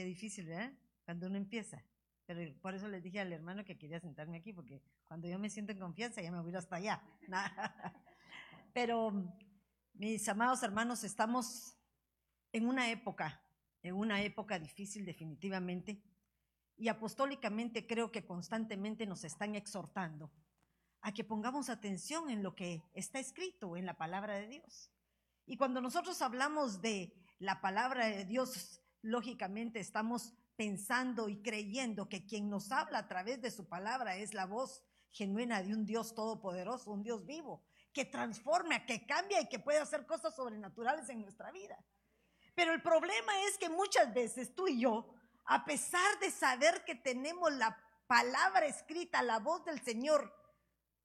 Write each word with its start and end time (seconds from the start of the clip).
Qué 0.00 0.06
difícil, 0.06 0.46
¿verdad? 0.46 0.72
Cuando 1.04 1.26
uno 1.26 1.36
empieza. 1.36 1.84
Pero 2.24 2.58
por 2.62 2.74
eso 2.74 2.88
les 2.88 3.02
dije 3.02 3.20
al 3.20 3.34
hermano 3.34 3.66
que 3.66 3.76
quería 3.76 4.00
sentarme 4.00 4.38
aquí, 4.38 4.50
porque 4.50 4.80
cuando 5.06 5.28
yo 5.28 5.38
me 5.38 5.50
siento 5.50 5.72
en 5.72 5.78
confianza 5.78 6.22
ya 6.22 6.32
me 6.32 6.40
voy 6.40 6.54
hasta 6.54 6.76
allá. 6.76 7.02
Pero, 8.72 9.12
mis 9.92 10.26
amados 10.26 10.62
hermanos, 10.62 11.04
estamos 11.04 11.76
en 12.50 12.66
una 12.66 12.90
época, 12.90 13.42
en 13.82 13.94
una 13.94 14.22
época 14.22 14.58
difícil 14.58 15.04
definitivamente, 15.04 16.02
y 16.78 16.88
apostólicamente 16.88 17.86
creo 17.86 18.10
que 18.10 18.24
constantemente 18.24 19.04
nos 19.04 19.24
están 19.24 19.54
exhortando 19.54 20.32
a 21.02 21.12
que 21.12 21.24
pongamos 21.24 21.68
atención 21.68 22.30
en 22.30 22.42
lo 22.42 22.54
que 22.54 22.82
está 22.94 23.18
escrito 23.18 23.76
en 23.76 23.84
la 23.84 23.98
palabra 23.98 24.36
de 24.36 24.48
Dios. 24.48 24.90
Y 25.44 25.58
cuando 25.58 25.82
nosotros 25.82 26.22
hablamos 26.22 26.80
de 26.80 27.12
la 27.38 27.60
palabra 27.60 28.06
de 28.06 28.24
Dios, 28.24 28.79
lógicamente 29.02 29.80
estamos 29.80 30.34
pensando 30.56 31.28
y 31.28 31.42
creyendo 31.42 32.08
que 32.08 32.26
quien 32.26 32.50
nos 32.50 32.70
habla 32.70 32.98
a 32.98 33.08
través 33.08 33.40
de 33.40 33.50
su 33.50 33.66
palabra 33.66 34.16
es 34.16 34.34
la 34.34 34.46
voz 34.46 34.82
genuina 35.10 35.62
de 35.62 35.74
un 35.74 35.86
Dios 35.86 36.14
todopoderoso, 36.14 36.90
un 36.90 37.02
Dios 37.02 37.24
vivo, 37.24 37.64
que 37.92 38.04
transforma, 38.04 38.86
que 38.86 39.06
cambia 39.06 39.40
y 39.40 39.48
que 39.48 39.58
puede 39.58 39.78
hacer 39.78 40.06
cosas 40.06 40.34
sobrenaturales 40.36 41.08
en 41.08 41.22
nuestra 41.22 41.50
vida. 41.50 41.82
Pero 42.54 42.72
el 42.72 42.82
problema 42.82 43.32
es 43.48 43.58
que 43.58 43.68
muchas 43.68 44.12
veces 44.12 44.54
tú 44.54 44.68
y 44.68 44.80
yo, 44.80 45.14
a 45.46 45.64
pesar 45.64 46.18
de 46.20 46.30
saber 46.30 46.84
que 46.84 46.94
tenemos 46.94 47.52
la 47.52 47.76
palabra 48.06 48.66
escrita, 48.66 49.22
la 49.22 49.38
voz 49.38 49.64
del 49.64 49.80
Señor 49.80 50.32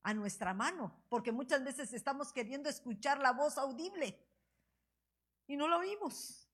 a 0.02 0.14
nuestra 0.14 0.54
mano, 0.54 1.04
porque 1.08 1.32
muchas 1.32 1.64
veces 1.64 1.92
estamos 1.92 2.32
queriendo 2.32 2.68
escuchar 2.68 3.18
la 3.18 3.32
voz 3.32 3.58
audible 3.58 4.22
y 5.46 5.56
no 5.56 5.66
lo 5.66 5.78
oímos. 5.78 6.45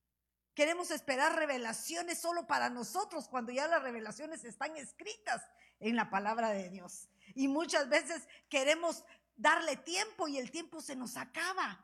Queremos 0.53 0.91
esperar 0.91 1.35
revelaciones 1.35 2.19
solo 2.19 2.45
para 2.45 2.69
nosotros 2.69 3.27
cuando 3.27 3.51
ya 3.51 3.67
las 3.67 3.81
revelaciones 3.81 4.43
están 4.43 4.75
escritas 4.77 5.41
en 5.79 5.95
la 5.95 6.09
palabra 6.09 6.49
de 6.51 6.69
Dios. 6.69 7.09
Y 7.33 7.47
muchas 7.47 7.89
veces 7.89 8.27
queremos 8.49 9.03
darle 9.35 9.77
tiempo 9.77 10.27
y 10.27 10.37
el 10.37 10.51
tiempo 10.51 10.81
se 10.81 10.95
nos 10.95 11.17
acaba. 11.17 11.83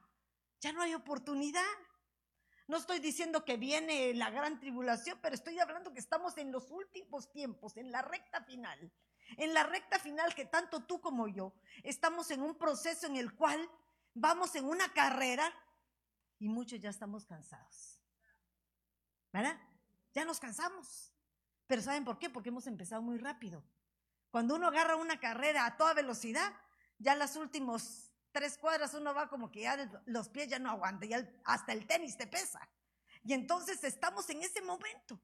Ya 0.61 0.71
no 0.71 0.81
hay 0.81 0.93
oportunidad. 0.93 1.63
No 2.67 2.77
estoy 2.77 2.99
diciendo 2.99 3.43
que 3.43 3.57
viene 3.57 4.13
la 4.13 4.29
gran 4.29 4.59
tribulación, 4.59 5.17
pero 5.21 5.33
estoy 5.33 5.59
hablando 5.59 5.91
que 5.91 5.99
estamos 5.99 6.37
en 6.37 6.51
los 6.51 6.69
últimos 6.69 7.31
tiempos, 7.31 7.75
en 7.77 7.91
la 7.91 8.03
recta 8.03 8.43
final. 8.43 8.91
En 9.37 9.55
la 9.55 9.63
recta 9.63 9.97
final 9.97 10.35
que 10.35 10.45
tanto 10.45 10.85
tú 10.85 11.01
como 11.01 11.27
yo 11.27 11.53
estamos 11.83 12.29
en 12.29 12.43
un 12.43 12.55
proceso 12.55 13.07
en 13.07 13.15
el 13.15 13.33
cual 13.35 13.59
vamos 14.13 14.55
en 14.55 14.65
una 14.65 14.93
carrera 14.93 15.51
y 16.37 16.47
muchos 16.49 16.79
ya 16.79 16.91
estamos 16.91 17.25
cansados. 17.25 17.98
¿Verdad? 19.31 19.59
Ya 20.13 20.25
nos 20.25 20.39
cansamos. 20.39 21.13
Pero 21.67 21.81
¿saben 21.81 22.05
por 22.05 22.17
qué? 22.17 22.29
Porque 22.29 22.49
hemos 22.49 22.67
empezado 22.67 23.01
muy 23.01 23.17
rápido. 23.17 23.63
Cuando 24.31 24.55
uno 24.55 24.67
agarra 24.67 24.95
una 24.95 25.19
carrera 25.19 25.65
a 25.65 25.77
toda 25.77 25.93
velocidad, 25.93 26.53
ya 26.97 27.15
las 27.15 27.35
últimos 27.35 28.11
tres 28.31 28.57
cuadras 28.57 28.93
uno 28.93 29.13
va 29.13 29.29
como 29.29 29.51
que 29.51 29.61
ya 29.61 30.03
los 30.05 30.29
pies 30.29 30.49
ya 30.49 30.59
no 30.59 30.69
aguantan, 30.69 31.09
ya 31.09 31.29
hasta 31.45 31.73
el 31.73 31.85
tenis 31.87 32.17
te 32.17 32.27
pesa. 32.27 32.67
Y 33.23 33.33
entonces 33.33 33.83
estamos 33.83 34.29
en 34.29 34.43
ese 34.43 34.61
momento. 34.61 35.19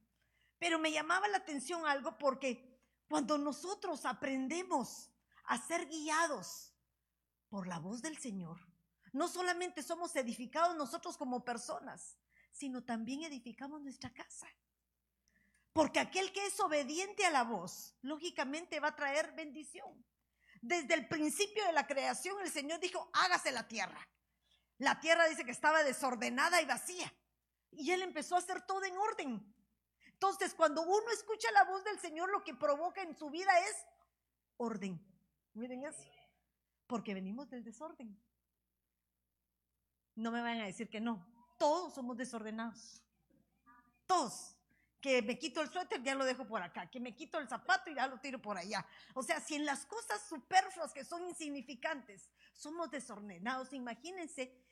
Pero 0.57 0.79
me 0.79 0.91
llamaba 0.91 1.27
la 1.27 1.37
atención 1.37 1.85
algo 1.85 2.17
porque 2.17 2.79
cuando 3.07 3.37
nosotros 3.37 4.05
aprendemos 4.05 5.11
a 5.45 5.57
ser 5.57 5.87
guiados 5.87 6.73
por 7.49 7.67
la 7.67 7.79
voz 7.79 8.01
del 8.01 8.17
Señor, 8.17 8.59
no 9.11 9.27
solamente 9.27 9.83
somos 9.83 10.15
edificados 10.15 10.75
nosotros 10.75 11.17
como 11.17 11.45
personas, 11.45 12.17
sino 12.55 12.83
también 12.83 13.23
edificamos 13.23 13.81
nuestra 13.81 14.11
casa. 14.13 14.47
Porque 15.73 15.99
aquel 15.99 16.31
que 16.31 16.45
es 16.45 16.57
obediente 16.61 17.25
a 17.25 17.31
la 17.31 17.43
voz, 17.43 17.97
lógicamente 18.01 18.79
va 18.79 18.89
a 18.89 18.95
traer 18.95 19.33
bendición. 19.33 20.05
Desde 20.61 20.93
el 20.93 21.07
principio 21.09 21.65
de 21.65 21.73
la 21.73 21.85
creación, 21.85 22.37
el 22.41 22.49
Señor 22.49 22.79
dijo, 22.79 23.09
hágase 23.11 23.51
la 23.51 23.67
tierra. 23.67 24.07
La 24.77 25.01
tierra 25.01 25.27
dice 25.27 25.43
que 25.43 25.51
estaba 25.51 25.83
desordenada 25.83 26.61
y 26.61 26.65
vacía. 26.65 27.13
Y 27.71 27.91
Él 27.91 28.01
empezó 28.01 28.35
a 28.35 28.39
hacer 28.39 28.65
todo 28.65 28.85
en 28.85 28.95
orden. 28.97 29.53
Entonces, 30.07 30.55
cuando 30.55 30.81
uno 30.81 31.11
escucha 31.11 31.51
la 31.51 31.65
voz 31.65 31.83
del 31.83 31.99
Señor, 31.99 32.29
lo 32.29 32.41
que 32.41 32.55
provoca 32.55 33.01
en 33.01 33.13
su 33.17 33.29
vida 33.29 33.51
es 33.59 33.85
orden. 34.55 35.05
Miren 35.53 35.83
eso. 35.83 36.09
Porque 36.87 37.13
venimos 37.13 37.49
del 37.49 37.65
desorden. 37.65 38.17
No 40.15 40.31
me 40.31 40.41
van 40.41 40.61
a 40.61 40.65
decir 40.65 40.89
que 40.89 41.01
no. 41.01 41.34
Todos 41.57 41.93
somos 41.93 42.17
desordenados. 42.17 43.01
Todos. 44.05 44.55
Que 44.99 45.21
me 45.21 45.37
quito 45.37 45.61
el 45.61 45.69
suéter, 45.69 46.01
ya 46.01 46.15
lo 46.15 46.25
dejo 46.25 46.47
por 46.47 46.61
acá. 46.61 46.89
Que 46.89 46.99
me 46.99 47.15
quito 47.15 47.37
el 47.37 47.47
zapato 47.47 47.91
y 47.91 47.95
ya 47.95 48.07
lo 48.07 48.19
tiro 48.19 48.41
por 48.41 48.57
allá. 48.57 48.85
O 49.13 49.21
sea, 49.21 49.39
si 49.39 49.55
en 49.55 49.65
las 49.65 49.85
cosas 49.85 50.21
superfluas 50.27 50.93
que 50.93 51.05
son 51.05 51.25
insignificantes 51.25 52.29
somos 52.53 52.89
desordenados, 52.89 53.71
imagínense 53.73 54.65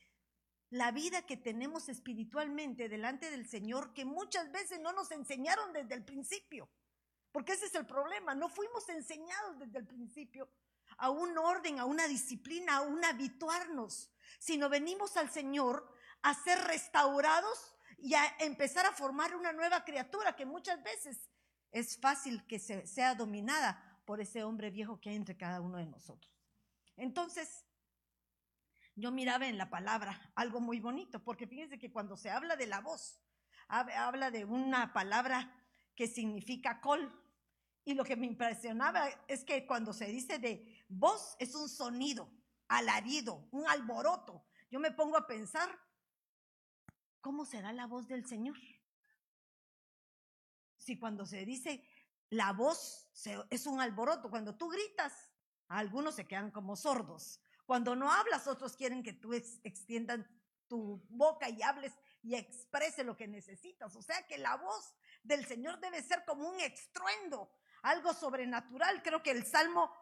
la 0.72 0.92
vida 0.92 1.22
que 1.22 1.38
tenemos 1.38 1.88
espiritualmente 1.88 2.90
delante 2.90 3.30
del 3.30 3.48
Señor, 3.48 3.94
que 3.94 4.06
muchas 4.06 4.52
veces 4.52 4.80
no 4.80 4.92
nos 4.92 5.12
enseñaron 5.12 5.72
desde 5.72 5.94
el 5.94 6.04
principio. 6.04 6.68
Porque 7.32 7.54
ese 7.54 7.68
es 7.68 7.76
el 7.76 7.86
problema, 7.86 8.34
no 8.34 8.50
fuimos 8.50 8.90
enseñados 8.90 9.60
desde 9.60 9.78
el 9.80 9.86
principio 9.86 10.50
a 10.98 11.10
un 11.10 11.38
orden, 11.38 11.80
a 11.80 11.86
una 11.86 12.08
disciplina, 12.08 12.78
a 12.78 12.82
un 12.82 13.04
habituarnos, 13.04 14.12
sino 14.40 14.70
venimos 14.70 15.16
al 15.18 15.32
Señor 15.32 15.94
a 16.24 16.34
ser 16.34 16.60
restaurados 16.60 17.76
y 17.98 18.16
a 18.16 18.26
empezar 18.40 18.86
a 18.86 18.92
formar 18.92 19.36
una 19.36 19.54
nueva 19.54 19.86
criatura 19.86 20.36
que 20.36 20.46
muchas 20.46 20.82
veces 20.84 21.30
es 21.72 21.98
fácil 22.00 22.46
que 22.48 22.60
sea 22.60 23.16
dominada 23.16 24.02
por 24.06 24.20
ese 24.20 24.44
hombre 24.44 24.72
viejo 24.72 25.00
que 25.00 25.10
hay 25.10 25.16
entre 25.16 25.38
cada 25.38 25.62
uno 25.62 25.78
de 25.78 25.86
nosotros. 25.86 26.34
Entonces, 26.98 27.66
yo 28.96 29.12
miraba 29.12 29.48
en 29.48 29.58
la 29.58 29.70
palabra 29.70 30.32
algo 30.36 30.60
muy 30.60 30.80
bonito, 30.80 31.24
porque 31.24 31.48
fíjense 31.48 31.80
que 31.80 31.92
cuando 31.92 32.16
se 32.16 32.30
habla 32.30 32.56
de 32.56 32.68
la 32.68 32.82
voz, 32.82 33.20
habla 33.68 34.32
de 34.32 34.46
una 34.46 34.94
palabra 34.94 35.52
que 35.96 36.08
significa 36.08 36.80
col. 36.80 37.12
Y 37.86 37.96
lo 37.96 38.04
que 38.04 38.16
me 38.16 38.28
impresionaba 38.28 39.10
es 39.28 39.44
que 39.44 39.66
cuando 39.66 39.94
se 39.94 40.06
dice 40.06 40.40
de 40.40 40.86
voz 40.88 41.36
es 41.40 41.56
un 41.56 41.68
sonido, 41.68 42.32
alarido, 42.68 43.48
un 43.52 43.68
alboroto. 43.68 44.46
Yo 44.70 44.80
me 44.80 44.92
pongo 44.92 45.18
a 45.18 45.28
pensar 45.28 45.70
¿cómo 47.24 47.46
será 47.46 47.72
la 47.72 47.88
voz 47.88 48.08
del 48.08 48.28
Señor? 48.28 48.58
Si 50.78 51.00
cuando 51.00 51.26
se 51.26 51.46
dice 51.46 51.82
la 52.30 52.52
voz 52.52 53.08
es 53.50 53.66
un 53.66 53.80
alboroto, 53.80 54.30
cuando 54.30 54.56
tú 54.56 54.68
gritas, 54.68 55.32
algunos 55.68 56.16
se 56.16 56.28
quedan 56.28 56.52
como 56.52 56.76
sordos. 56.76 57.40
Cuando 57.66 57.96
no 57.96 58.12
hablas, 58.12 58.48
otros 58.48 58.76
quieren 58.76 59.02
que 59.02 59.14
tú 59.14 59.34
extiendas 59.34 60.20
tu 60.68 61.02
boca 61.10 61.50
y 61.50 61.62
hables 61.62 61.94
y 62.22 62.36
exprese 62.36 63.04
lo 63.04 63.16
que 63.16 63.28
necesitas. 63.28 63.96
O 63.96 64.02
sea 64.02 64.28
que 64.28 64.38
la 64.38 64.58
voz 64.58 64.94
del 65.24 65.46
Señor 65.46 65.80
debe 65.80 66.04
ser 66.04 66.26
como 66.26 66.50
un 66.50 66.60
estruendo, 66.60 67.50
algo 67.84 68.14
sobrenatural. 68.14 69.02
Creo 69.02 69.24
que 69.24 69.32
el 69.32 69.46
Salmo 69.46 69.96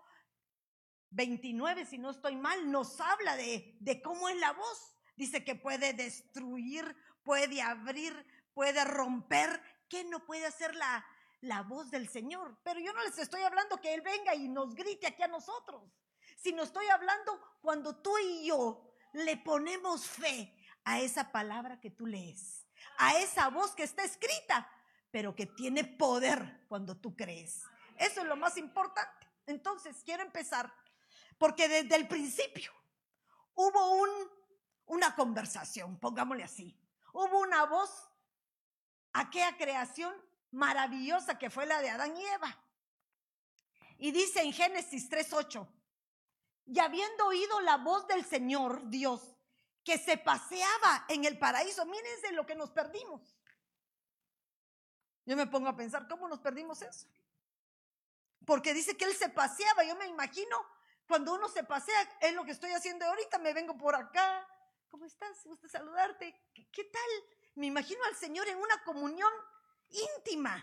29, 1.12 1.86
si 1.86 2.00
no 2.00 2.10
estoy 2.10 2.36
mal, 2.36 2.72
nos 2.72 3.00
habla 3.00 3.36
de 3.36 4.02
cómo 4.04 4.28
es 4.28 4.38
la 4.38 4.54
voz. 4.54 4.96
Dice 5.16 5.44
que 5.44 5.56
puede 5.56 5.94
destruir 5.94 6.96
puede 7.24 7.62
abrir, 7.62 8.26
puede 8.54 8.84
romper. 8.86 9.62
¿Qué 9.88 10.04
no 10.04 10.26
puede 10.26 10.46
hacer 10.46 10.76
la, 10.76 11.06
la 11.42 11.64
voz 11.64 11.92
del 11.92 12.08
Señor? 12.08 12.58
Pero 12.64 12.80
yo 12.80 12.94
no 12.94 13.04
les 13.04 13.18
estoy 13.18 13.42
hablando 13.42 13.82
que 13.82 13.94
Él 13.94 14.02
venga 14.02 14.36
y 14.36 14.48
nos 14.48 14.76
grite 14.76 15.08
aquí 15.08 15.24
a 15.24 15.28
nosotros, 15.28 15.84
sino 16.38 16.64
estoy 16.64 16.88
hablando 16.88 17.40
cuando 17.62 18.02
tú 18.02 18.18
y 18.18 18.48
yo 18.48 18.96
le 19.14 19.38
ponemos 19.38 20.06
fe 20.06 20.56
a 20.84 21.00
esa 21.00 21.32
palabra 21.32 21.80
que 21.80 21.92
tú 21.92 22.06
lees, 22.08 22.66
a 22.98 23.18
esa 23.20 23.50
voz 23.50 23.76
que 23.76 23.84
está 23.84 24.04
escrita, 24.04 24.70
pero 25.12 25.36
que 25.36 25.46
tiene 25.46 25.84
poder 25.84 26.66
cuando 26.68 26.98
tú 26.98 27.16
crees. 27.16 27.62
Eso 27.98 28.22
es 28.22 28.28
lo 28.28 28.36
más 28.36 28.58
importante. 28.58 29.28
Entonces, 29.46 30.02
quiero 30.04 30.24
empezar 30.24 30.74
porque 31.38 31.68
desde 31.68 31.96
el 31.96 32.08
principio 32.08 32.72
hubo 33.56 33.96
un, 33.96 34.10
una 34.86 35.16
conversación, 35.16 36.00
pongámosle 36.00 36.44
así, 36.44 36.81
hubo 37.14 37.40
una 37.40 37.66
voz, 37.66 38.10
aquella 39.14 39.56
creación 39.58 40.14
maravillosa 40.52 41.38
que 41.38 41.50
fue 41.50 41.66
la 41.66 41.82
de 41.82 41.90
Adán 41.90 42.16
y 42.16 42.26
Eva. 42.26 42.58
Y 43.98 44.12
dice 44.12 44.42
en 44.42 44.54
Génesis 44.54 45.10
3:8, 45.10 45.68
y 46.66 46.80
habiendo 46.80 47.28
oído 47.28 47.60
la 47.62 47.78
voz 47.78 48.08
del 48.08 48.26
Señor 48.26 48.90
Dios 48.90 49.36
que 49.84 49.98
se 49.98 50.18
paseaba 50.18 51.06
en 51.08 51.26
el 51.26 51.38
paraíso, 51.38 51.86
mírense 51.86 52.32
lo 52.32 52.46
que 52.46 52.56
nos 52.56 52.72
perdimos. 52.72 53.22
Yo 55.26 55.36
me 55.36 55.48
pongo 55.48 55.70
a 55.70 55.76
pensar, 55.76 56.08
¿cómo 56.08 56.28
nos 56.28 56.40
perdimos 56.40 56.82
eso? 56.82 57.08
Porque 58.46 58.74
dice 58.74 58.98
que 58.98 59.06
él 59.06 59.16
se 59.16 59.30
paseaba, 59.30 59.84
yo 59.84 59.96
me 59.96 60.08
imagino, 60.08 60.58
cuando 61.08 61.34
uno 61.34 61.48
se 61.50 61.64
pasea, 61.64 62.02
es 62.22 62.34
lo 62.34 62.44
que 62.44 62.52
estoy 62.52 62.72
haciendo 62.72 63.06
ahorita, 63.06 63.38
me 63.38 63.54
vengo 63.54 63.78
por 63.78 63.96
acá, 63.96 64.48
¿Cómo 64.92 65.06
estás? 65.06 65.46
Gusta 65.46 65.70
saludarte. 65.70 66.36
¿Qué, 66.54 66.84
tal? 66.84 67.02
Me 67.56 67.68
imagino 67.68 68.04
al 68.04 68.16
Señor 68.16 68.46
en 68.50 68.58
una 68.58 68.84
comunión 68.84 69.32
íntima 70.18 70.62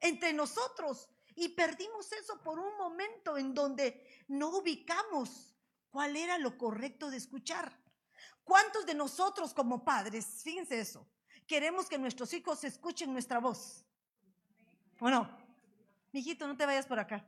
entre 0.00 0.32
nosotros. 0.32 1.10
Y 1.36 1.50
perdimos 1.50 2.10
eso 2.12 2.42
por 2.42 2.58
un 2.58 2.74
momento 2.78 3.36
en 3.36 3.52
donde 3.52 4.24
no 4.28 4.48
ubicamos 4.48 5.54
cuál 5.90 6.16
era 6.16 6.38
lo 6.38 6.56
correcto 6.56 7.10
de 7.10 7.18
escuchar. 7.18 7.78
¿Cuántos 8.44 8.86
de 8.86 8.94
nosotros 8.94 9.52
como 9.52 9.84
padres, 9.84 10.42
fíjense 10.42 10.80
eso, 10.80 11.06
queremos 11.46 11.86
que 11.86 11.98
nuestros 11.98 12.32
hijos 12.32 12.64
escuchen 12.64 13.12
nuestra 13.12 13.40
voz? 13.40 13.84
¿O 15.00 15.10
no? 15.10 15.28
Mijito, 16.12 16.46
no 16.46 16.56
te 16.56 16.64
vayas 16.64 16.86
por 16.86 16.98
acá. 16.98 17.26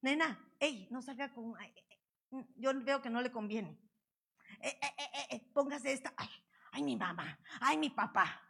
Nena, 0.00 0.52
hey, 0.58 0.88
no 0.90 1.02
salga 1.02 1.32
con... 1.32 1.54
Yo 2.56 2.72
veo 2.82 3.00
que 3.00 3.10
no 3.10 3.22
le 3.22 3.30
conviene. 3.30 3.83
Eh, 4.64 4.78
eh, 4.80 5.26
eh, 5.30 5.50
póngase 5.52 5.92
esta. 5.92 6.14
Ay, 6.16 6.30
ay, 6.72 6.82
mi 6.82 6.96
mamá. 6.96 7.38
Ay, 7.60 7.76
mi 7.76 7.90
papá. 7.90 8.40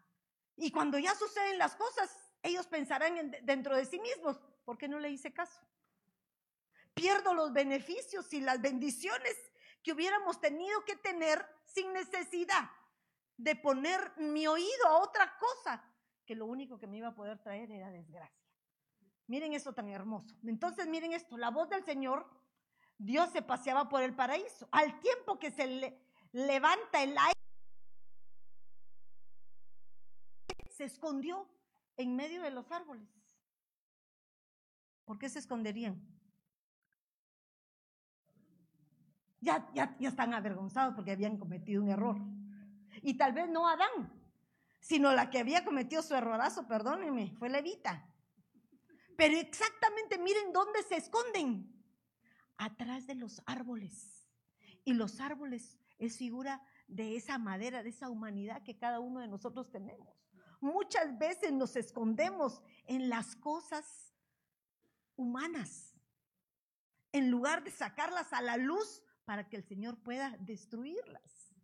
Y 0.56 0.70
cuando 0.70 0.96
ya 0.96 1.12
suceden 1.16 1.58
las 1.58 1.74
cosas, 1.74 2.08
ellos 2.40 2.68
pensarán 2.68 3.34
dentro 3.42 3.76
de 3.76 3.84
sí 3.84 3.98
mismos, 3.98 4.38
¿por 4.64 4.78
qué 4.78 4.86
no 4.86 5.00
le 5.00 5.10
hice 5.10 5.32
caso? 5.32 5.60
Pierdo 6.94 7.34
los 7.34 7.52
beneficios 7.52 8.32
y 8.32 8.40
las 8.40 8.60
bendiciones 8.60 9.34
que 9.82 9.92
hubiéramos 9.92 10.40
tenido 10.40 10.84
que 10.84 10.94
tener 10.94 11.44
sin 11.66 11.92
necesidad 11.92 12.70
de 13.36 13.56
poner 13.56 14.12
mi 14.16 14.46
oído 14.46 14.86
a 14.86 14.98
otra 14.98 15.36
cosa, 15.38 15.82
que 16.24 16.36
lo 16.36 16.46
único 16.46 16.78
que 16.78 16.86
me 16.86 16.98
iba 16.98 17.08
a 17.08 17.14
poder 17.14 17.40
traer 17.40 17.72
era 17.72 17.90
desgracia. 17.90 18.46
Miren 19.26 19.52
eso 19.52 19.72
tan 19.72 19.88
hermoso. 19.88 20.36
Entonces, 20.44 20.86
miren 20.86 21.12
esto, 21.12 21.36
la 21.36 21.50
voz 21.50 21.68
del 21.70 21.84
Señor, 21.84 22.30
Dios 22.98 23.30
se 23.32 23.42
paseaba 23.42 23.88
por 23.88 24.02
el 24.02 24.14
paraíso. 24.14 24.68
Al 24.70 25.00
tiempo 25.00 25.40
que 25.40 25.50
se 25.50 25.66
le 25.66 26.03
levanta 26.34 27.00
el 27.02 27.16
aire, 27.16 27.40
se 30.68 30.84
escondió 30.84 31.48
en 31.96 32.16
medio 32.16 32.42
de 32.42 32.50
los 32.50 32.70
árboles. 32.72 33.08
¿Por 35.04 35.18
qué 35.18 35.28
se 35.28 35.38
esconderían? 35.38 36.02
Ya, 39.40 39.70
ya, 39.74 39.96
ya 40.00 40.08
están 40.08 40.34
avergonzados 40.34 40.94
porque 40.94 41.12
habían 41.12 41.38
cometido 41.38 41.82
un 41.82 41.90
error. 41.90 42.16
Y 43.02 43.14
tal 43.16 43.32
vez 43.32 43.48
no 43.48 43.68
Adán, 43.68 44.12
sino 44.80 45.12
la 45.12 45.30
que 45.30 45.38
había 45.38 45.64
cometido 45.64 46.02
su 46.02 46.14
errorazo, 46.14 46.66
perdónenme, 46.66 47.32
fue 47.38 47.48
Levita. 47.48 48.08
Pero 49.16 49.36
exactamente 49.36 50.18
miren 50.18 50.52
dónde 50.52 50.82
se 50.82 50.96
esconden. 50.96 51.70
Atrás 52.56 53.06
de 53.06 53.14
los 53.14 53.40
árboles. 53.46 54.26
Y 54.84 54.94
los 54.94 55.20
árboles 55.20 55.78
es 55.98 56.16
figura 56.16 56.62
de 56.86 57.16
esa 57.16 57.38
madera, 57.38 57.82
de 57.82 57.90
esa 57.90 58.10
humanidad 58.10 58.62
que 58.62 58.76
cada 58.76 59.00
uno 59.00 59.20
de 59.20 59.28
nosotros 59.28 59.70
tenemos. 59.70 60.08
Muchas 60.60 61.18
veces 61.18 61.52
nos 61.52 61.76
escondemos 61.76 62.62
en 62.86 63.08
las 63.08 63.36
cosas 63.36 64.14
humanas, 65.16 65.94
en 67.12 67.30
lugar 67.30 67.62
de 67.62 67.70
sacarlas 67.70 68.32
a 68.32 68.42
la 68.42 68.56
luz 68.56 69.02
para 69.24 69.48
que 69.48 69.56
el 69.56 69.64
Señor 69.64 70.02
pueda 70.02 70.36
destruirlas. 70.40 71.54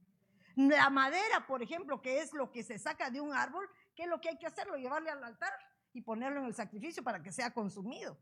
La 0.56 0.90
madera, 0.90 1.46
por 1.46 1.62
ejemplo, 1.62 2.02
que 2.02 2.20
es 2.20 2.32
lo 2.32 2.52
que 2.52 2.62
se 2.62 2.78
saca 2.78 3.10
de 3.10 3.20
un 3.20 3.32
árbol, 3.32 3.68
¿qué 3.94 4.02
es 4.02 4.08
lo 4.08 4.20
que 4.20 4.28
hay 4.28 4.38
que 4.38 4.46
hacerlo? 4.46 4.76
Llevarle 4.76 5.10
al 5.10 5.24
altar 5.24 5.52
y 5.92 6.02
ponerlo 6.02 6.40
en 6.40 6.46
el 6.46 6.54
sacrificio 6.54 7.02
para 7.02 7.22
que 7.22 7.32
sea 7.32 7.52
consumido. 7.52 8.18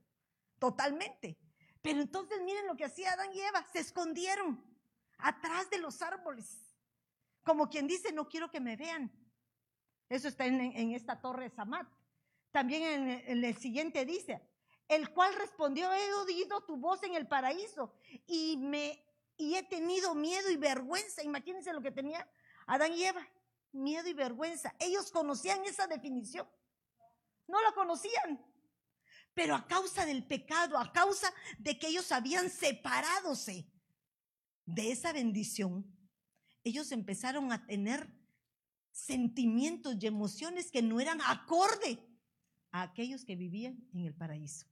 Totalmente. 0.58 1.38
Pero 1.82 2.00
entonces 2.00 2.40
miren 2.44 2.66
lo 2.66 2.76
que 2.76 2.84
hacía 2.84 3.12
Adán 3.12 3.32
y 3.32 3.40
Eva, 3.40 3.64
se 3.72 3.80
escondieron 3.80 4.62
atrás 5.18 5.68
de 5.70 5.78
los 5.78 6.00
árboles. 6.02 6.74
Como 7.42 7.68
quien 7.68 7.86
dice, 7.86 8.12
no 8.12 8.28
quiero 8.28 8.50
que 8.50 8.60
me 8.60 8.76
vean. 8.76 9.12
Eso 10.08 10.28
está 10.28 10.46
en, 10.46 10.92
esta 10.92 11.20
torre 11.20 11.44
de 11.44 11.54
Samat. 11.54 11.88
También 12.50 12.82
en, 13.26 13.44
el 13.44 13.56
siguiente 13.56 14.04
dice, 14.04 14.40
el 14.88 15.10
cual 15.12 15.34
respondió, 15.34 15.92
he 15.92 16.14
oído 16.14 16.64
tu 16.64 16.76
voz 16.76 17.02
en 17.02 17.14
el 17.14 17.28
paraíso 17.28 17.94
y, 18.26 18.56
me, 18.56 19.04
y 19.36 19.56
he 19.56 19.62
tenido 19.62 20.14
miedo 20.14 20.50
y 20.50 20.56
vergüenza. 20.56 21.22
Imagínense 21.22 21.72
lo 21.72 21.82
que 21.82 21.90
tenía 21.90 22.26
Adán 22.66 22.94
y 22.94 23.04
Eva, 23.04 23.26
miedo 23.72 24.08
y 24.08 24.14
vergüenza. 24.14 24.74
Ellos 24.78 25.10
conocían 25.10 25.64
esa 25.64 25.86
definición. 25.86 26.48
No 27.46 27.60
la 27.62 27.72
conocían. 27.72 28.44
Pero 29.34 29.54
a 29.54 29.66
causa 29.66 30.06
del 30.06 30.26
pecado, 30.26 30.78
a 30.78 30.92
causa 30.92 31.32
de 31.58 31.78
que 31.78 31.88
ellos 31.88 32.10
habían 32.12 32.50
separadose 32.50 33.70
de 34.68 34.92
esa 34.92 35.14
bendición, 35.14 35.86
ellos 36.62 36.92
empezaron 36.92 37.52
a 37.52 37.66
tener 37.66 38.12
sentimientos 38.92 39.96
y 39.98 40.06
emociones 40.06 40.70
que 40.70 40.82
no 40.82 41.00
eran 41.00 41.20
acorde 41.22 41.98
a 42.70 42.82
aquellos 42.82 43.24
que 43.24 43.34
vivían 43.34 43.88
en 43.94 44.04
el 44.04 44.14
paraíso. 44.14 44.66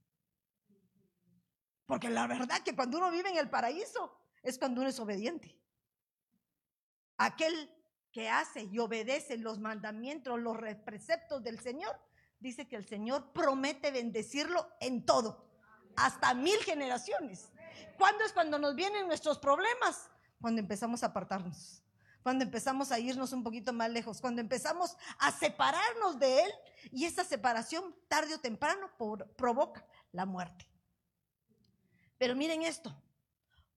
Porque 1.87 2.09
la 2.09 2.27
verdad 2.27 2.61
que 2.61 2.75
cuando 2.75 2.99
uno 2.99 3.09
vive 3.09 3.29
en 3.29 3.37
el 3.37 3.49
paraíso 3.49 4.15
es 4.43 4.59
cuando 4.59 4.81
uno 4.81 4.89
es 4.89 4.99
obediente. 4.99 5.57
Aquel 7.17 7.71
que 8.11 8.29
hace 8.29 8.63
y 8.65 8.77
obedece 8.77 9.37
los 9.37 9.57
mandamientos, 9.57 10.39
los 10.39 10.57
preceptos 10.85 11.43
del 11.43 11.59
Señor, 11.59 11.99
dice 12.39 12.67
que 12.67 12.75
el 12.75 12.85
Señor 12.85 13.33
promete 13.33 13.89
bendecirlo 13.89 14.69
en 14.79 15.05
todo, 15.05 15.49
hasta 15.95 16.35
mil 16.35 16.59
generaciones. 16.59 17.51
¿Cuándo 17.97 18.23
es 18.23 18.33
cuando 18.33 18.59
nos 18.59 18.75
vienen 18.75 19.07
nuestros 19.07 19.39
problemas? 19.39 20.09
Cuando 20.39 20.61
empezamos 20.61 21.03
a 21.03 21.07
apartarnos 21.07 21.83
cuando 22.27 22.43
empezamos 22.43 22.91
a 22.91 22.99
irnos 22.99 23.31
un 23.31 23.41
poquito 23.41 23.71
más 23.71 23.89
lejos, 23.89 24.19
cuando 24.19 24.41
empezamos 24.41 24.97
a 25.17 25.31
separarnos 25.31 26.19
de 26.19 26.43
Él 26.43 26.51
y 26.91 27.05
esa 27.05 27.23
separación 27.23 27.95
tarde 28.09 28.35
o 28.35 28.39
temprano 28.41 28.91
provoca 29.37 29.87
la 30.11 30.25
muerte. 30.25 30.69
Pero 32.17 32.35
miren 32.35 32.63
esto, 32.63 32.93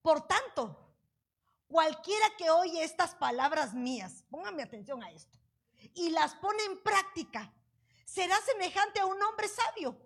por 0.02 0.26
tanto, 0.26 0.96
cualquiera 1.68 2.26
que 2.36 2.50
oye 2.50 2.82
estas 2.82 3.14
palabras 3.14 3.72
mías, 3.72 4.24
pónganme 4.28 4.64
atención 4.64 5.00
a 5.04 5.12
esto, 5.12 5.38
y 5.94 6.10
las 6.10 6.34
pone 6.34 6.64
en 6.64 6.82
práctica, 6.82 7.54
será 8.04 8.34
semejante 8.40 8.98
a 8.98 9.06
un 9.06 9.22
hombre 9.22 9.46
sabio 9.46 9.96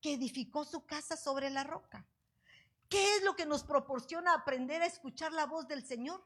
que 0.00 0.14
edificó 0.14 0.64
su 0.64 0.86
casa 0.86 1.18
sobre 1.18 1.50
la 1.50 1.64
roca. 1.64 2.08
¿Qué 2.90 3.16
es 3.16 3.22
lo 3.22 3.34
que 3.34 3.46
nos 3.46 3.64
proporciona 3.64 4.34
aprender 4.34 4.82
a 4.82 4.86
escuchar 4.86 5.32
la 5.32 5.46
voz 5.46 5.66
del 5.66 5.82
Señor? 5.82 6.22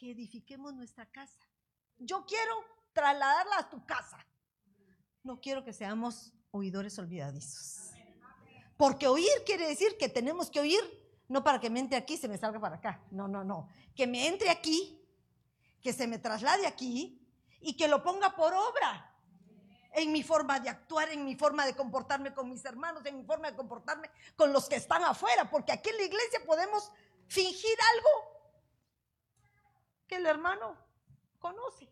que 0.00 0.12
edifiquemos 0.12 0.72
nuestra 0.72 1.04
casa. 1.04 1.46
Yo 1.98 2.24
quiero 2.24 2.54
trasladarla 2.94 3.58
a 3.58 3.68
tu 3.68 3.84
casa. 3.84 4.16
No 5.22 5.42
quiero 5.42 5.62
que 5.62 5.74
seamos 5.74 6.32
oidores 6.52 6.98
olvidadizos. 6.98 7.90
Porque 8.78 9.08
oír 9.08 9.28
quiere 9.44 9.68
decir 9.68 9.98
que 9.98 10.08
tenemos 10.08 10.50
que 10.50 10.60
oír, 10.60 10.80
no 11.28 11.44
para 11.44 11.60
que 11.60 11.68
me 11.68 11.80
entre 11.80 11.98
aquí 11.98 12.14
y 12.14 12.16
se 12.16 12.28
me 12.28 12.38
salga 12.38 12.58
para 12.58 12.76
acá. 12.76 13.04
No, 13.10 13.28
no, 13.28 13.44
no. 13.44 13.68
Que 13.94 14.06
me 14.06 14.26
entre 14.26 14.48
aquí, 14.48 15.06
que 15.82 15.92
se 15.92 16.06
me 16.06 16.18
traslade 16.18 16.66
aquí 16.66 17.22
y 17.60 17.76
que 17.76 17.88
lo 17.88 18.02
ponga 18.02 18.34
por 18.34 18.54
obra 18.54 19.09
en 19.92 20.12
mi 20.12 20.22
forma 20.22 20.60
de 20.60 20.68
actuar, 20.68 21.10
en 21.10 21.24
mi 21.24 21.34
forma 21.34 21.66
de 21.66 21.74
comportarme 21.74 22.32
con 22.32 22.48
mis 22.48 22.64
hermanos, 22.64 23.04
en 23.04 23.16
mi 23.16 23.24
forma 23.24 23.50
de 23.50 23.56
comportarme 23.56 24.10
con 24.36 24.52
los 24.52 24.68
que 24.68 24.76
están 24.76 25.02
afuera, 25.04 25.50
porque 25.50 25.72
aquí 25.72 25.90
en 25.90 25.96
la 25.96 26.04
iglesia 26.04 26.40
podemos 26.46 26.92
fingir 27.26 27.76
algo 27.94 28.40
que 30.06 30.16
el 30.16 30.26
hermano 30.26 30.76
conoce. 31.38 31.88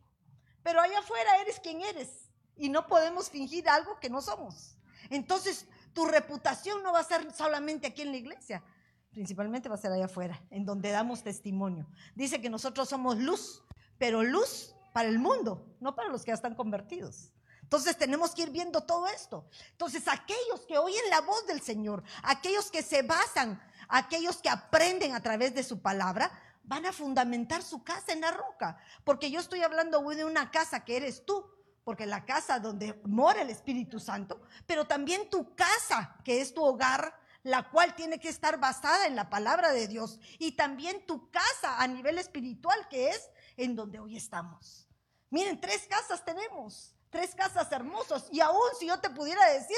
Pero 0.62 0.80
allá 0.80 0.98
afuera 0.98 1.40
eres 1.40 1.60
quien 1.60 1.82
eres 1.82 2.30
y 2.56 2.68
no 2.68 2.86
podemos 2.86 3.30
fingir 3.30 3.68
algo 3.68 3.98
que 4.00 4.10
no 4.10 4.20
somos. 4.20 4.76
Entonces, 5.10 5.66
tu 5.92 6.06
reputación 6.06 6.82
no 6.82 6.92
va 6.92 7.00
a 7.00 7.04
ser 7.04 7.32
solamente 7.32 7.86
aquí 7.86 8.02
en 8.02 8.10
la 8.10 8.18
iglesia, 8.18 8.62
principalmente 9.10 9.68
va 9.68 9.76
a 9.76 9.78
ser 9.78 9.92
allá 9.92 10.06
afuera, 10.06 10.42
en 10.50 10.64
donde 10.64 10.90
damos 10.90 11.22
testimonio. 11.22 11.88
Dice 12.14 12.40
que 12.40 12.50
nosotros 12.50 12.88
somos 12.88 13.16
luz, 13.18 13.64
pero 13.96 14.22
luz 14.22 14.74
para 14.92 15.08
el 15.08 15.18
mundo, 15.18 15.66
no 15.80 15.94
para 15.94 16.08
los 16.08 16.22
que 16.22 16.30
ya 16.30 16.34
están 16.34 16.54
convertidos. 16.54 17.32
Entonces 17.68 17.98
tenemos 17.98 18.30
que 18.30 18.44
ir 18.44 18.50
viendo 18.50 18.80
todo 18.84 19.06
esto. 19.08 19.46
Entonces 19.72 20.08
aquellos 20.08 20.64
que 20.66 20.78
oyen 20.78 21.10
la 21.10 21.20
voz 21.20 21.46
del 21.46 21.60
Señor, 21.60 22.02
aquellos 22.22 22.70
que 22.70 22.82
se 22.82 23.02
basan, 23.02 23.62
aquellos 23.88 24.38
que 24.38 24.48
aprenden 24.48 25.14
a 25.14 25.20
través 25.20 25.54
de 25.54 25.62
su 25.62 25.82
palabra, 25.82 26.32
van 26.62 26.86
a 26.86 26.94
fundamentar 26.94 27.62
su 27.62 27.84
casa 27.84 28.14
en 28.14 28.22
la 28.22 28.30
roca. 28.30 28.78
Porque 29.04 29.30
yo 29.30 29.38
estoy 29.38 29.60
hablando 29.60 30.00
de 30.00 30.24
una 30.24 30.50
casa 30.50 30.82
que 30.82 30.96
eres 30.96 31.26
tú, 31.26 31.44
porque 31.84 32.06
la 32.06 32.24
casa 32.24 32.58
donde 32.58 32.98
mora 33.04 33.42
el 33.42 33.50
Espíritu 33.50 34.00
Santo, 34.00 34.40
pero 34.64 34.86
también 34.86 35.28
tu 35.28 35.54
casa, 35.54 36.16
que 36.24 36.40
es 36.40 36.54
tu 36.54 36.64
hogar, 36.64 37.20
la 37.42 37.68
cual 37.68 37.94
tiene 37.94 38.18
que 38.18 38.30
estar 38.30 38.58
basada 38.58 39.06
en 39.06 39.14
la 39.14 39.28
palabra 39.28 39.72
de 39.72 39.88
Dios, 39.88 40.18
y 40.38 40.52
también 40.52 41.04
tu 41.04 41.30
casa 41.30 41.82
a 41.82 41.86
nivel 41.86 42.16
espiritual, 42.16 42.88
que 42.88 43.10
es 43.10 43.28
en 43.58 43.76
donde 43.76 44.00
hoy 44.00 44.16
estamos. 44.16 44.88
Miren, 45.28 45.60
tres 45.60 45.86
casas 45.86 46.24
tenemos 46.24 46.94
tres 47.10 47.34
casas 47.34 47.70
hermosas. 47.72 48.26
Y 48.30 48.40
aún 48.40 48.68
si 48.78 48.86
yo 48.86 48.98
te 49.00 49.10
pudiera 49.10 49.44
decir, 49.50 49.76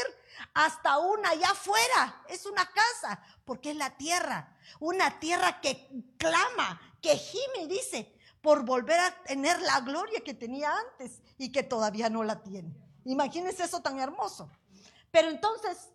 hasta 0.55 0.99
una 0.99 1.31
allá 1.31 1.51
afuera, 1.51 2.23
es 2.29 2.47
una 2.47 2.67
casa, 2.67 3.23
porque 3.45 3.71
es 3.71 3.77
la 3.77 3.97
tierra. 3.97 4.57
Una 4.79 5.19
tierra 5.19 5.61
que 5.61 5.89
clama, 6.17 6.81
que 7.01 7.17
gime 7.17 7.63
y 7.63 7.67
dice, 7.67 8.15
por 8.41 8.65
volver 8.65 8.99
a 9.01 9.23
tener 9.25 9.61
la 9.63 9.81
gloria 9.81 10.21
que 10.21 10.35
tenía 10.35 10.73
antes 10.73 11.21
y 11.39 11.53
que 11.53 11.63
todavía 11.63 12.09
no 12.09 12.23
la 12.25 12.43
tiene. 12.43 12.75
Imagínense 13.05 13.65
eso 13.65 13.81
tan 13.81 13.99
hermoso. 13.99 14.51
Pero 15.11 15.29
entonces, 15.29 15.91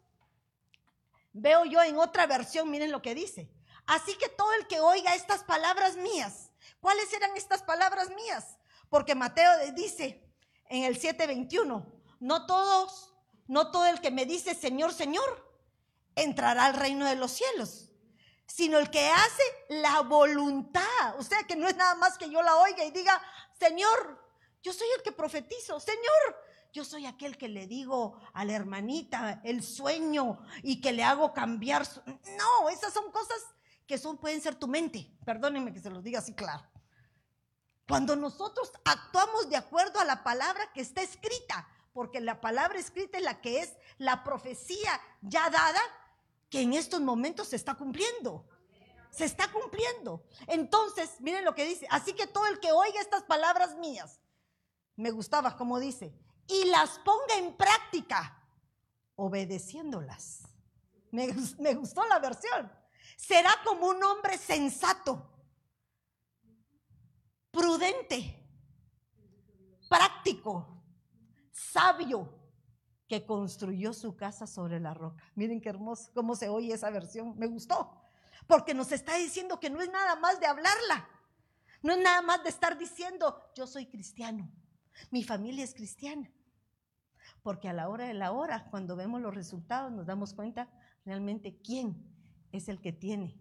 veo 1.34 1.66
yo 1.66 1.82
en 1.82 1.98
otra 1.98 2.28
versión, 2.28 2.70
miren 2.70 2.92
lo 2.92 3.02
que 3.02 3.16
dice. 3.16 3.50
Así 3.86 4.16
que 4.18 4.30
todo 4.30 4.52
el 4.54 4.68
que 4.68 4.80
oiga 4.80 5.14
estas 5.16 5.44
palabras 5.44 5.96
mías, 5.98 6.50
¿cuáles 6.80 7.12
eran 7.14 7.36
estas 7.36 7.62
palabras 7.62 8.10
mías? 8.10 8.58
Porque 8.90 9.16
Mateo 9.16 9.52
dice 9.74 10.25
en 10.70 10.84
el 10.84 11.00
7:21, 11.00 11.86
no 12.20 12.46
todos, 12.46 13.14
no 13.48 13.72
todo 13.72 13.86
el 13.86 14.02
que 14.02 14.12
me 14.12 14.26
dice 14.26 14.56
Señor, 14.56 14.94
Señor, 14.94 15.46
entrará 16.16 16.66
al 16.66 16.74
reino 16.74 17.06
de 17.06 17.16
los 17.16 17.32
cielos, 17.32 17.92
sino 18.48 18.78
el 18.78 18.90
que 18.90 19.08
hace 19.10 19.44
la 19.70 20.02
voluntad. 20.02 21.18
O 21.18 21.24
sea 21.24 21.44
que 21.44 21.56
no 21.56 21.68
es 21.68 21.76
nada 21.76 21.96
más 21.96 22.18
que 22.18 22.30
yo 22.30 22.42
la 22.42 22.56
oiga 22.58 22.84
y 22.84 22.92
diga, 22.92 23.22
Señor, 23.60 24.24
yo 24.64 24.74
soy 24.74 24.88
el 24.98 25.04
que 25.04 25.12
profetizo, 25.12 25.80
Señor, 25.80 26.46
yo 26.74 26.84
soy 26.84 27.06
aquel 27.06 27.38
que 27.38 27.48
le 27.48 27.68
digo 27.68 28.20
a 28.34 28.44
la 28.44 28.54
hermanita 28.54 29.40
el 29.46 29.64
sueño 29.64 30.40
y 30.62 30.82
que 30.82 30.92
le 30.92 31.04
hago 31.04 31.34
cambiar. 31.34 31.88
No, 32.06 32.70
esas 32.70 32.94
son 32.94 33.12
cosas 33.12 33.38
que 33.88 33.98
son, 33.98 34.18
pueden 34.18 34.42
ser 34.42 34.56
tu 34.56 34.68
mente. 34.68 35.10
Perdónenme 35.26 35.72
que 35.72 35.80
se 35.80 35.90
los 35.90 36.04
diga 36.04 36.20
así 36.20 36.34
claro. 36.34 36.68
Cuando 37.88 38.16
nosotros 38.16 38.72
actuamos 38.84 39.50
de 39.50 39.58
acuerdo 39.58 40.00
a 40.00 40.06
la 40.06 40.24
palabra 40.24 40.72
que 40.74 40.82
está 40.82 41.02
escrita, 41.02 41.68
porque 41.94 42.20
la 42.20 42.42
palabra 42.42 42.80
escrita 42.80 43.18
es 43.18 43.24
la 43.24 43.42
que 43.42 43.62
es 43.62 43.74
la 43.98 44.24
profecía 44.24 45.00
ya 45.22 45.50
dada, 45.50 45.80
que 46.50 46.62
en 46.62 46.74
estos 46.74 47.02
momentos 47.02 47.50
se 47.50 47.56
está 47.56 47.76
cumpliendo. 47.76 48.48
Se 49.12 49.26
está 49.26 49.52
cumpliendo. 49.52 50.26
Entonces, 50.48 51.22
miren 51.22 51.46
lo 51.46 51.56
que 51.56 51.66
dice. 51.66 51.88
Así 51.90 52.14
que 52.14 52.28
todo 52.28 52.48
el 52.48 52.60
que 52.60 52.72
oiga 52.72 53.00
estas 53.00 53.24
palabras 53.24 53.76
mías, 53.76 54.20
me 54.96 55.12
gustaba 55.12 55.56
como 55.56 55.80
dice, 55.80 56.14
y 56.48 56.66
las 56.66 57.00
ponga 57.00 57.36
en 57.38 57.56
práctica, 57.56 58.44
obedeciéndolas. 59.16 60.44
Me, 61.12 61.34
me 61.60 61.76
gustó 61.76 62.06
la 62.08 62.20
versión 62.20 62.70
será 63.16 63.52
como 63.64 63.88
un 63.88 64.04
hombre 64.04 64.38
sensato, 64.38 65.32
prudente, 67.56 68.38
práctico, 69.88 70.84
sabio, 71.52 72.38
que 73.08 73.26
construyó 73.26 73.94
su 73.94 74.18
casa 74.18 74.46
sobre 74.46 74.80
la 74.80 74.94
roca. 74.94 75.24
Miren 75.36 75.62
qué 75.62 75.70
hermoso, 75.70 76.12
cómo 76.14 76.36
se 76.36 76.50
oye 76.50 76.74
esa 76.74 76.90
versión. 76.90 77.38
Me 77.38 77.48
gustó, 77.48 78.02
porque 78.46 78.74
nos 78.74 78.92
está 78.92 79.16
diciendo 79.16 79.60
que 79.60 79.70
no 79.70 79.80
es 79.80 79.90
nada 79.90 80.16
más 80.18 80.40
de 80.40 80.48
hablarla, 80.48 81.08
no 81.82 81.94
es 81.94 82.00
nada 82.00 82.22
más 82.22 82.44
de 82.44 82.50
estar 82.50 82.78
diciendo, 82.78 83.52
yo 83.56 83.68
soy 83.68 83.86
cristiano, 83.86 84.52
mi 85.12 85.24
familia 85.24 85.64
es 85.64 85.74
cristiana. 85.74 86.30
Porque 87.42 87.70
a 87.70 87.74
la 87.74 87.90
hora 87.90 88.06
de 88.06 88.14
la 88.14 88.32
hora, 88.32 88.68
cuando 88.70 88.96
vemos 88.96 89.22
los 89.22 89.34
resultados, 89.34 89.92
nos 89.92 90.06
damos 90.06 90.34
cuenta 90.34 90.70
realmente 91.06 91.60
quién 91.64 92.12
es 92.52 92.68
el 92.70 92.82
que 92.82 92.92
tiene 92.92 93.40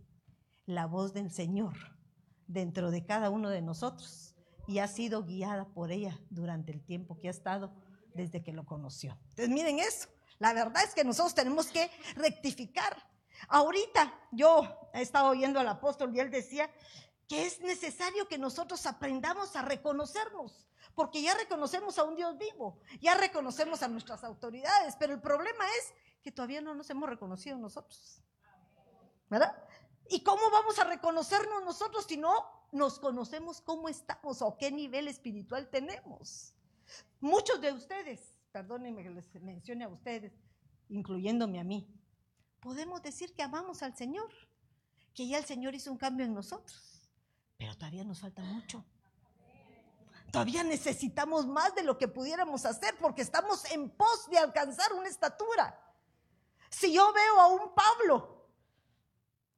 la 0.66 0.86
voz 0.86 1.14
del 1.14 1.30
Señor 1.30 1.93
dentro 2.46 2.90
de 2.90 3.04
cada 3.04 3.30
uno 3.30 3.50
de 3.50 3.62
nosotros 3.62 4.34
y 4.66 4.78
ha 4.78 4.88
sido 4.88 5.24
guiada 5.24 5.66
por 5.66 5.92
ella 5.92 6.18
durante 6.30 6.72
el 6.72 6.84
tiempo 6.84 7.18
que 7.18 7.28
ha 7.28 7.30
estado 7.30 7.72
desde 8.14 8.42
que 8.42 8.52
lo 8.52 8.64
conoció. 8.64 9.18
Entonces 9.30 9.48
miren 9.48 9.78
eso, 9.78 10.08
la 10.38 10.52
verdad 10.52 10.82
es 10.84 10.94
que 10.94 11.04
nosotros 11.04 11.34
tenemos 11.34 11.66
que 11.66 11.90
rectificar. 12.16 12.96
Ahorita 13.48 14.12
yo 14.32 14.62
he 14.94 15.02
estado 15.02 15.28
oyendo 15.28 15.60
al 15.60 15.68
apóstol 15.68 16.14
y 16.14 16.20
él 16.20 16.30
decía 16.30 16.70
que 17.28 17.46
es 17.46 17.60
necesario 17.60 18.28
que 18.28 18.38
nosotros 18.38 18.86
aprendamos 18.86 19.56
a 19.56 19.62
reconocernos, 19.62 20.68
porque 20.94 21.22
ya 21.22 21.34
reconocemos 21.34 21.98
a 21.98 22.04
un 22.04 22.16
Dios 22.16 22.36
vivo, 22.38 22.78
ya 23.00 23.14
reconocemos 23.14 23.82
a 23.82 23.88
nuestras 23.88 24.24
autoridades, 24.24 24.96
pero 24.98 25.12
el 25.12 25.20
problema 25.20 25.64
es 25.78 25.94
que 26.22 26.30
todavía 26.30 26.60
no 26.60 26.74
nos 26.74 26.88
hemos 26.90 27.08
reconocido 27.08 27.58
nosotros. 27.58 28.24
¿verdad? 29.34 29.56
¿Y 30.08 30.22
cómo 30.22 30.50
vamos 30.50 30.78
a 30.78 30.84
reconocernos 30.84 31.64
nosotros 31.64 32.04
si 32.06 32.16
no 32.16 32.32
nos 32.72 32.98
conocemos 32.98 33.60
cómo 33.60 33.88
estamos 33.88 34.42
o 34.42 34.56
qué 34.58 34.70
nivel 34.70 35.08
espiritual 35.08 35.68
tenemos? 35.70 36.54
Muchos 37.20 37.60
de 37.60 37.72
ustedes, 37.72 38.20
perdónenme 38.52 39.02
que 39.02 39.10
les 39.10 39.34
mencione 39.42 39.84
a 39.84 39.88
ustedes, 39.88 40.32
incluyéndome 40.88 41.58
a 41.60 41.64
mí, 41.64 41.88
podemos 42.60 43.02
decir 43.02 43.34
que 43.34 43.42
amamos 43.42 43.82
al 43.82 43.96
Señor, 43.96 44.30
que 45.14 45.26
ya 45.26 45.38
el 45.38 45.44
Señor 45.44 45.74
hizo 45.74 45.90
un 45.90 45.98
cambio 45.98 46.26
en 46.26 46.34
nosotros, 46.34 47.10
pero 47.56 47.74
todavía 47.76 48.04
nos 48.04 48.20
falta 48.20 48.42
mucho. 48.42 48.84
Todavía 50.30 50.64
necesitamos 50.64 51.46
más 51.46 51.76
de 51.76 51.84
lo 51.84 51.96
que 51.96 52.08
pudiéramos 52.08 52.64
hacer 52.64 52.96
porque 52.98 53.22
estamos 53.22 53.64
en 53.70 53.88
pos 53.88 54.28
de 54.28 54.38
alcanzar 54.38 54.92
una 54.92 55.08
estatura. 55.08 55.80
Si 56.70 56.92
yo 56.92 57.12
veo 57.12 57.40
a 57.40 57.46
un 57.46 57.72
Pablo 57.72 58.33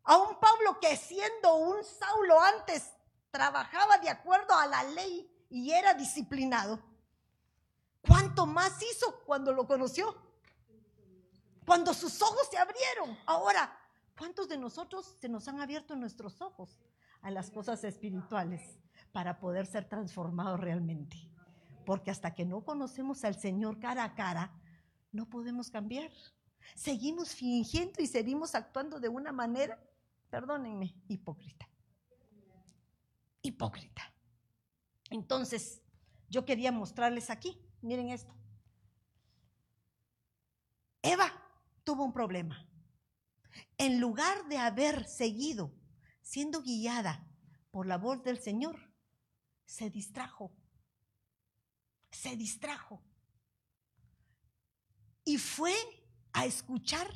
a 0.06 0.16
un 0.16 0.38
Pablo 0.38 0.78
que 0.80 0.96
siendo 0.96 1.56
un 1.56 1.82
Saulo 1.84 2.40
antes 2.40 2.92
trabajaba 3.30 3.98
de 3.98 4.08
acuerdo 4.08 4.54
a 4.54 4.66
la 4.66 4.84
ley 4.84 5.28
y 5.50 5.72
era 5.72 5.94
disciplinado. 5.94 6.80
¿Cuánto 8.00 8.46
más 8.46 8.80
hizo 8.82 9.20
cuando 9.26 9.52
lo 9.52 9.66
conoció? 9.66 10.14
Cuando 11.66 11.92
sus 11.92 12.22
ojos 12.22 12.48
se 12.48 12.56
abrieron. 12.56 13.18
Ahora, 13.26 13.76
¿cuántos 14.16 14.48
de 14.48 14.56
nosotros 14.56 15.16
se 15.20 15.28
nos 15.28 15.48
han 15.48 15.60
abierto 15.60 15.96
nuestros 15.96 16.40
ojos 16.40 16.78
a 17.20 17.30
las 17.32 17.50
cosas 17.50 17.82
espirituales 17.82 18.78
para 19.10 19.40
poder 19.40 19.66
ser 19.66 19.88
transformados 19.88 20.60
realmente? 20.60 21.16
Porque 21.84 22.12
hasta 22.12 22.32
que 22.32 22.44
no 22.44 22.64
conocemos 22.64 23.24
al 23.24 23.34
Señor 23.34 23.80
cara 23.80 24.04
a 24.04 24.14
cara, 24.14 24.52
no 25.10 25.28
podemos 25.28 25.68
cambiar. 25.68 26.12
Seguimos 26.76 27.34
fingiendo 27.34 28.00
y 28.00 28.06
seguimos 28.06 28.54
actuando 28.54 29.00
de 29.00 29.08
una 29.08 29.32
manera 29.32 29.80
perdónenme, 30.30 30.94
hipócrita. 31.08 31.68
Hipócrita. 33.42 34.12
Entonces, 35.10 35.82
yo 36.28 36.44
quería 36.44 36.72
mostrarles 36.72 37.30
aquí, 37.30 37.60
miren 37.80 38.08
esto. 38.08 38.34
Eva 41.02 41.32
tuvo 41.84 42.04
un 42.04 42.12
problema. 42.12 42.68
En 43.78 44.00
lugar 44.00 44.48
de 44.48 44.58
haber 44.58 45.04
seguido 45.06 45.72
siendo 46.20 46.62
guiada 46.62 47.24
por 47.70 47.86
la 47.86 47.98
voz 47.98 48.24
del 48.24 48.38
Señor, 48.38 48.92
se 49.64 49.90
distrajo. 49.90 50.52
Se 52.10 52.36
distrajo. 52.36 53.04
Y 55.24 55.38
fue 55.38 55.74
a 56.32 56.46
escuchar 56.46 57.08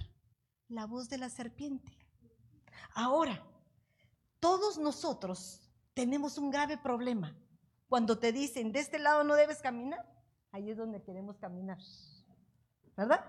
la 0.69 0.87
voz 0.87 1.09
de 1.09 1.19
la 1.19 1.31
serpiente. 1.31 2.00
Ahora, 2.94 3.42
todos 4.40 4.78
nosotros 4.78 5.70
tenemos 5.94 6.38
un 6.38 6.50
grave 6.50 6.78
problema. 6.78 7.37
Cuando 7.88 8.18
te 8.18 8.32
dicen, 8.32 8.72
de 8.72 8.80
este 8.80 8.99
lado 8.99 9.25
no 9.25 9.34
debes 9.34 9.60
caminar, 9.60 10.06
ahí 10.52 10.70
es 10.70 10.76
donde 10.76 11.02
queremos 11.02 11.38
caminar. 11.38 11.78
¿Verdad? 12.96 13.25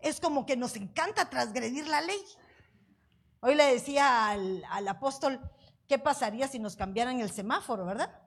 Es 0.00 0.20
como 0.20 0.46
que 0.46 0.56
nos 0.56 0.76
encanta 0.76 1.28
transgredir 1.28 1.86
la 1.88 2.00
ley. 2.00 2.20
Hoy 3.40 3.54
le 3.54 3.64
decía 3.72 4.30
al, 4.30 4.88
apóstol, 4.88 5.40
¿qué 5.86 5.98
pasaría 5.98 6.48
si 6.48 6.58
nos 6.58 6.76
cambiaran 6.76 7.20
el 7.20 7.30
semáforo, 7.30 7.84
verdad? 7.84 8.22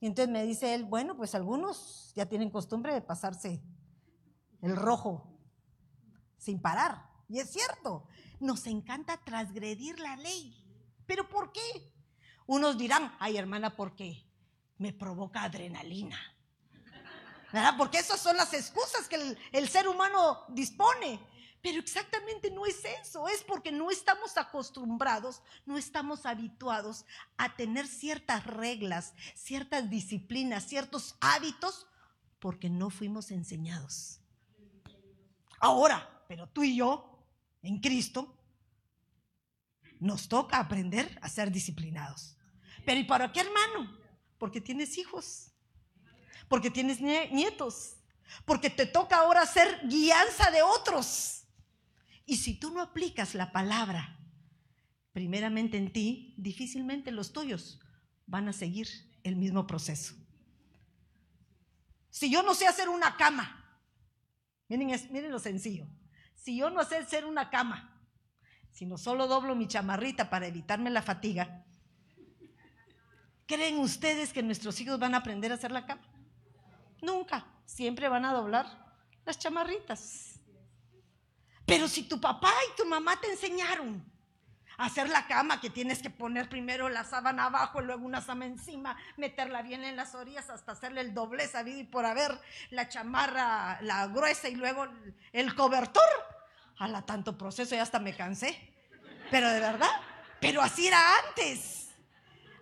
Y 0.00 0.06
entonces 0.06 0.32
me 0.32 0.44
dice 0.44 0.74
él, 0.74 0.84
bueno, 0.84 1.16
pues 1.16 1.34
algunos 1.34 2.12
ya 2.16 2.26
tienen 2.26 2.50
costumbre 2.50 2.94
de 2.94 3.02
pasarse 3.02 3.62
el 4.62 4.76
rojo 4.76 5.38
sin 6.38 6.60
parar. 6.60 7.10
Y 7.28 7.38
es 7.38 7.50
cierto, 7.50 8.06
nos 8.40 8.66
encanta 8.66 9.16
transgredir 9.18 10.00
la 10.00 10.16
ley. 10.16 10.56
¿Pero 11.06 11.28
por 11.28 11.52
qué? 11.52 11.92
Unos 12.46 12.76
dirán, 12.76 13.14
ay 13.20 13.36
hermana, 13.36 13.76
porque 13.76 14.26
me 14.78 14.92
provoca 14.92 15.44
adrenalina. 15.44 16.18
¿Verdad? 17.52 17.74
Porque 17.76 17.98
esas 17.98 18.20
son 18.20 18.36
las 18.36 18.52
excusas 18.54 19.08
que 19.08 19.16
el, 19.16 19.38
el 19.52 19.68
ser 19.68 19.88
humano 19.88 20.44
dispone. 20.48 21.20
Pero 21.62 21.78
exactamente 21.78 22.50
no 22.50 22.64
es 22.64 22.82
eso, 23.02 23.28
es 23.28 23.42
porque 23.42 23.70
no 23.70 23.90
estamos 23.90 24.38
acostumbrados, 24.38 25.42
no 25.66 25.76
estamos 25.76 26.24
habituados 26.24 27.04
a 27.36 27.54
tener 27.54 27.86
ciertas 27.86 28.46
reglas, 28.46 29.12
ciertas 29.34 29.90
disciplinas, 29.90 30.66
ciertos 30.66 31.16
hábitos, 31.20 31.86
porque 32.38 32.70
no 32.70 32.88
fuimos 32.88 33.30
enseñados. 33.30 34.20
Ahora, 35.58 36.24
pero 36.26 36.46
tú 36.48 36.62
y 36.62 36.76
yo 36.76 37.09
en 37.62 37.80
Cristo, 37.80 38.36
nos 39.98 40.28
toca 40.28 40.58
aprender 40.58 41.18
a 41.22 41.28
ser 41.28 41.50
disciplinados. 41.50 42.36
Pero 42.84 43.00
¿y 43.00 43.04
para 43.04 43.32
qué, 43.32 43.40
hermano? 43.40 43.98
Porque 44.38 44.60
tienes 44.60 44.96
hijos, 44.96 45.52
porque 46.48 46.70
tienes 46.70 47.00
nietos, 47.00 47.96
porque 48.44 48.70
te 48.70 48.86
toca 48.86 49.16
ahora 49.18 49.44
ser 49.46 49.80
guianza 49.86 50.50
de 50.50 50.62
otros. 50.62 51.44
Y 52.24 52.38
si 52.38 52.54
tú 52.54 52.70
no 52.70 52.80
aplicas 52.80 53.34
la 53.34 53.52
palabra 53.52 54.18
primeramente 55.12 55.76
en 55.76 55.92
ti, 55.92 56.34
difícilmente 56.38 57.10
los 57.10 57.32
tuyos 57.32 57.80
van 58.26 58.48
a 58.48 58.52
seguir 58.52 58.88
el 59.22 59.36
mismo 59.36 59.66
proceso. 59.66 60.14
Si 62.08 62.30
yo 62.30 62.42
no 62.42 62.54
sé 62.54 62.66
hacer 62.66 62.88
una 62.88 63.16
cama, 63.16 63.60
Miren, 64.70 64.88
miren 65.10 65.32
lo 65.32 65.40
sencillo. 65.40 65.84
Si 66.40 66.56
yo 66.56 66.70
no 66.70 66.82
sé 66.84 66.96
hacer 66.96 67.26
una 67.26 67.50
cama, 67.50 68.02
sino 68.70 68.96
solo 68.96 69.26
doblo 69.26 69.54
mi 69.54 69.68
chamarrita 69.68 70.30
para 70.30 70.46
evitarme 70.46 70.88
la 70.88 71.02
fatiga, 71.02 71.66
¿creen 73.46 73.78
ustedes 73.78 74.32
que 74.32 74.42
nuestros 74.42 74.80
hijos 74.80 74.98
van 74.98 75.14
a 75.14 75.18
aprender 75.18 75.52
a 75.52 75.56
hacer 75.56 75.70
la 75.70 75.84
cama? 75.84 76.02
Nunca. 77.02 77.46
Siempre 77.66 78.08
van 78.08 78.24
a 78.24 78.32
doblar 78.32 78.66
las 79.26 79.38
chamarritas. 79.38 80.40
Pero 81.66 81.86
si 81.86 82.04
tu 82.04 82.18
papá 82.18 82.52
y 82.72 82.76
tu 82.76 82.88
mamá 82.88 83.20
te 83.20 83.30
enseñaron 83.30 84.02
hacer 84.80 85.10
la 85.10 85.26
cama, 85.26 85.60
que 85.60 85.68
tienes 85.68 86.00
que 86.00 86.10
poner 86.10 86.48
primero 86.48 86.88
la 86.88 87.04
sábana 87.04 87.44
abajo, 87.44 87.82
y 87.82 87.84
luego 87.84 88.04
una 88.04 88.20
sábana 88.20 88.46
encima, 88.46 88.96
meterla 89.16 89.62
bien 89.62 89.84
en 89.84 89.94
las 89.94 90.14
orillas 90.14 90.48
hasta 90.48 90.72
hacerle 90.72 91.02
el 91.02 91.12
doblez 91.12 91.54
a 91.54 91.68
y 91.68 91.84
por 91.84 92.06
haber 92.06 92.40
la 92.70 92.88
chamarra, 92.88 93.78
la 93.82 94.06
gruesa 94.06 94.48
y 94.48 94.54
luego 94.54 94.88
el 95.32 95.54
cobertor. 95.54 96.02
A 96.78 96.88
la 96.88 97.02
tanto 97.02 97.36
proceso 97.36 97.74
ya 97.74 97.82
hasta 97.82 97.98
me 97.98 98.16
cansé. 98.16 98.72
Pero 99.30 99.50
de 99.50 99.60
verdad, 99.60 99.90
pero 100.40 100.62
así 100.62 100.86
era 100.86 100.98
antes. 101.26 101.90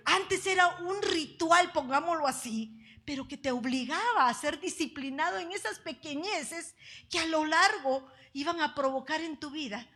Antes 0.04 0.44
era 0.46 0.66
un 0.78 1.00
ritual, 1.00 1.70
pongámoslo 1.70 2.26
así, 2.26 2.84
pero 3.04 3.28
que 3.28 3.36
te 3.36 3.52
obligaba 3.52 4.28
a 4.28 4.34
ser 4.34 4.58
disciplinado 4.58 5.38
en 5.38 5.52
esas 5.52 5.78
pequeñeces 5.78 6.74
que 7.08 7.20
a 7.20 7.26
lo 7.26 7.44
largo 7.44 8.10
iban 8.32 8.60
a 8.60 8.74
provocar 8.74 9.20
en 9.20 9.38
tu 9.38 9.50
vida 9.50 9.86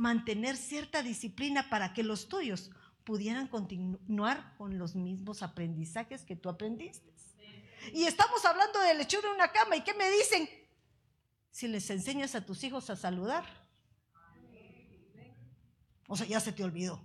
mantener 0.00 0.56
cierta 0.56 1.02
disciplina 1.02 1.68
para 1.68 1.92
que 1.92 2.02
los 2.02 2.26
tuyos 2.26 2.70
pudieran 3.04 3.48
continuar 3.48 4.54
con 4.56 4.78
los 4.78 4.94
mismos 4.94 5.42
aprendizajes 5.42 6.24
que 6.24 6.36
tú 6.36 6.48
aprendiste. 6.48 7.12
Y 7.92 8.04
estamos 8.04 8.42
hablando 8.46 8.80
del 8.80 9.02
hecho 9.02 9.20
de 9.20 9.28
una 9.28 9.52
cama. 9.52 9.76
¿Y 9.76 9.82
qué 9.82 9.92
me 9.92 10.10
dicen? 10.10 10.48
Si 11.50 11.68
les 11.68 11.90
enseñas 11.90 12.34
a 12.34 12.46
tus 12.46 12.64
hijos 12.64 12.88
a 12.88 12.96
saludar. 12.96 13.44
O 16.08 16.16
sea, 16.16 16.26
ya 16.26 16.40
se 16.40 16.52
te 16.52 16.64
olvidó. 16.64 17.02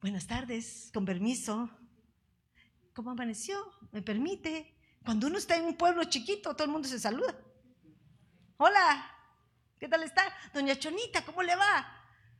Buenas 0.00 0.28
tardes, 0.28 0.90
con 0.94 1.04
permiso. 1.04 1.70
¿Cómo 2.92 3.10
amaneció? 3.10 3.58
¿Me 3.90 4.00
permite? 4.00 4.76
Cuando 5.04 5.26
uno 5.26 5.38
está 5.38 5.56
en 5.56 5.64
un 5.64 5.76
pueblo 5.76 6.04
chiquito, 6.04 6.54
todo 6.54 6.66
el 6.66 6.70
mundo 6.70 6.86
se 6.86 7.00
saluda. 7.00 7.36
Hola, 8.58 9.13
¿qué 9.84 9.88
tal 9.90 10.02
está? 10.02 10.24
Doña 10.54 10.78
Chonita, 10.78 11.26
¿cómo 11.26 11.42
le 11.42 11.54
va? 11.54 11.86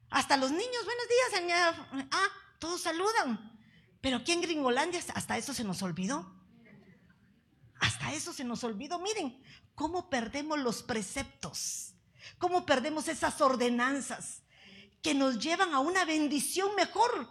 Hasta 0.09 0.39
los 0.39 0.51
niños, 0.51 0.85
buenos 0.87 1.07
días, 1.09 1.31
señora. 1.31 2.09
Ah, 2.11 2.29
todos 2.59 2.81
saludan. 2.81 3.53
Pero 4.01 4.17
aquí 4.17 4.33
en 4.33 4.41
Gringolandia 4.41 5.03
hasta 5.15 5.37
eso 5.37 5.53
se 5.53 5.63
nos 5.63 5.83
olvidó. 5.83 6.25
Hasta 7.81 8.15
eso 8.15 8.33
se 8.33 8.45
nos 8.45 8.65
olvidó. 8.65 8.99
Miren, 8.99 9.45
cómo 9.75 10.09
perdemos 10.09 10.59
los 10.59 10.83
preceptos, 10.83 11.93
cómo 12.39 12.65
perdemos 12.65 13.09
esas 13.09 13.39
ordenanzas 13.43 14.43
que 15.03 15.13
nos 15.13 15.39
llevan 15.39 15.75
a 15.75 15.81
una 15.81 16.07
bendición 16.07 16.75
mejor 16.77 17.29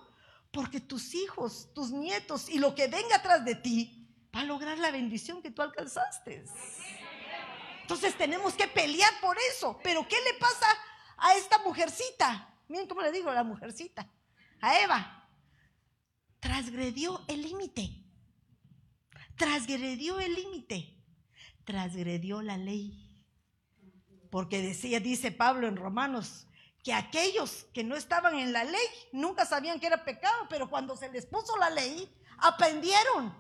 porque 0.52 0.80
tus 0.80 1.16
hijos, 1.16 1.70
tus 1.74 1.90
nietos 1.90 2.50
y 2.50 2.60
lo 2.60 2.76
que 2.76 2.88
venga 2.88 3.16
atrás 3.16 3.44
de 3.46 3.56
ti 3.56 4.08
va 4.36 4.42
a 4.42 4.46
lograr 4.46 4.78
la 4.78 4.92
bendición 4.92 5.42
que 5.42 5.50
tú 5.50 5.64
alcanzaste. 5.64 6.46
Entonces 7.84 8.18
tenemos 8.18 8.54
que 8.54 8.68
pelear 8.68 9.12
por 9.22 9.38
eso. 9.52 9.80
Pero 9.84 10.08
¿qué 10.08 10.16
le 10.16 10.40
pasa 10.40 10.66
a 11.18 11.36
esta 11.36 11.60
mujercita? 11.60 12.58
Miren 12.68 12.88
cómo 12.88 13.02
le 13.02 13.12
digo 13.12 13.32
la 13.32 13.44
mujercita. 13.44 14.10
A 14.62 14.80
Eva. 14.80 15.30
Transgredió 16.40 17.24
el 17.28 17.42
límite. 17.42 18.04
Transgredió 19.38 20.20
el 20.20 20.34
límite. 20.34 20.98
Transgredió 21.66 22.42
la 22.42 22.58
ley. 22.58 23.26
Porque 24.32 24.62
decía, 24.62 25.00
dice 25.00 25.32
Pablo 25.32 25.68
en 25.68 25.76
Romanos 25.76 26.48
que 26.84 26.94
aquellos 26.94 27.66
que 27.74 27.84
no 27.84 27.96
estaban 27.96 28.36
en 28.36 28.52
la 28.52 28.66
ley 28.66 28.86
nunca 29.14 29.46
sabían 29.46 29.80
que 29.80 29.88
era 29.88 30.04
pecado, 30.04 30.48
pero 30.50 30.70
cuando 30.70 30.98
se 30.98 31.10
les 31.10 31.26
puso 31.26 31.56
la 31.58 31.70
ley, 31.70 32.10
aprendieron. 32.40 33.34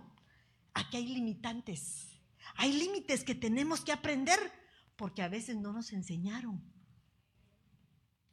Aquí 0.74 0.98
hay 0.98 1.08
limitantes, 1.08 2.08
hay 2.56 2.74
límites 2.74 3.24
que 3.24 3.36
tenemos 3.36 3.82
que 3.82 3.92
aprender 3.92 4.40
porque 4.96 5.22
a 5.22 5.28
veces 5.28 5.56
no 5.56 5.74
nos 5.74 5.92
enseñaron. 5.92 6.64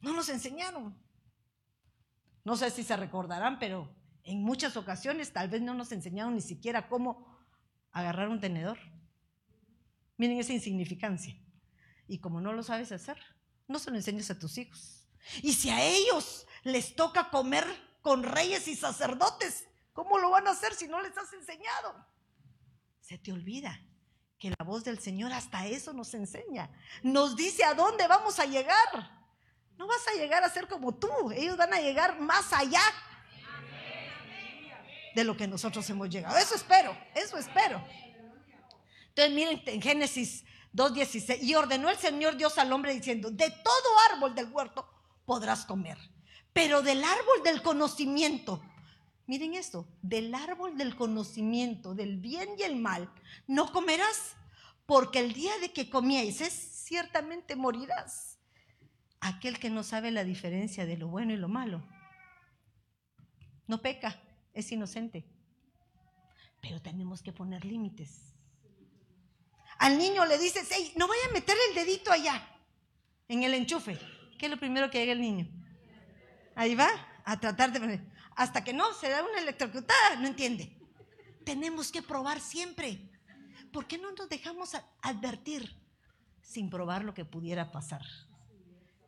No 0.01 0.13
nos 0.13 0.29
enseñaron. 0.29 0.97
No 2.45 2.57
sé 2.57 2.71
si 2.71 2.83
se 2.83 2.97
recordarán, 2.97 3.59
pero 3.59 3.95
en 4.25 4.43
muchas 4.43 4.77
ocasiones 4.77 5.33
tal 5.33 5.49
vez 5.49 5.63
no 5.63 5.75
nos 5.75 5.93
enseñaron 5.93 6.35
ni 6.35 6.41
siquiera 6.41 6.89
cómo 6.89 7.27
agarrar 7.93 8.29
un 8.29 8.41
tenedor. 8.41 8.79
Miren 10.17 10.39
esa 10.39 10.53
insignificancia. 10.53 11.37
Y 12.07 12.19
como 12.19 12.41
no 12.41 12.53
lo 12.53 12.63
sabes 12.63 12.93
hacer, 12.93 13.19
no 13.69 13.79
se 13.79 13.91
lo 13.91 13.97
enseñes 13.97 14.31
a 14.31 14.39
tus 14.39 14.59
hijos. 14.59 15.09
Y 15.43 15.53
si 15.53 15.71
a 15.71 15.85
ellos 15.85 16.47
les 16.65 16.95
toca 16.95 17.31
comer 17.31 17.65
con 18.03 18.23
reyes 18.23 18.69
y 18.69 18.77
sacerdotes, 18.77 19.67
¿cómo 19.93 20.19
lo 20.19 20.31
van 20.31 20.47
a 20.47 20.53
hacer 20.53 20.75
si 20.75 20.89
no 20.89 21.01
les 21.01 21.17
has 21.17 21.33
enseñado? 21.33 22.07
Se 23.01 23.19
te 23.19 23.33
olvida 23.33 23.81
que 24.41 24.51
la 24.51 24.65
voz 24.65 24.83
del 24.83 24.99
Señor 24.99 25.33
hasta 25.33 25.67
eso 25.67 25.93
nos 25.93 26.15
enseña. 26.15 26.71
Nos 27.03 27.37
dice 27.37 27.63
a 27.63 27.75
dónde 27.75 28.09
vamos 28.09 28.39
a 28.39 28.47
llegar. 28.47 29.21
No 29.77 29.87
vas 29.87 30.07
a 30.09 30.19
llegar 30.19 30.43
a 30.43 30.49
ser 30.49 30.67
como 30.67 30.95
tú, 30.95 31.31
ellos 31.31 31.57
van 31.57 31.73
a 31.75 31.81
llegar 31.81 32.19
más 32.19 32.53
allá 32.53 32.83
de 35.15 35.25
lo 35.25 35.37
que 35.37 35.47
nosotros 35.47 35.89
hemos 35.91 36.09
llegado. 36.09 36.37
Eso 36.39 36.55
espero, 36.55 36.97
eso 37.15 37.37
espero. 37.37 37.85
Entonces 39.09 39.35
miren 39.35 39.63
en 39.67 39.83
Génesis 39.83 40.45
2.16, 40.73 41.43
y 41.43 41.55
ordenó 41.55 41.91
el 41.91 41.99
Señor 41.99 42.37
Dios 42.37 42.57
al 42.59 42.73
hombre 42.73 42.95
diciendo, 42.95 43.31
de 43.31 43.51
todo 43.51 44.15
árbol 44.15 44.35
del 44.35 44.51
huerto 44.51 44.89
podrás 45.27 45.67
comer. 45.67 45.99
Pero 46.53 46.83
del 46.83 47.05
árbol 47.05 47.43
del 47.45 47.63
conocimiento, 47.63 48.63
miren 49.31 49.55
esto, 49.55 49.87
del 50.03 50.35
árbol 50.35 50.77
del 50.77 50.97
conocimiento 50.97 51.95
del 51.95 52.17
bien 52.17 52.49
y 52.59 52.63
el 52.63 52.75
mal, 52.75 53.09
no 53.47 53.71
comerás, 53.71 54.35
porque 54.87 55.21
el 55.21 55.35
día 55.35 55.57
de 55.61 55.73
que 55.73 55.89
comieses, 55.89 56.53
ciertamente 56.53 57.55
morirás. 57.55 58.41
Aquel 59.21 59.61
que 59.61 59.71
no 59.71 59.85
sabe 59.85 60.11
la 60.11 60.25
diferencia 60.25 60.85
de 60.85 60.97
lo 60.97 61.07
bueno 61.07 61.33
y 61.33 61.37
lo 61.37 61.47
malo, 61.49 61.81
no 63.69 63.81
peca, 63.81 64.21
es 64.53 64.73
inocente. 64.73 65.25
Pero 66.61 66.83
tenemos 66.83 67.23
que 67.23 67.33
poner 67.33 67.65
límites. 67.65 68.35
Al 69.79 69.97
niño 69.97 70.27
le 70.27 70.39
dices, 70.39 70.69
hey, 70.73 70.93
no 70.97 71.07
vaya 71.07 71.23
a 71.29 71.33
meter 71.35 71.57
el 71.69 71.77
dedito 71.77 72.11
allá, 72.11 72.49
en 73.29 73.45
el 73.45 73.55
enchufe. 73.55 73.97
¿Qué 74.41 74.47
es 74.47 74.51
lo 74.51 74.59
primero 74.59 74.91
que 74.91 74.99
llega 74.99 75.13
el 75.13 75.21
niño? 75.21 75.47
Ahí 76.57 76.75
va, 76.75 76.89
a 77.25 77.39
tratar 77.39 77.71
de... 77.71 78.01
Hasta 78.41 78.65
que 78.65 78.73
no, 78.73 78.95
se 78.95 79.11
da 79.11 79.23
una 79.23 79.39
electrocutada, 79.39 80.17
no 80.17 80.27
entiende. 80.27 80.75
Tenemos 81.45 81.93
que 81.93 82.01
probar 82.01 82.41
siempre. 82.41 83.11
¿Por 83.71 83.87
qué 83.87 83.99
no 83.99 84.13
nos 84.13 84.31
dejamos 84.31 84.73
advertir 85.03 85.77
sin 86.41 86.71
probar 86.71 87.05
lo 87.05 87.13
que 87.13 87.27
pudiera 87.27 87.71
pasar? 87.71 88.01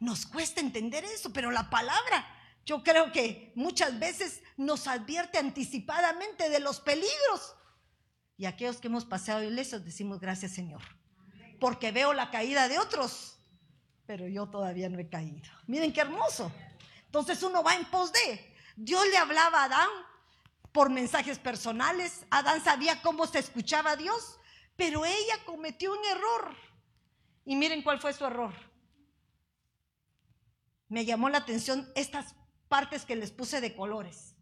Nos 0.00 0.26
cuesta 0.26 0.60
entender 0.60 1.06
eso, 1.06 1.32
pero 1.32 1.50
la 1.50 1.70
palabra, 1.70 2.26
yo 2.66 2.82
creo 2.82 3.10
que 3.10 3.54
muchas 3.54 3.98
veces 3.98 4.42
nos 4.58 4.86
advierte 4.86 5.38
anticipadamente 5.38 6.50
de 6.50 6.60
los 6.60 6.80
peligros. 6.80 7.56
Y 8.36 8.44
aquellos 8.44 8.82
que 8.82 8.88
hemos 8.88 9.06
pasado 9.06 9.42
ilesos 9.42 9.82
decimos 9.82 10.20
gracias 10.20 10.52
Señor, 10.52 10.82
porque 11.58 11.90
veo 11.90 12.12
la 12.12 12.30
caída 12.30 12.68
de 12.68 12.78
otros 12.78 13.38
pero 14.04 14.28
yo 14.28 14.46
todavía 14.46 14.90
no 14.90 14.98
he 14.98 15.08
caído. 15.08 15.48
Miren 15.66 15.90
qué 15.90 16.02
hermoso. 16.02 16.52
Entonces 17.06 17.42
uno 17.42 17.62
va 17.62 17.76
en 17.76 17.86
pos 17.86 18.12
de. 18.12 18.51
Dios 18.76 19.06
le 19.08 19.18
hablaba 19.18 19.62
a 19.62 19.64
Adán 19.64 19.88
por 20.72 20.90
mensajes 20.90 21.38
personales. 21.38 22.24
Adán 22.30 22.62
sabía 22.62 23.02
cómo 23.02 23.26
se 23.26 23.38
escuchaba 23.38 23.96
Dios, 23.96 24.38
pero 24.76 25.04
ella 25.04 25.44
cometió 25.44 25.92
un 25.92 26.04
error. 26.06 26.56
Y 27.44 27.56
miren 27.56 27.82
cuál 27.82 28.00
fue 28.00 28.12
su 28.12 28.24
error. 28.24 28.54
Me 30.88 31.04
llamó 31.04 31.28
la 31.28 31.38
atención 31.38 31.90
estas 31.94 32.34
partes 32.68 33.04
que 33.04 33.16
les 33.16 33.30
puse 33.30 33.60
de 33.60 33.74
colores. 33.74 34.34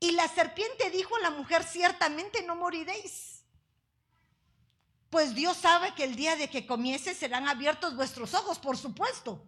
Y 0.00 0.12
la 0.12 0.28
serpiente 0.28 0.90
dijo 0.90 1.16
a 1.16 1.20
la 1.20 1.30
mujer, 1.30 1.64
ciertamente 1.64 2.42
no 2.44 2.54
moriréis. 2.54 3.44
Pues 5.10 5.34
Dios 5.34 5.56
sabe 5.56 5.94
que 5.94 6.04
el 6.04 6.16
día 6.16 6.36
de 6.36 6.48
que 6.48 6.66
comiese 6.66 7.14
serán 7.14 7.48
abiertos 7.48 7.96
vuestros 7.96 8.34
ojos, 8.34 8.58
por 8.58 8.76
supuesto. 8.76 9.44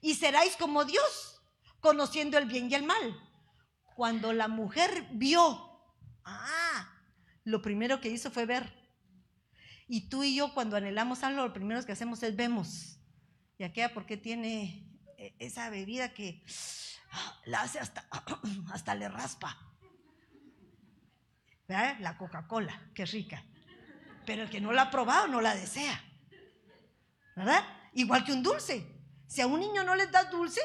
Y 0.00 0.14
seráis 0.14 0.56
como 0.56 0.84
Dios, 0.84 1.42
conociendo 1.80 2.38
el 2.38 2.46
bien 2.46 2.70
y 2.70 2.74
el 2.74 2.84
mal. 2.84 3.27
Cuando 3.98 4.32
la 4.32 4.46
mujer 4.46 5.08
vio, 5.10 5.82
ah, 6.24 6.88
lo 7.42 7.60
primero 7.60 8.00
que 8.00 8.10
hizo 8.10 8.30
fue 8.30 8.46
ver. 8.46 8.72
Y 9.88 10.08
tú 10.08 10.22
y 10.22 10.36
yo 10.36 10.54
cuando 10.54 10.76
anhelamos 10.76 11.24
algo, 11.24 11.44
lo 11.44 11.52
primero 11.52 11.84
que 11.84 11.90
hacemos 11.90 12.22
es 12.22 12.36
vemos. 12.36 13.00
Y 13.58 13.64
aquella 13.64 13.92
porque 13.92 14.16
tiene 14.16 14.88
e, 15.16 15.34
esa 15.40 15.68
bebida 15.68 16.14
que 16.14 16.44
ah, 17.10 17.40
la 17.46 17.62
hace 17.62 17.80
hasta, 17.80 18.08
hasta 18.72 18.94
le 18.94 19.08
raspa. 19.08 19.58
La 21.66 22.16
Coca-Cola, 22.16 22.92
qué 22.94 23.04
rica 23.04 23.44
pero 24.28 24.42
el 24.42 24.50
que 24.50 24.60
no 24.60 24.72
la 24.72 24.82
ha 24.82 24.90
probado 24.90 25.26
no 25.26 25.40
la 25.40 25.54
desea. 25.54 26.04
¿verdad? 27.34 27.64
Igual 27.94 28.24
que 28.26 28.32
un 28.32 28.42
dulce. 28.42 28.86
Si 29.26 29.40
a 29.40 29.46
un 29.48 29.58
niño 29.58 29.82
no 29.82 29.96
les 29.96 30.12
das 30.12 30.30
dulce, 30.30 30.60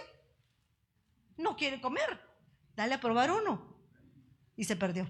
no 1.38 1.56
quiere 1.56 1.80
comer. 1.80 2.33
Dale 2.76 2.96
a 2.96 3.00
probar 3.00 3.32
uno. 3.32 3.76
Y 4.56 4.64
se 4.64 4.76
perdió. 4.76 5.10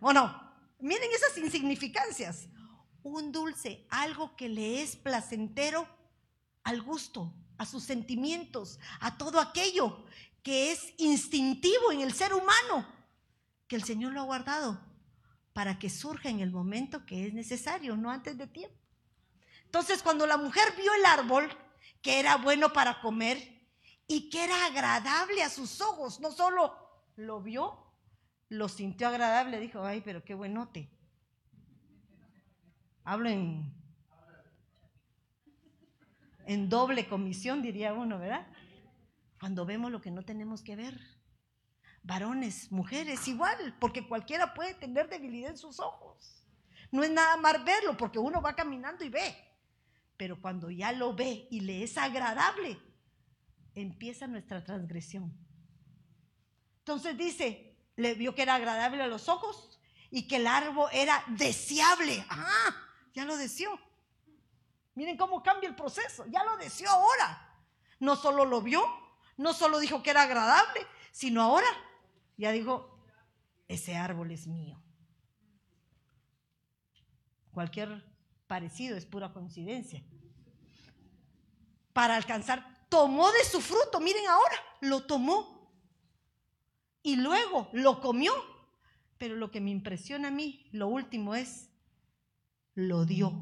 ¿O 0.00 0.12
no? 0.12 0.42
Miren 0.78 1.10
esas 1.12 1.36
insignificancias. 1.38 2.48
Un 3.02 3.32
dulce, 3.32 3.86
algo 3.88 4.36
que 4.36 4.48
le 4.48 4.82
es 4.82 4.96
placentero 4.96 5.88
al 6.64 6.82
gusto, 6.82 7.32
a 7.58 7.64
sus 7.64 7.84
sentimientos, 7.84 8.80
a 9.00 9.16
todo 9.16 9.40
aquello 9.40 10.04
que 10.42 10.72
es 10.72 10.94
instintivo 10.98 11.92
en 11.92 12.00
el 12.00 12.12
ser 12.12 12.34
humano, 12.34 12.86
que 13.68 13.76
el 13.76 13.84
Señor 13.84 14.12
lo 14.12 14.20
ha 14.20 14.24
guardado 14.24 14.80
para 15.52 15.78
que 15.78 15.88
surja 15.88 16.28
en 16.28 16.40
el 16.40 16.50
momento 16.50 17.06
que 17.06 17.26
es 17.26 17.32
necesario, 17.32 17.96
no 17.96 18.10
antes 18.10 18.36
de 18.36 18.46
tiempo. 18.46 18.76
Entonces, 19.64 20.02
cuando 20.02 20.26
la 20.26 20.36
mujer 20.36 20.74
vio 20.76 20.92
el 20.92 21.04
árbol, 21.06 21.48
que 22.02 22.20
era 22.20 22.36
bueno 22.36 22.72
para 22.72 23.00
comer 23.00 23.55
y 24.08 24.30
que 24.30 24.44
era 24.44 24.66
agradable 24.66 25.42
a 25.42 25.50
sus 25.50 25.80
ojos, 25.80 26.20
no 26.20 26.30
solo 26.30 26.74
lo 27.16 27.40
vio, 27.40 27.86
lo 28.48 28.68
sintió 28.68 29.08
agradable, 29.08 29.58
dijo, 29.58 29.84
ay, 29.84 30.00
pero 30.02 30.24
qué 30.24 30.34
buenote. 30.34 30.90
Hablo 33.04 33.28
en, 33.28 33.72
en 36.46 36.68
doble 36.68 37.08
comisión, 37.08 37.62
diría 37.62 37.92
uno, 37.92 38.18
¿verdad? 38.18 38.46
Cuando 39.38 39.66
vemos 39.66 39.90
lo 39.90 40.00
que 40.00 40.10
no 40.10 40.24
tenemos 40.24 40.62
que 40.62 40.76
ver. 40.76 41.00
Varones, 42.02 42.70
mujeres, 42.70 43.26
igual, 43.26 43.76
porque 43.80 44.06
cualquiera 44.06 44.54
puede 44.54 44.74
tener 44.74 45.08
debilidad 45.08 45.50
en 45.50 45.58
sus 45.58 45.80
ojos. 45.80 46.46
No 46.92 47.02
es 47.02 47.10
nada 47.10 47.36
más 47.36 47.64
verlo, 47.64 47.96
porque 47.96 48.20
uno 48.20 48.40
va 48.40 48.54
caminando 48.54 49.04
y 49.04 49.08
ve. 49.08 49.36
Pero 50.16 50.40
cuando 50.40 50.70
ya 50.70 50.92
lo 50.92 51.14
ve 51.14 51.48
y 51.50 51.60
le 51.60 51.82
es 51.82 51.98
agradable, 51.98 52.78
empieza 53.76 54.26
nuestra 54.26 54.64
transgresión. 54.64 55.32
Entonces 56.78 57.16
dice, 57.16 57.76
le 57.94 58.14
vio 58.14 58.34
que 58.34 58.42
era 58.42 58.56
agradable 58.56 59.02
a 59.02 59.06
los 59.06 59.28
ojos 59.28 59.78
y 60.10 60.26
que 60.26 60.36
el 60.36 60.46
árbol 60.46 60.88
era 60.92 61.22
deseable. 61.28 62.24
Ah, 62.28 62.74
ya 63.14 63.24
lo 63.24 63.36
deseó. 63.36 63.78
Miren 64.94 65.16
cómo 65.16 65.42
cambia 65.42 65.68
el 65.68 65.76
proceso, 65.76 66.24
ya 66.28 66.42
lo 66.42 66.56
deseó 66.56 66.88
ahora. 66.88 67.54
No 68.00 68.16
solo 68.16 68.44
lo 68.44 68.62
vio, 68.62 68.82
no 69.36 69.52
solo 69.52 69.78
dijo 69.78 70.02
que 70.02 70.10
era 70.10 70.22
agradable, 70.22 70.80
sino 71.12 71.42
ahora 71.42 71.68
ya 72.38 72.52
dijo, 72.52 72.98
ese 73.68 73.96
árbol 73.96 74.30
es 74.30 74.46
mío. 74.46 74.82
Cualquier 77.52 78.04
parecido 78.46 78.96
es 78.96 79.04
pura 79.04 79.32
coincidencia. 79.32 80.02
Para 81.92 82.16
alcanzar, 82.16 82.75
tomó 82.88 83.30
de 83.32 83.44
su 83.44 83.60
fruto, 83.60 84.00
miren 84.00 84.26
ahora, 84.26 84.56
lo 84.80 85.04
tomó. 85.04 85.70
Y 87.02 87.16
luego 87.16 87.68
lo 87.72 88.00
comió. 88.00 88.32
Pero 89.18 89.36
lo 89.36 89.50
que 89.50 89.60
me 89.60 89.70
impresiona 89.70 90.28
a 90.28 90.30
mí, 90.30 90.68
lo 90.72 90.88
último 90.88 91.34
es, 91.34 91.70
lo 92.74 93.06
dio. 93.06 93.32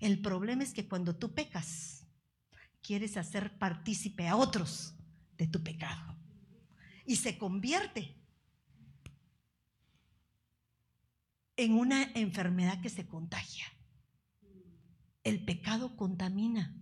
El 0.00 0.20
problema 0.20 0.62
es 0.62 0.72
que 0.72 0.86
cuando 0.88 1.16
tú 1.16 1.34
pecas, 1.34 2.06
quieres 2.82 3.16
hacer 3.16 3.58
partícipe 3.58 4.28
a 4.28 4.36
otros 4.36 4.94
de 5.36 5.46
tu 5.46 5.62
pecado. 5.62 6.16
Y 7.06 7.16
se 7.16 7.38
convierte 7.38 8.14
en 11.56 11.78
una 11.78 12.02
enfermedad 12.14 12.80
que 12.80 12.90
se 12.90 13.06
contagia. 13.06 13.66
El 15.22 15.44
pecado 15.44 15.96
contamina. 15.96 16.74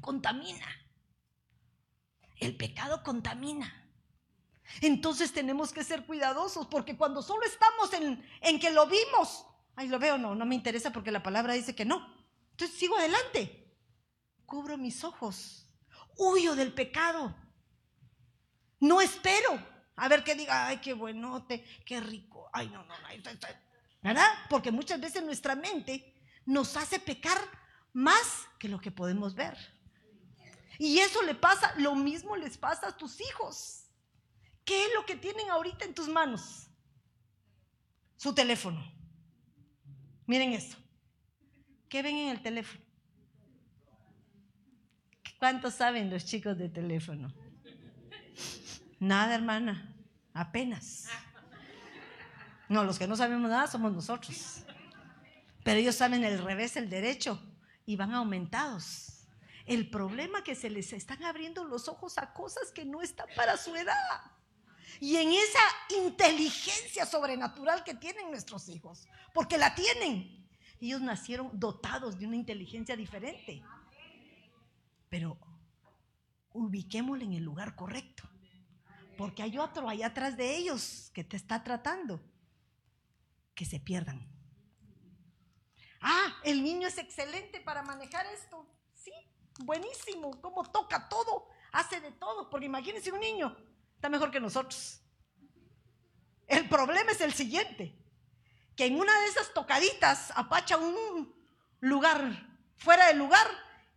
Contamina. 0.00 0.66
El 2.36 2.56
pecado 2.56 3.02
contamina. 3.02 3.76
Entonces 4.80 5.32
tenemos 5.32 5.72
que 5.72 5.84
ser 5.84 6.06
cuidadosos 6.06 6.66
porque 6.66 6.96
cuando 6.96 7.22
solo 7.22 7.44
estamos 7.44 7.92
en, 7.92 8.24
en 8.40 8.60
que 8.60 8.70
lo 8.70 8.86
vimos, 8.86 9.46
ay, 9.76 9.88
lo 9.88 9.98
veo, 9.98 10.16
no, 10.16 10.34
no 10.34 10.46
me 10.46 10.54
interesa 10.54 10.92
porque 10.92 11.10
la 11.10 11.22
palabra 11.22 11.54
dice 11.54 11.74
que 11.74 11.84
no. 11.84 12.14
Entonces 12.52 12.78
sigo 12.78 12.96
adelante. 12.96 13.74
Cubro 14.46 14.78
mis 14.78 15.04
ojos. 15.04 15.68
Huyo 16.16 16.54
del 16.54 16.72
pecado. 16.72 17.36
No 18.78 19.00
espero 19.00 19.62
a 19.96 20.08
ver 20.08 20.24
qué 20.24 20.34
diga, 20.34 20.66
ay, 20.66 20.78
qué 20.78 20.94
buenote, 20.94 21.64
qué 21.84 22.00
rico. 22.00 22.48
Ay, 22.52 22.68
no, 22.68 22.82
no, 22.84 22.98
no. 22.98 23.08
¿Verdad? 24.02 24.28
Porque 24.48 24.70
muchas 24.70 24.98
veces 25.00 25.22
nuestra 25.22 25.54
mente 25.54 26.14
nos 26.46 26.76
hace 26.76 26.98
pecar 26.98 27.38
más 27.92 28.48
que 28.58 28.68
lo 28.68 28.80
que 28.80 28.90
podemos 28.90 29.34
ver. 29.34 29.56
Y 30.82 30.98
eso 30.98 31.20
le 31.20 31.34
pasa, 31.34 31.74
lo 31.76 31.94
mismo 31.94 32.36
les 32.36 32.56
pasa 32.56 32.88
a 32.88 32.96
tus 32.96 33.20
hijos. 33.20 33.84
¿Qué 34.64 34.86
es 34.86 34.90
lo 34.94 35.04
que 35.04 35.14
tienen 35.14 35.50
ahorita 35.50 35.84
en 35.84 35.92
tus 35.92 36.08
manos? 36.08 36.70
Su 38.16 38.34
teléfono. 38.34 38.82
Miren 40.24 40.54
esto. 40.54 40.78
¿Qué 41.86 42.00
ven 42.02 42.16
en 42.16 42.28
el 42.30 42.40
teléfono? 42.40 42.82
¿Cuántos 45.38 45.74
saben 45.74 46.08
los 46.08 46.24
chicos 46.24 46.56
de 46.56 46.70
teléfono? 46.70 47.30
Nada, 48.98 49.34
hermana, 49.34 49.94
apenas. 50.32 51.08
No, 52.70 52.84
los 52.84 52.98
que 52.98 53.06
no 53.06 53.16
sabemos 53.16 53.50
nada 53.50 53.66
somos 53.66 53.92
nosotros. 53.92 54.64
Pero 55.62 55.78
ellos 55.78 55.96
saben 55.96 56.24
el 56.24 56.42
revés, 56.42 56.74
el 56.78 56.88
derecho, 56.88 57.38
y 57.84 57.96
van 57.96 58.14
aumentados. 58.14 59.19
El 59.70 59.88
problema 59.88 60.42
que 60.42 60.54
se 60.54 60.68
les 60.68 60.92
están 60.92 61.22
abriendo 61.22 61.64
los 61.64 61.88
ojos 61.88 62.18
a 62.18 62.32
cosas 62.32 62.72
que 62.72 62.84
no 62.84 63.02
están 63.02 63.28
para 63.36 63.56
su 63.56 63.74
edad. 63.76 63.94
Y 65.00 65.16
en 65.16 65.30
esa 65.30 65.60
inteligencia 66.04 67.06
sobrenatural 67.06 67.84
que 67.84 67.94
tienen 67.94 68.30
nuestros 68.30 68.68
hijos, 68.68 69.06
porque 69.32 69.56
la 69.56 69.74
tienen. 69.74 70.48
Ellos 70.80 71.00
nacieron 71.00 71.50
dotados 71.52 72.18
de 72.18 72.26
una 72.26 72.36
inteligencia 72.36 72.96
diferente. 72.96 73.62
Pero 75.08 75.38
ubiquémosle 76.52 77.24
en 77.24 77.34
el 77.34 77.44
lugar 77.44 77.76
correcto 77.76 78.30
porque 79.20 79.42
hay 79.42 79.58
otro 79.58 79.86
allá 79.86 80.06
atrás 80.06 80.38
de 80.38 80.56
ellos 80.56 81.10
que 81.12 81.22
te 81.22 81.36
está 81.36 81.62
tratando, 81.62 82.22
que 83.54 83.66
se 83.66 83.78
pierdan. 83.78 84.26
Ah, 86.00 86.40
el 86.42 86.64
niño 86.64 86.88
es 86.88 86.96
excelente 86.96 87.60
para 87.60 87.82
manejar 87.82 88.24
esto. 88.32 88.66
Buenísimo, 89.64 90.40
cómo 90.40 90.64
toca 90.64 91.08
todo, 91.08 91.48
hace 91.72 92.00
de 92.00 92.12
todo, 92.12 92.50
porque 92.50 92.66
imagínense 92.66 93.12
un 93.12 93.20
niño, 93.20 93.56
está 93.94 94.08
mejor 94.08 94.30
que 94.30 94.40
nosotros. 94.40 95.00
El 96.46 96.68
problema 96.68 97.12
es 97.12 97.20
el 97.20 97.32
siguiente, 97.32 97.96
que 98.76 98.86
en 98.86 98.96
una 98.96 99.18
de 99.20 99.26
esas 99.26 99.52
tocaditas 99.54 100.32
apacha 100.34 100.76
un 100.76 101.34
lugar 101.80 102.48
fuera 102.76 103.06
del 103.06 103.18
lugar 103.18 103.46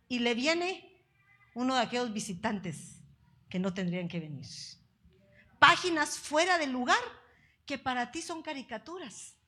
y 0.08 0.20
le 0.20 0.34
viene 0.34 1.02
uno 1.54 1.74
de 1.74 1.80
aquellos 1.80 2.12
visitantes 2.12 3.00
que 3.48 3.58
no 3.58 3.74
tendrían 3.74 4.08
que 4.08 4.20
venir 4.20 4.46
páginas 5.64 6.18
fuera 6.18 6.58
del 6.58 6.72
lugar 6.72 7.00
que 7.64 7.78
para 7.78 8.12
ti 8.12 8.20
son 8.20 8.42
caricaturas. 8.42 9.38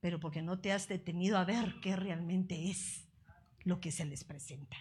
Pero 0.00 0.18
porque 0.18 0.42
no 0.42 0.60
te 0.60 0.72
has 0.72 0.88
detenido 0.88 1.38
a 1.38 1.44
ver 1.44 1.76
qué 1.80 1.94
realmente 1.94 2.68
es 2.68 3.07
lo 3.68 3.80
que 3.80 3.92
se 3.92 4.06
les 4.06 4.24
presenta. 4.24 4.76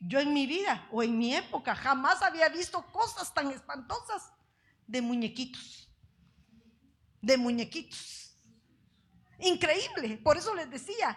Yo 0.00 0.18
en 0.18 0.34
mi 0.34 0.46
vida 0.46 0.88
o 0.90 1.02
en 1.02 1.16
mi 1.16 1.34
época 1.34 1.74
jamás 1.74 2.20
había 2.20 2.48
visto 2.48 2.84
cosas 2.90 3.32
tan 3.32 3.50
espantosas 3.52 4.32
de 4.86 5.00
muñequitos. 5.00 5.88
De 7.22 7.36
muñequitos. 7.36 8.36
Increíble. 9.38 10.18
Por 10.18 10.36
eso 10.36 10.52
les 10.54 10.68
decía, 10.68 11.16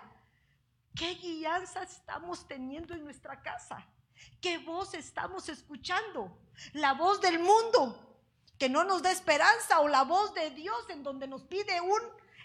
¿qué 0.95 1.15
guianza 1.15 1.83
estamos 1.83 2.47
teniendo 2.47 2.93
en 2.93 3.03
nuestra 3.03 3.41
casa? 3.41 3.85
¿Qué 4.39 4.59
voz 4.59 4.93
estamos 4.93 5.49
escuchando? 5.49 6.39
¿La 6.73 6.93
voz 6.93 7.19
del 7.19 7.39
mundo 7.39 8.21
que 8.59 8.69
no 8.69 8.83
nos 8.83 9.01
da 9.01 9.11
esperanza 9.11 9.79
o 9.79 9.87
la 9.87 10.03
voz 10.03 10.35
de 10.35 10.51
Dios 10.51 10.89
en 10.89 11.01
donde 11.01 11.27
nos 11.27 11.43
pide 11.43 11.81
un 11.81 12.01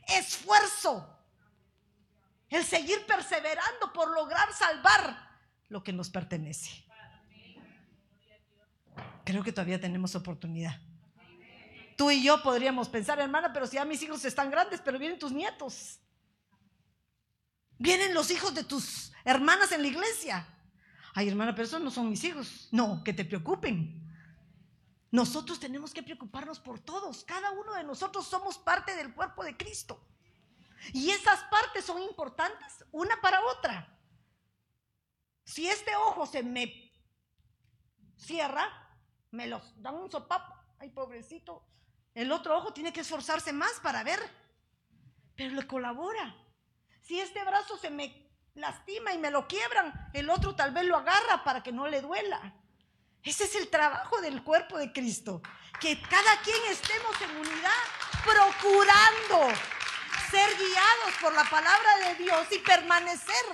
esfuerzo? 0.08 1.13
El 2.48 2.64
seguir 2.64 3.04
perseverando 3.06 3.92
por 3.92 4.12
lograr 4.12 4.52
salvar 4.52 5.30
lo 5.68 5.82
que 5.82 5.92
nos 5.92 6.10
pertenece. 6.10 6.84
Creo 9.24 9.42
que 9.42 9.52
todavía 9.52 9.80
tenemos 9.80 10.14
oportunidad. 10.14 10.78
Tú 11.96 12.10
y 12.10 12.22
yo 12.22 12.42
podríamos 12.42 12.88
pensar, 12.88 13.18
hermana, 13.20 13.52
pero 13.52 13.66
si 13.66 13.76
ya 13.76 13.84
mis 13.84 14.02
hijos 14.02 14.24
están 14.24 14.50
grandes, 14.50 14.80
pero 14.80 14.98
vienen 14.98 15.18
tus 15.18 15.32
nietos. 15.32 16.00
Vienen 17.78 18.14
los 18.14 18.30
hijos 18.30 18.54
de 18.54 18.64
tus 18.64 19.12
hermanas 19.24 19.72
en 19.72 19.82
la 19.82 19.88
iglesia. 19.88 20.46
Ay, 21.14 21.28
hermana, 21.28 21.54
pero 21.54 21.66
esos 21.66 21.80
no 21.80 21.90
son 21.90 22.10
mis 22.10 22.24
hijos. 22.24 22.68
No, 22.72 23.02
que 23.04 23.12
te 23.12 23.24
preocupen. 23.24 24.00
Nosotros 25.10 25.60
tenemos 25.60 25.94
que 25.94 26.02
preocuparnos 26.02 26.58
por 26.58 26.80
todos. 26.80 27.24
Cada 27.24 27.52
uno 27.52 27.74
de 27.74 27.84
nosotros 27.84 28.26
somos 28.26 28.58
parte 28.58 28.96
del 28.96 29.14
cuerpo 29.14 29.44
de 29.44 29.56
Cristo. 29.56 30.00
Y 30.92 31.10
esas 31.10 31.42
partes 31.44 31.84
son 31.84 32.02
importantes 32.02 32.84
una 32.92 33.20
para 33.20 33.40
otra. 33.46 33.98
Si 35.44 35.68
este 35.68 35.94
ojo 35.96 36.26
se 36.26 36.42
me 36.42 36.92
cierra, 38.16 38.68
me 39.30 39.46
los 39.46 39.80
dan 39.80 39.96
un 39.96 40.10
sopapo, 40.10 40.54
ay 40.78 40.90
pobrecito. 40.90 41.66
El 42.14 42.32
otro 42.32 42.56
ojo 42.56 42.72
tiene 42.72 42.92
que 42.92 43.00
esforzarse 43.00 43.52
más 43.52 43.80
para 43.80 44.04
ver, 44.04 44.20
pero 45.34 45.54
le 45.54 45.66
colabora. 45.66 46.36
Si 47.02 47.20
este 47.20 47.44
brazo 47.44 47.76
se 47.76 47.90
me 47.90 48.30
lastima 48.54 49.12
y 49.12 49.18
me 49.18 49.30
lo 49.30 49.46
quiebran, 49.46 50.10
el 50.12 50.30
otro 50.30 50.54
tal 50.54 50.72
vez 50.72 50.84
lo 50.84 50.96
agarra 50.96 51.44
para 51.44 51.62
que 51.62 51.72
no 51.72 51.88
le 51.88 52.00
duela. 52.00 52.54
Ese 53.22 53.44
es 53.44 53.56
el 53.56 53.68
trabajo 53.68 54.20
del 54.20 54.44
cuerpo 54.44 54.78
de 54.78 54.92
Cristo. 54.92 55.42
Que 55.80 56.00
cada 56.00 56.40
quien 56.42 56.62
estemos 56.70 57.20
en 57.20 57.36
unidad 57.36 57.70
procurando 58.22 59.58
ser 60.34 60.50
guiados 60.58 61.14
por 61.20 61.32
la 61.32 61.48
palabra 61.48 62.08
de 62.08 62.24
Dios 62.24 62.48
y 62.50 62.58
permanecer 62.58 63.44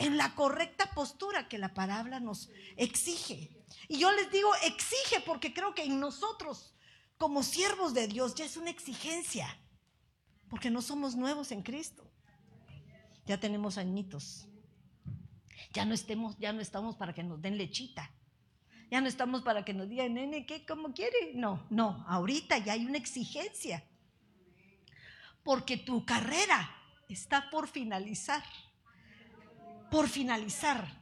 en 0.00 0.16
la 0.16 0.34
correcta 0.34 0.90
postura 0.90 1.48
que 1.48 1.58
la 1.58 1.74
palabra 1.74 2.18
nos 2.18 2.50
exige. 2.76 3.50
Y 3.86 3.98
yo 4.00 4.10
les 4.10 4.32
digo 4.32 4.50
exige 4.64 5.20
porque 5.20 5.54
creo 5.54 5.72
que 5.72 5.84
en 5.84 6.00
nosotros, 6.00 6.74
como 7.18 7.44
siervos 7.44 7.94
de 7.94 8.08
Dios, 8.08 8.34
ya 8.34 8.44
es 8.44 8.56
una 8.56 8.70
exigencia. 8.70 9.46
Porque 10.48 10.70
no 10.70 10.82
somos 10.82 11.14
nuevos 11.14 11.52
en 11.52 11.62
Cristo. 11.62 12.10
Ya 13.26 13.38
tenemos 13.38 13.78
añitos. 13.78 14.48
Ya 15.72 15.84
no, 15.84 15.94
estemos, 15.94 16.36
ya 16.40 16.52
no 16.52 16.60
estamos 16.60 16.96
para 16.96 17.14
que 17.14 17.22
nos 17.22 17.40
den 17.40 17.56
lechita. 17.56 18.10
Ya 18.90 19.00
no 19.00 19.06
estamos 19.06 19.42
para 19.42 19.64
que 19.64 19.72
nos 19.72 19.88
digan, 19.88 20.14
nene, 20.14 20.46
¿qué? 20.46 20.66
¿Cómo 20.66 20.92
quiere? 20.92 21.32
No, 21.34 21.64
no, 21.70 22.04
ahorita 22.08 22.58
ya 22.58 22.72
hay 22.72 22.86
una 22.86 22.98
exigencia. 22.98 23.84
Porque 25.42 25.76
tu 25.76 26.04
carrera 26.04 26.70
está 27.08 27.50
por 27.50 27.68
finalizar. 27.68 28.42
Por 29.90 30.08
finalizar. 30.08 31.00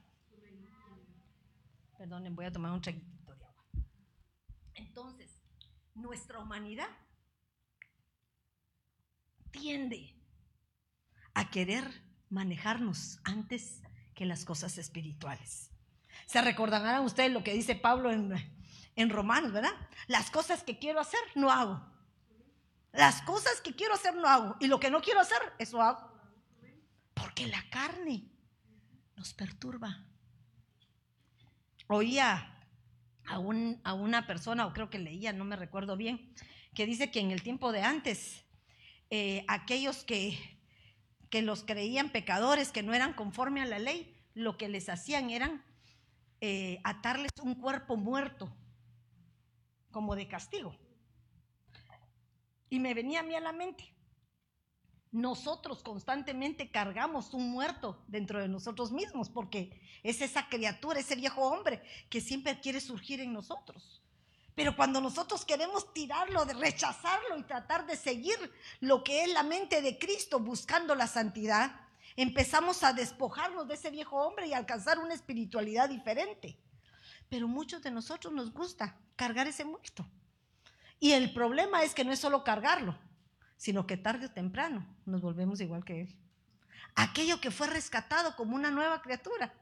Perdonen, 1.97 2.35
voy 2.35 2.47
a 2.47 2.53
tomar 2.53 2.73
un 2.73 2.81
traguito 2.81 3.35
de 3.35 3.45
agua. 3.45 3.65
Entonces, 4.75 5.43
nuestra 5.95 6.39
humanidad 6.39 6.89
tiende 9.51 10.15
a 11.35 11.51
querer 11.51 11.85
manejarnos 12.31 13.21
antes 13.25 13.83
que 14.15 14.27
las 14.27 14.45
cosas 14.45 14.79
espirituales. 14.79 15.71
Se 16.27 16.43
recordarán 16.43 17.05
ustedes 17.05 17.33
lo 17.33 17.43
que 17.43 17.55
dice 17.55 17.75
Pablo 17.75 18.11
en, 18.11 18.33
en 18.97 19.11
Romanos, 19.11 19.53
¿verdad? 19.53 19.73
Las 20.07 20.31
cosas 20.31 20.63
que 20.63 20.79
quiero 20.79 21.01
hacer, 21.01 21.21
no 21.35 21.51
hago. 21.51 21.98
Las 22.93 23.23
cosas 23.23 23.61
que 23.61 23.75
quiero 23.75 23.95
hacer, 23.95 24.15
no 24.15 24.29
hago. 24.29 24.57
Y 24.61 24.67
lo 24.67 24.81
que 24.81 24.91
no 24.91 25.01
quiero 25.01 25.21
hacer, 25.21 25.39
eso 25.59 25.81
hago. 25.83 26.11
Porque 27.15 27.47
la 27.47 27.63
carne 27.71 28.25
nos 29.17 29.35
perturba. 29.35 30.05
Oía 31.89 32.55
a, 33.27 33.39
un, 33.39 33.81
a 33.85 33.95
una 33.95 34.27
persona, 34.27 34.67
o 34.67 34.73
creo 34.73 34.91
que 34.91 34.99
leía, 34.99 35.33
no 35.33 35.45
me 35.45 35.57
recuerdo 35.57 35.97
bien, 35.97 36.33
que 36.75 36.87
dice 36.87 37.11
que 37.11 37.21
en 37.21 37.31
el 37.31 37.43
tiempo 37.43 37.73
de 37.73 37.83
antes, 37.83 38.45
eh, 39.11 39.45
aquellos 39.49 40.05
que, 40.05 40.39
que 41.31 41.43
los 41.43 41.65
creían 41.65 42.11
pecadores, 42.11 42.73
que 42.73 42.83
no 42.83 42.95
eran 42.95 43.15
conforme 43.15 43.63
a 43.63 43.67
la 43.67 43.79
ley, 43.79 44.15
lo 44.35 44.57
que 44.57 44.69
les 44.69 44.89
hacían 44.89 45.31
eran 45.31 45.65
eh, 46.41 46.81
atarles 46.85 47.33
un 47.43 47.57
cuerpo 47.57 47.97
muerto 47.97 48.55
como 49.91 50.15
de 50.15 50.29
castigo. 50.29 50.77
Y 52.71 52.81
me 52.81 52.95
venía 52.95 53.21
a 53.21 53.23
mí 53.23 53.35
a 53.35 53.41
la 53.41 53.53
mente, 53.53 53.95
nosotros 55.11 55.83
constantemente 55.83 56.71
cargamos 56.71 57.33
un 57.33 57.51
muerto 57.51 58.03
dentro 58.09 58.41
de 58.41 58.49
nosotros 58.49 58.93
mismos, 58.93 59.31
porque 59.31 59.81
es 60.03 60.21
esa 60.21 60.49
criatura, 60.49 61.01
ese 61.01 61.17
viejo 61.17 61.43
hombre 61.43 61.83
que 62.11 62.21
siempre 62.21 62.61
quiere 62.61 62.81
surgir 62.81 63.21
en 63.21 63.33
nosotros. 63.33 64.03
Pero 64.55 64.77
cuando 64.77 65.01
nosotros 65.01 65.45
queremos 65.45 65.93
tirarlo, 65.95 66.45
rechazarlo 66.45 67.39
y 67.39 67.45
tratar 67.45 67.87
de 67.87 67.97
seguir 67.97 68.37
lo 68.81 69.03
que 69.05 69.23
es 69.23 69.33
la 69.33 69.45
mente 69.45 69.81
de 69.81 69.99
Cristo 69.99 70.41
buscando 70.41 70.95
la 70.95 71.07
santidad, 71.07 71.81
empezamos 72.17 72.83
a 72.83 72.93
despojarnos 72.93 73.69
de 73.69 73.75
ese 73.75 73.91
viejo 73.91 74.17
hombre 74.17 74.49
y 74.49 74.53
alcanzar 74.53 74.99
una 74.99 75.15
espiritualidad 75.15 75.89
diferente. 75.89 76.59
Pero 77.29 77.47
muchos 77.47 77.83
de 77.83 77.93
nosotros 77.93 78.33
nos 78.33 78.53
gusta 78.53 78.99
cargar 79.17 79.47
ese 79.47 79.65
muerto. 79.65 80.05
Y 81.01 81.13
el 81.13 81.33
problema 81.33 81.83
es 81.83 81.95
que 81.95 82.05
no 82.05 82.13
es 82.13 82.19
solo 82.19 82.45
cargarlo, 82.45 82.99
sino 83.57 83.87
que 83.87 83.97
tarde 83.97 84.27
o 84.27 84.31
temprano 84.31 84.87
nos 85.07 85.21
volvemos 85.21 85.61
igual 85.61 85.85
que 85.85 86.03
él. 86.03 86.17
Aquello 86.95 87.41
que 87.41 87.51
fue 87.51 87.69
rescatado 87.69 88.35
como 88.37 88.57
una 88.57 88.71
nueva 88.71 89.01
criatura, 89.03 89.55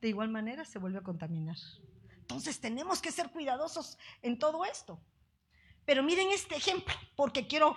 de 0.00 0.08
igual 0.08 0.28
manera 0.28 0.64
se 0.64 0.78
vuelve 0.78 0.98
a 0.98 1.02
contaminar. 1.02 1.56
Entonces 2.18 2.60
tenemos 2.60 3.00
que 3.00 3.12
ser 3.12 3.30
cuidadosos 3.30 3.98
en 4.22 4.38
todo 4.38 4.64
esto. 4.64 5.00
Pero 5.84 6.02
miren 6.02 6.28
este 6.30 6.56
ejemplo, 6.56 6.94
porque 7.16 7.46
quiero 7.46 7.76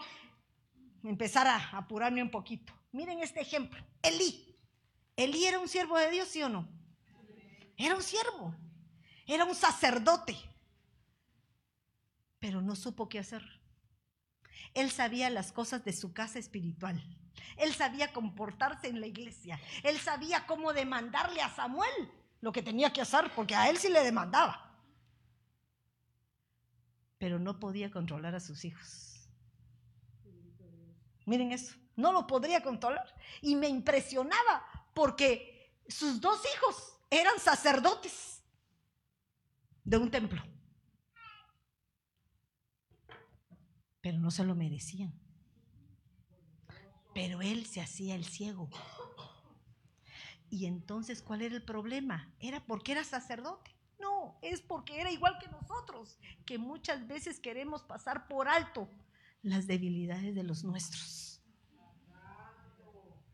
empezar 1.04 1.48
a 1.48 1.78
apurarme 1.78 2.22
un 2.22 2.30
poquito. 2.30 2.74
Miren 2.92 3.20
este 3.20 3.42
ejemplo. 3.42 3.82
Elí. 4.02 4.58
Elí 5.16 5.46
era 5.46 5.60
un 5.60 5.68
siervo 5.68 5.98
de 5.98 6.12
Dios, 6.12 6.28
¿sí 6.28 6.44
o 6.44 6.50
no? 6.50 6.68
Era 7.78 7.96
un 7.96 8.04
siervo. 8.04 8.54
Era 9.26 9.46
un 9.46 9.56
sacerdote. 9.56 10.36
Pero 12.42 12.62
no 12.62 12.76
supo 12.76 13.08
qué 13.08 13.20
hacer. 13.20 13.42
Él 14.74 14.92
sabía 14.92 15.30
las 15.30 15.54
cosas 15.54 15.86
de 15.86 15.94
su 15.94 16.12
casa 16.12 16.38
espiritual. 16.38 17.02
Él 17.56 17.74
sabía 17.74 18.12
comportarse 18.12 18.90
en 18.90 19.00
la 19.00 19.08
iglesia. 19.08 19.58
Él 19.84 19.98
sabía 19.98 20.46
cómo 20.46 20.74
demandarle 20.74 21.42
a 21.42 21.56
Samuel 21.56 22.12
lo 22.42 22.52
que 22.52 22.62
tenía 22.62 22.92
que 22.92 23.00
hacer, 23.00 23.32
porque 23.34 23.56
a 23.56 23.70
él 23.70 23.78
sí 23.78 23.88
le 23.88 24.04
demandaba. 24.04 24.76
Pero 27.18 27.40
no 27.40 27.58
podía 27.58 27.90
controlar 27.90 28.36
a 28.36 28.42
sus 28.42 28.66
hijos. 28.66 29.30
Miren 31.26 31.54
eso 31.54 31.76
no 31.96 32.12
lo 32.12 32.28
podría 32.28 32.62
controlar. 32.62 33.16
Y 33.42 33.56
me 33.56 33.68
impresionaba 33.68 34.66
porque 34.94 35.74
sus 35.88 36.20
dos 36.20 36.42
hijos 36.56 36.98
eran 37.10 37.40
sacerdotes 37.40 38.44
de 39.84 39.98
un 39.98 40.10
templo. 40.10 40.42
Pero 44.02 44.20
no 44.20 44.32
se 44.32 44.44
lo 44.44 44.56
merecían. 44.56 45.14
Pero 47.14 47.42
él 47.42 47.66
se 47.66 47.82
hacía 47.82 48.16
el 48.16 48.26
ciego. 48.26 48.70
Y 50.50 50.66
entonces, 50.66 51.22
¿cuál 51.22 51.42
era 51.42 51.56
el 51.56 51.64
problema? 51.64 52.34
¿Era 52.40 52.66
porque 52.66 52.92
era 52.92 53.04
sacerdote? 53.04 53.72
No, 54.00 54.38
es 54.42 54.62
porque 54.62 55.00
era 55.00 55.12
igual 55.12 55.38
que 55.40 55.48
nosotros, 55.48 56.20
que 56.46 56.58
muchas 56.58 57.08
veces 57.08 57.40
queremos 57.40 57.84
pasar 57.84 58.28
por 58.28 58.48
alto 58.48 58.90
las 59.44 59.68
debilidades 59.68 60.36
de 60.36 60.44
los 60.44 60.64
nuestros 60.64 61.32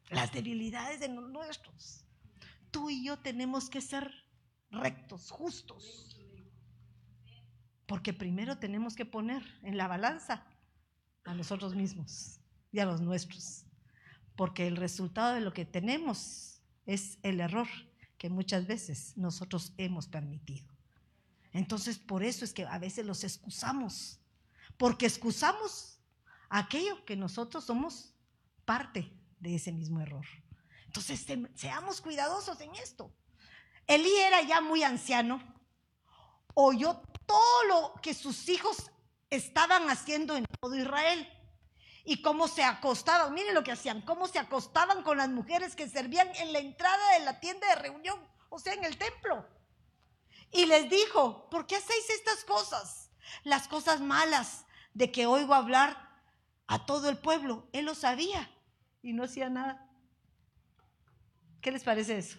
las 0.09 0.31
debilidades 0.31 0.99
de 0.99 1.09
los 1.09 1.29
nuestros. 1.29 2.05
Tú 2.71 2.89
y 2.89 3.03
yo 3.03 3.17
tenemos 3.19 3.69
que 3.69 3.81
ser 3.81 4.11
rectos, 4.71 5.31
justos. 5.31 6.17
Porque 7.85 8.13
primero 8.13 8.57
tenemos 8.57 8.95
que 8.95 9.05
poner 9.05 9.43
en 9.63 9.77
la 9.77 9.87
balanza 9.87 10.45
a 11.27 11.33
nosotros 11.33 11.75
mismos 11.75 12.39
y 12.71 12.79
a 12.79 12.85
los 12.85 13.01
nuestros. 13.01 13.65
Porque 14.35 14.67
el 14.67 14.77
resultado 14.77 15.35
de 15.35 15.41
lo 15.41 15.53
que 15.53 15.65
tenemos 15.65 16.61
es 16.85 17.17
el 17.21 17.39
error 17.39 17.67
que 18.17 18.29
muchas 18.29 18.65
veces 18.65 19.13
nosotros 19.15 19.73
hemos 19.77 20.07
permitido. 20.07 20.65
Entonces, 21.51 21.97
por 21.97 22.23
eso 22.23 22.45
es 22.45 22.53
que 22.53 22.65
a 22.65 22.79
veces 22.79 23.05
los 23.05 23.23
excusamos. 23.23 24.19
Porque 24.77 25.05
excusamos 25.05 25.99
aquello 26.49 27.03
que 27.05 27.15
nosotros 27.15 27.65
somos 27.65 28.13
parte 28.65 29.11
de 29.39 29.55
ese 29.55 29.71
mismo 29.71 29.99
error. 29.99 30.25
Entonces, 30.85 31.25
seamos 31.55 32.01
cuidadosos 32.01 32.59
en 32.61 32.73
esto. 32.75 33.11
Elí 33.85 34.13
era 34.17 34.41
ya 34.41 34.61
muy 34.61 34.83
anciano, 34.83 35.41
oyó 36.53 37.01
todo 37.25 37.63
lo 37.67 38.01
que 38.01 38.13
sus 38.13 38.49
hijos 38.49 38.91
estaban 39.29 39.89
haciendo 39.89 40.35
en 40.35 40.45
todo 40.59 40.75
Israel 40.75 41.27
y 42.05 42.21
cómo 42.21 42.47
se 42.47 42.63
acostaban, 42.63 43.33
miren 43.33 43.53
lo 43.53 43.63
que 43.63 43.71
hacían, 43.73 44.01
cómo 44.01 44.27
se 44.27 44.39
acostaban 44.39 45.03
con 45.03 45.17
las 45.17 45.29
mujeres 45.29 45.75
que 45.75 45.89
servían 45.89 46.29
en 46.35 46.53
la 46.53 46.59
entrada 46.59 47.13
de 47.13 47.25
la 47.25 47.39
tienda 47.39 47.67
de 47.67 47.75
reunión, 47.75 48.19
o 48.49 48.59
sea, 48.59 48.73
en 48.73 48.85
el 48.85 48.97
templo. 48.97 49.45
Y 50.51 50.65
les 50.65 50.89
dijo, 50.89 51.49
¿por 51.49 51.67
qué 51.67 51.75
hacéis 51.75 52.09
estas 52.09 52.45
cosas? 52.45 53.11
Las 53.43 53.67
cosas 53.67 53.99
malas 53.99 54.65
de 54.93 55.11
que 55.11 55.25
oigo 55.25 55.53
hablar 55.53 56.07
a 56.67 56.85
todo 56.85 57.09
el 57.09 57.17
pueblo. 57.17 57.67
Él 57.73 57.85
lo 57.85 57.95
sabía 57.95 58.49
y 59.01 59.13
no 59.13 59.23
hacía 59.23 59.49
nada. 59.49 59.89
¿Qué 61.61 61.71
les 61.71 61.83
parece 61.83 62.17
eso? 62.17 62.37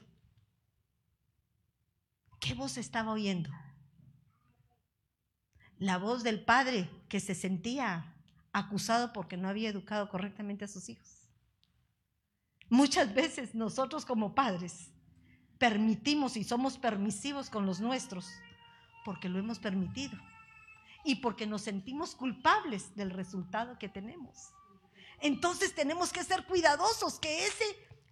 ¿Qué 2.40 2.54
voz 2.54 2.78
estaba 2.78 3.12
oyendo? 3.12 3.50
La 5.78 5.98
voz 5.98 6.22
del 6.22 6.44
padre 6.44 6.90
que 7.08 7.20
se 7.20 7.34
sentía 7.34 8.14
acusado 8.52 9.12
porque 9.12 9.36
no 9.36 9.48
había 9.48 9.68
educado 9.68 10.08
correctamente 10.08 10.64
a 10.64 10.68
sus 10.68 10.88
hijos. 10.88 11.08
Muchas 12.68 13.14
veces 13.14 13.54
nosotros 13.54 14.04
como 14.04 14.34
padres 14.34 14.90
permitimos 15.58 16.36
y 16.36 16.44
somos 16.44 16.78
permisivos 16.78 17.50
con 17.50 17.66
los 17.66 17.80
nuestros 17.80 18.28
porque 19.04 19.28
lo 19.28 19.38
hemos 19.38 19.58
permitido 19.58 20.18
y 21.04 21.16
porque 21.16 21.46
nos 21.46 21.62
sentimos 21.62 22.14
culpables 22.14 22.94
del 22.94 23.10
resultado 23.10 23.78
que 23.78 23.88
tenemos. 23.88 24.52
Entonces 25.20 25.74
tenemos 25.74 26.12
que 26.12 26.24
ser 26.24 26.44
cuidadosos 26.44 27.18
que 27.18 27.46
ese 27.46 27.64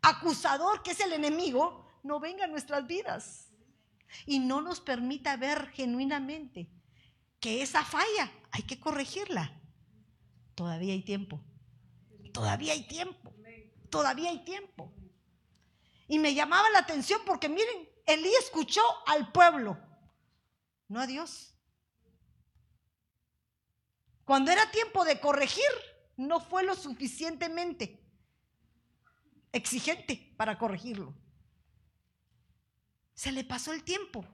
acusador, 0.03 0.83
que 0.83 0.93
es 0.93 1.01
el 1.01 1.13
enemigo, 1.13 1.87
no 2.03 2.21
venga 2.21 2.45
a 2.45 2.49
nuestras 2.49 2.87
vidas 2.87 3.53
y 4.25 4.39
no 4.39 4.63
nos 4.63 4.81
permita 4.81 5.37
ver 5.37 5.69
genuinamente 5.69 6.71
esa 7.47 7.85
falla 7.85 8.33
hay 8.51 8.63
que 8.63 8.81
corregirla. 8.81 9.61
Todavía 10.55 10.93
hay 10.95 11.03
tiempo. 11.03 11.41
Todavía 12.33 12.73
hay 12.73 12.87
tiempo. 12.87 13.33
Todavía 13.91 14.31
hay 14.31 14.45
tiempo. 14.45 14.93
Y 16.09 16.19
me 16.19 16.35
llamaba 16.35 16.69
la 16.71 16.81
atención 16.81 17.21
porque 17.27 17.49
miren, 17.49 17.89
Elí 18.07 18.31
escuchó 18.41 18.83
al 19.07 19.33
pueblo, 19.33 19.79
no 20.89 21.01
a 21.01 21.07
Dios. 21.07 21.55
Cuando 24.25 24.51
era 24.51 24.71
tiempo 24.71 25.05
de 25.05 25.21
corregir, 25.21 25.65
no 26.17 26.41
fue 26.41 26.63
lo 26.63 26.75
suficientemente 26.75 28.03
exigente 29.53 30.35
para 30.37 30.59
corregirlo. 30.59 31.15
Se 33.15 33.33
le 33.33 33.45
pasó 33.45 33.73
el 33.73 33.83
tiempo. 33.83 34.27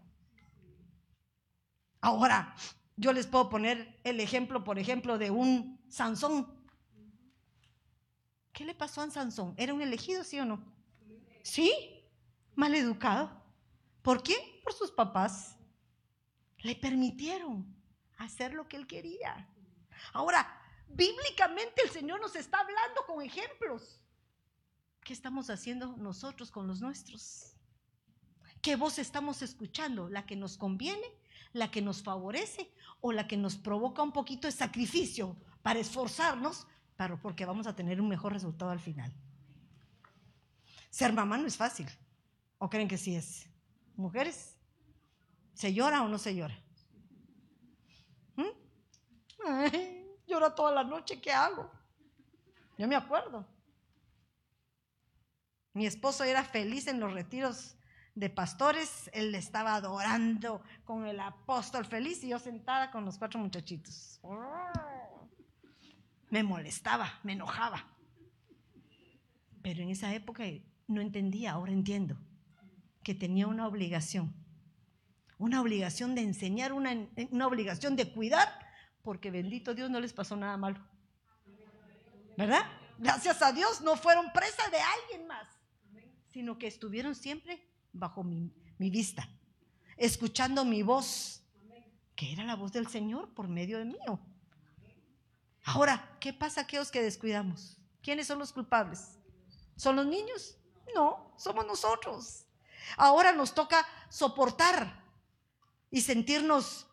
Ahora, 2.01 2.55
yo 2.97 3.13
les 3.13 3.27
puedo 3.27 3.49
poner 3.49 4.01
el 4.05 4.21
ejemplo, 4.21 4.65
por 4.65 4.79
ejemplo, 4.79 5.19
de 5.19 5.31
un 5.31 5.81
Sansón. 5.89 6.47
¿Qué 8.53 8.65
le 8.65 8.75
pasó 8.75 9.01
a 9.01 9.11
Sansón? 9.11 9.55
¿Era 9.57 9.75
un 9.75 9.83
elegido, 9.83 10.25
sí 10.25 10.39
o 10.39 10.45
no? 10.45 10.63
Sí, 11.43 11.73
mal 12.55 12.75
educado. 12.75 13.31
¿Por 14.03 14.23
qué? 14.23 14.61
Por 14.63 14.73
sus 14.75 14.91
papás. 14.91 15.57
Le 16.59 16.77
permitieron 16.77 17.67
hacer 18.19 18.55
lo 18.55 18.69
que 18.69 18.77
él 18.77 18.87
quería. 18.87 19.49
Ahora, 20.13 20.61
bíblicamente 20.89 21.83
el 21.83 21.91
Señor 21.91 22.21
nos 22.21 22.37
está 22.37 22.61
hablando 22.61 23.05
con 23.07 23.23
ejemplos. 23.23 24.01
¿Qué 25.03 25.13
estamos 25.13 25.51
haciendo 25.51 25.97
nosotros 25.97 26.51
con 26.51 26.69
los 26.69 26.81
nuestros? 26.81 27.57
¿Qué 28.61 28.77
voz 28.77 28.99
estamos 29.01 29.43
escuchando? 29.43 30.09
¿La 30.09 30.25
que 30.25 30.37
nos 30.37 30.57
conviene? 30.57 31.07
¿La 31.53 31.71
que 31.71 31.83
nos 31.83 32.03
favorece? 32.03 32.73
¿O 33.01 33.13
la 33.13 33.27
que 33.27 33.37
nos 33.37 33.57
provoca 33.57 34.03
un 34.03 34.13
poquito 34.13 34.47
de 34.47 34.53
sacrificio 34.53 35.37
para 35.63 35.81
esforzarnos? 35.81 36.67
Para, 36.97 37.21
porque 37.21 37.45
vamos 37.45 37.67
a 37.67 37.75
tener 37.75 38.01
un 38.01 38.09
mejor 38.09 38.33
resultado 38.33 38.71
al 38.71 38.81
final. 38.81 39.13
Ser 40.91 41.13
mamá 41.13 41.39
no 41.39 41.47
es 41.47 41.57
fácil. 41.57 41.87
¿O 42.59 42.69
creen 42.71 42.89
que 42.89 42.99
sí 42.99 43.15
es? 43.15 43.47
Mujeres, 43.97 44.57
¿se 45.55 45.73
llora 45.73 46.03
o 46.03 46.09
no 46.09 46.19
se 46.19 46.35
llora? 46.35 46.59
¿Mm? 48.37 48.45
llora 50.27 50.55
toda 50.55 50.73
la 50.73 50.85
noche, 50.85 51.21
¿qué 51.21 51.33
hago? 51.33 51.71
Yo 52.79 52.87
me 52.89 52.97
acuerdo. 52.97 53.47
Mi 55.75 55.87
esposo 55.87 56.25
era 56.25 56.45
feliz 56.45 56.87
en 56.87 57.01
los 57.01 57.13
retiros 57.13 57.77
de 58.15 58.29
pastores, 58.29 59.11
él 59.13 59.35
estaba 59.35 59.75
adorando 59.75 60.63
con 60.85 61.07
el 61.07 61.19
apóstol 61.21 61.87
feliz 61.87 62.23
y 62.25 62.29
yo 62.29 62.39
sentada 62.39 62.91
con 62.91 63.05
los 63.05 63.19
cuatro 63.19 63.41
muchachitos. 63.41 64.21
Me 66.29 66.43
molestaba, 66.43 67.21
me 67.23 67.33
enojaba. 67.33 67.87
Pero 69.63 69.83
en 69.83 69.91
esa 69.91 70.13
época 70.15 70.45
no 70.89 71.01
entendía, 71.01 71.53
ahora 71.53 71.73
entiendo, 71.73 72.17
que 73.03 73.15
tenía 73.15 73.47
una 73.47 73.67
obligación, 73.67 74.35
una 75.39 75.61
obligación 75.61 76.15
de 76.15 76.23
enseñar, 76.23 76.73
una, 76.73 77.09
obligación 77.47 77.97
de 77.97 78.13
cuidar, 78.13 78.49
porque 79.03 79.31
bendito 79.31 79.75
Dios 79.75 79.91
no 79.91 80.01
les 80.01 80.13
pasó 80.13 80.37
nada 80.37 80.57
malo. 80.57 80.81
¿Verdad? 82.37 82.65
Gracias 82.99 83.43
a 83.43 83.53
Dios 83.53 83.81
no 83.81 83.97
fueron 83.97 84.33
presa 84.33 84.69
de 84.71 84.79
alguien 84.79 85.27
más, 85.27 85.49
sino 86.29 86.59
que 86.59 86.67
estuvieron 86.67 87.15
siempre 87.15 87.72
bajo 87.93 88.25
mi, 88.25 88.53
vista, 88.79 89.29
escuchando 89.97 90.65
mi 90.65 90.83
voz, 90.83 91.43
que 92.17 92.33
era 92.33 92.45
la 92.45 92.57
voz 92.57 92.73
del 92.73 92.89
Señor 92.89 93.33
por 93.35 93.49
medio 93.49 93.79
de 93.79 93.85
mío. 93.85 94.21
Ahora, 95.65 96.17
¿qué 96.21 96.33
pasa 96.33 96.63
aquellos 96.63 96.91
que 96.91 97.03
descuidamos? 97.03 97.79
¿Quiénes 98.03 98.27
son 98.27 98.39
los 98.39 98.53
culpables? 98.53 99.19
¿Son 99.77 99.95
los 99.95 100.07
niños? 100.07 100.57
No, 100.95 101.33
somos 101.37 101.67
nosotros. 101.67 102.47
Ahora 102.97 103.33
nos 103.33 103.55
toca 103.55 103.87
soportar 104.09 105.03
y 105.91 106.01
sentirnos 106.01 106.87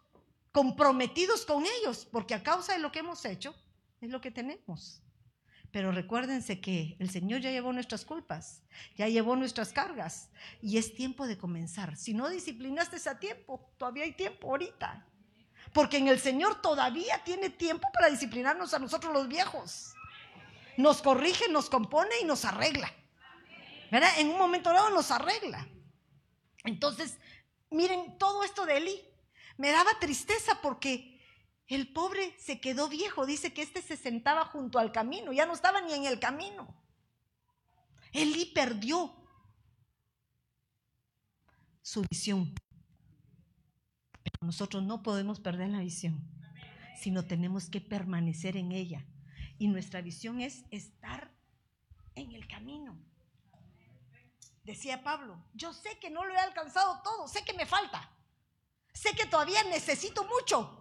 comprometidos 0.51 1.45
con 1.45 1.65
ellos, 1.65 2.07
porque 2.11 2.35
a 2.35 2.43
causa 2.43 2.73
de 2.73 2.79
lo 2.79 2.91
que 2.91 2.99
hemos 2.99 3.25
hecho, 3.25 3.55
es 4.01 4.09
lo 4.09 4.21
que 4.21 4.31
tenemos. 4.31 5.01
Pero 5.71 5.91
recuérdense 5.91 6.59
que 6.59 6.95
el 6.99 7.11
Señor 7.11 7.41
ya 7.41 7.51
llevó 7.51 7.71
nuestras 7.73 8.03
culpas, 8.03 8.63
ya 8.97 9.07
llevó 9.07 9.35
nuestras 9.35 9.71
cargas 9.71 10.29
y 10.61 10.77
es 10.77 10.95
tiempo 10.95 11.27
de 11.27 11.37
comenzar. 11.37 11.95
Si 11.95 12.13
no 12.13 12.27
disciplinaste 12.27 12.97
a 13.07 13.19
tiempo, 13.19 13.71
todavía 13.77 14.03
hay 14.03 14.13
tiempo 14.13 14.49
ahorita. 14.49 15.05
Porque 15.73 15.97
en 15.97 16.07
el 16.07 16.19
Señor 16.19 16.61
todavía 16.61 17.23
tiene 17.23 17.51
tiempo 17.51 17.87
para 17.93 18.09
disciplinarnos 18.09 18.73
a 18.73 18.79
nosotros 18.79 19.13
los 19.13 19.27
viejos. 19.27 19.93
Nos 20.77 21.01
corrige, 21.01 21.49
nos 21.49 21.69
compone 21.69 22.15
y 22.21 22.25
nos 22.25 22.45
arregla. 22.45 22.91
¿Verdad? 23.91 24.09
En 24.17 24.29
un 24.29 24.37
momento 24.37 24.71
dado 24.71 24.89
nos 24.89 25.11
arregla. 25.11 25.67
Entonces, 26.63 27.17
miren 27.69 28.17
todo 28.17 28.43
esto 28.43 28.65
de 28.65 28.77
Eli. 28.77 29.01
Me 29.57 29.71
daba 29.71 29.91
tristeza 29.99 30.59
porque 30.61 31.18
el 31.69 31.93
pobre 31.93 32.35
se 32.39 32.59
quedó 32.59 32.89
viejo, 32.89 33.27
dice 33.27 33.53
que 33.53 33.61
este 33.61 33.81
se 33.81 33.95
sentaba 33.95 34.45
junto 34.45 34.79
al 34.79 34.91
camino, 34.91 35.31
ya 35.31 35.45
no 35.45 35.53
estaba 35.53 35.81
ni 35.81 35.93
en 35.93 36.05
el 36.05 36.19
camino. 36.19 36.75
Elí 38.11 38.47
perdió 38.47 39.15
su 41.83 42.03
visión. 42.09 42.55
Pero 44.23 44.37
nosotros 44.41 44.83
no 44.83 45.03
podemos 45.03 45.39
perder 45.39 45.69
la 45.69 45.79
visión, 45.79 46.19
sino 46.99 47.25
tenemos 47.25 47.69
que 47.69 47.81
permanecer 47.81 48.57
en 48.57 48.71
ella. 48.71 49.05
Y 49.59 49.67
nuestra 49.67 50.01
visión 50.01 50.41
es 50.41 50.65
estar 50.71 51.31
en 52.15 52.31
el 52.31 52.47
camino. 52.47 52.99
Decía 54.63 55.03
Pablo, 55.03 55.43
yo 55.53 55.71
sé 55.73 55.99
que 55.99 56.09
no 56.09 56.25
lo 56.25 56.33
he 56.33 56.37
alcanzado 56.37 57.01
todo, 57.03 57.27
sé 57.27 57.43
que 57.43 57.53
me 57.53 57.65
falta, 57.65 58.11
sé 58.93 59.15
que 59.15 59.25
todavía 59.25 59.63
necesito 59.63 60.23
mucho, 60.25 60.78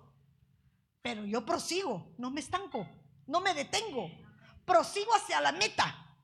pero 1.03 1.25
yo 1.25 1.45
prosigo, 1.45 2.15
no 2.19 2.31
me 2.31 2.41
estanco, 2.41 2.89
no 3.27 3.41
me 3.41 3.55
detengo, 3.55 4.11
prosigo 4.65 5.15
hacia 5.15 5.41
la 5.41 5.53
meta, 5.53 6.17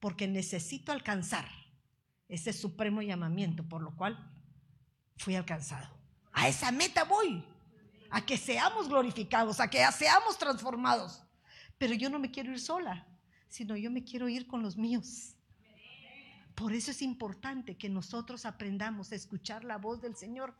porque 0.00 0.26
necesito 0.26 0.92
alcanzar 0.92 1.48
ese 2.28 2.52
supremo 2.52 3.02
llamamiento, 3.02 3.68
por 3.68 3.82
lo 3.82 3.96
cual 3.96 4.32
fui 5.16 5.34
alcanzado. 5.34 5.88
A 6.32 6.48
esa 6.48 6.70
meta 6.70 7.04
voy, 7.04 7.44
a 8.10 8.24
que 8.24 8.36
seamos 8.36 8.88
glorificados, 8.88 9.60
a 9.60 9.68
que 9.68 9.84
seamos 9.92 10.38
transformados. 10.38 11.22
Pero 11.78 11.94
yo 11.94 12.10
no 12.10 12.18
me 12.18 12.30
quiero 12.30 12.52
ir 12.52 12.60
sola, 12.60 13.06
sino 13.48 13.76
yo 13.76 13.90
me 13.90 14.04
quiero 14.04 14.28
ir 14.28 14.46
con 14.46 14.62
los 14.62 14.76
míos. 14.76 15.34
Por 16.54 16.72
eso 16.72 16.90
es 16.90 17.02
importante 17.02 17.76
que 17.76 17.88
nosotros 17.88 18.44
aprendamos 18.44 19.12
a 19.12 19.14
escuchar 19.14 19.64
la 19.64 19.78
voz 19.78 20.00
del 20.00 20.16
Señor 20.16 20.56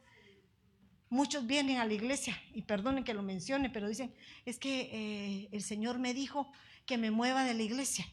Muchos 1.11 1.47
vienen 1.47 1.79
a 1.79 1.87
la 1.87 1.95
iglesia, 1.95 2.41
y 2.53 2.63
perdonen 2.63 3.03
que 3.03 3.15
lo 3.15 3.23
mencione, 3.23 3.71
pero 3.71 3.89
dicen, 3.89 4.15
es 4.45 4.59
que 4.59 4.91
eh, 4.93 5.49
el 5.53 5.63
Señor 5.63 5.99
me 5.99 6.13
dijo 6.13 6.53
que 6.85 6.99
me 6.99 7.11
mueva 7.11 7.45
de 7.45 7.55
la 7.55 7.63
iglesia. 7.63 8.07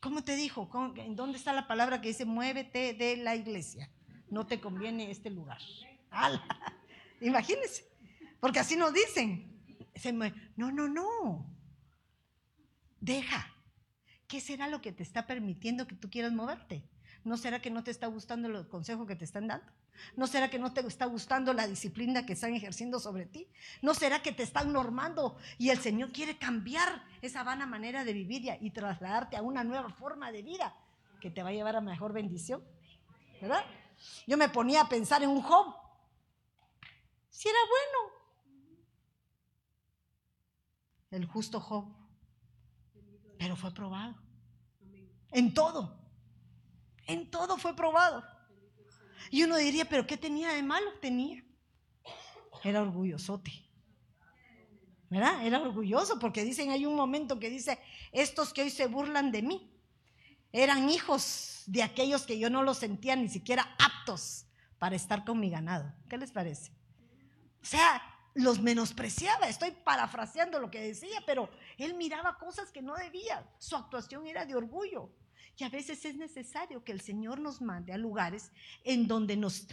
¿Cómo 0.00 0.24
te 0.24 0.34
dijo? 0.36 0.68
¿En 0.96 1.14
dónde 1.14 1.36
está 1.36 1.52
la 1.52 1.66
palabra 1.66 2.00
que 2.00 2.08
dice, 2.08 2.24
muévete 2.24 2.94
de 2.94 3.16
la 3.18 3.36
iglesia? 3.36 3.90
No 4.30 4.46
te 4.46 4.60
conviene 4.60 5.10
este 5.10 5.30
lugar. 5.30 5.58
Imagínense, 7.20 7.84
porque 8.40 8.60
así 8.60 8.76
nos 8.76 8.94
dicen. 8.94 9.60
no, 10.56 10.72
no, 10.72 10.88
no. 10.88 11.46
Deja. 13.00 13.54
¿Qué 14.26 14.40
será 14.40 14.68
lo 14.68 14.80
que 14.80 14.92
te 14.92 15.02
está 15.02 15.26
permitiendo 15.26 15.86
que 15.86 15.96
tú 15.96 16.08
quieras 16.08 16.32
moverte? 16.32 16.82
¿No 17.24 17.36
será 17.36 17.60
que 17.60 17.70
no 17.70 17.84
te 17.84 17.90
está 17.90 18.06
gustando 18.06 18.48
el 18.48 18.68
consejo 18.68 19.06
que 19.06 19.16
te 19.16 19.24
están 19.24 19.48
dando? 19.48 19.70
¿No 20.16 20.26
será 20.26 20.50
que 20.50 20.58
no 20.58 20.72
te 20.72 20.80
está 20.80 21.06
gustando 21.06 21.52
la 21.52 21.66
disciplina 21.66 22.26
que 22.26 22.32
están 22.34 22.54
ejerciendo 22.54 22.98
sobre 23.00 23.26
ti? 23.26 23.48
¿No 23.82 23.94
será 23.94 24.22
que 24.22 24.32
te 24.32 24.42
están 24.42 24.72
normando 24.72 25.36
y 25.58 25.70
el 25.70 25.78
Señor 25.78 26.12
quiere 26.12 26.38
cambiar 26.38 27.04
esa 27.22 27.42
vana 27.42 27.66
manera 27.66 28.04
de 28.04 28.12
vivir 28.12 28.58
y, 28.60 28.70
trasladarte 28.70 29.36
a 29.36 29.42
una 29.42 29.64
nueva 29.64 29.90
forma 29.90 30.32
de 30.32 30.42
vida 30.42 30.74
que 31.20 31.30
te 31.30 31.42
va 31.42 31.50
a 31.50 31.52
llevar 31.52 31.76
a 31.76 31.80
mejor 31.80 32.12
bendición? 32.12 32.62
¿Verdad? 33.40 33.64
Yo 34.26 34.36
me 34.36 34.48
ponía 34.48 34.82
a 34.82 34.88
pensar 34.88 35.22
en 35.22 35.30
un 35.30 35.42
Job. 35.42 35.74
Si 37.28 37.48
era 37.48 37.58
bueno. 37.68 38.14
El 41.10 41.26
justo 41.26 41.60
Job. 41.60 41.86
Pero 43.38 43.56
fue 43.56 43.72
probado. 43.72 44.14
En 45.32 45.54
todo. 45.54 45.98
En 47.06 47.30
todo 47.30 47.56
fue 47.56 47.74
probado. 47.74 48.22
Y 49.30 49.44
uno 49.44 49.56
diría, 49.56 49.84
pero 49.84 50.06
¿qué 50.06 50.16
tenía 50.16 50.52
de 50.52 50.62
malo? 50.62 50.92
Tenía. 51.00 51.44
Era 52.64 52.82
orgullosote. 52.82 53.52
¿Verdad? 55.08 55.46
Era 55.46 55.60
orgulloso 55.60 56.18
porque 56.18 56.44
dicen, 56.44 56.70
hay 56.70 56.84
un 56.84 56.94
momento 56.94 57.38
que 57.38 57.48
dice, 57.48 57.78
estos 58.12 58.52
que 58.52 58.62
hoy 58.62 58.70
se 58.70 58.86
burlan 58.86 59.32
de 59.32 59.42
mí, 59.42 59.72
eran 60.52 60.90
hijos 60.90 61.62
de 61.66 61.82
aquellos 61.82 62.22
que 62.22 62.38
yo 62.38 62.50
no 62.50 62.62
los 62.62 62.78
sentía 62.78 63.16
ni 63.16 63.28
siquiera 63.28 63.76
aptos 63.78 64.46
para 64.78 64.96
estar 64.96 65.24
con 65.24 65.38
mi 65.38 65.50
ganado. 65.50 65.92
¿Qué 66.08 66.18
les 66.18 66.32
parece? 66.32 66.72
O 67.62 67.64
sea, 67.64 68.02
los 68.34 68.60
menospreciaba. 68.60 69.48
Estoy 69.48 69.72
parafraseando 69.72 70.58
lo 70.58 70.70
que 70.70 70.80
decía, 70.80 71.22
pero 71.26 71.50
él 71.76 71.94
miraba 71.94 72.38
cosas 72.38 72.70
que 72.72 72.82
no 72.82 72.94
debía. 72.94 73.48
Su 73.58 73.76
actuación 73.76 74.26
era 74.26 74.44
de 74.44 74.54
orgullo. 74.54 75.12
Y 75.60 75.64
a 75.64 75.68
veces 75.68 76.06
es 76.06 76.16
necesario 76.16 76.82
que 76.84 76.92
el 76.92 77.02
Señor 77.02 77.38
nos 77.38 77.60
mande 77.60 77.92
a 77.92 77.98
lugares 77.98 78.50
en 78.82 79.06
donde 79.06 79.36
nos 79.36 79.68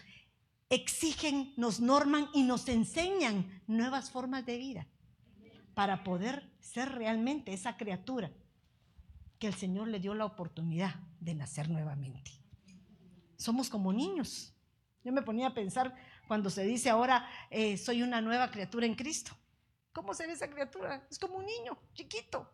exigen, 0.70 1.54
nos 1.56 1.80
norman 1.80 2.28
y 2.34 2.44
nos 2.44 2.68
enseñan 2.68 3.62
nuevas 3.68 4.12
formas 4.12 4.46
de 4.46 4.58
vida 4.58 4.88
para 5.76 6.04
poder 6.04 6.52
ser 6.60 6.90
realmente 6.90 7.54
esa 7.54 7.78
criatura 7.78 8.32
que 9.40 9.48
el 9.48 9.54
Señor 9.54 9.88
le 9.88 10.02
dio 10.02 10.14
la 10.14 10.26
oportunidad 10.26 10.96
de 11.22 11.36
nacer 11.36 11.70
nuevamente. 11.70 12.32
Somos 13.38 13.70
como 13.70 13.94
niños. 13.94 14.54
Yo 15.06 15.14
me 15.14 15.22
ponía 15.22 15.48
a 15.48 15.54
pensar 15.54 15.96
cuando 16.28 16.50
se 16.50 16.66
dice 16.66 16.90
ahora, 16.90 17.30
eh, 17.50 17.78
soy 17.78 18.04
una 18.04 18.20
nueva 18.20 18.52
criatura 18.52 18.86
en 18.86 18.96
Cristo. 18.96 19.32
¿Cómo 19.94 20.14
se 20.14 20.28
ve 20.28 20.34
esa 20.34 20.50
criatura? 20.50 21.08
Es 21.10 21.18
como 21.18 21.38
un 21.38 21.46
niño 21.46 21.78
chiquito, 21.94 22.52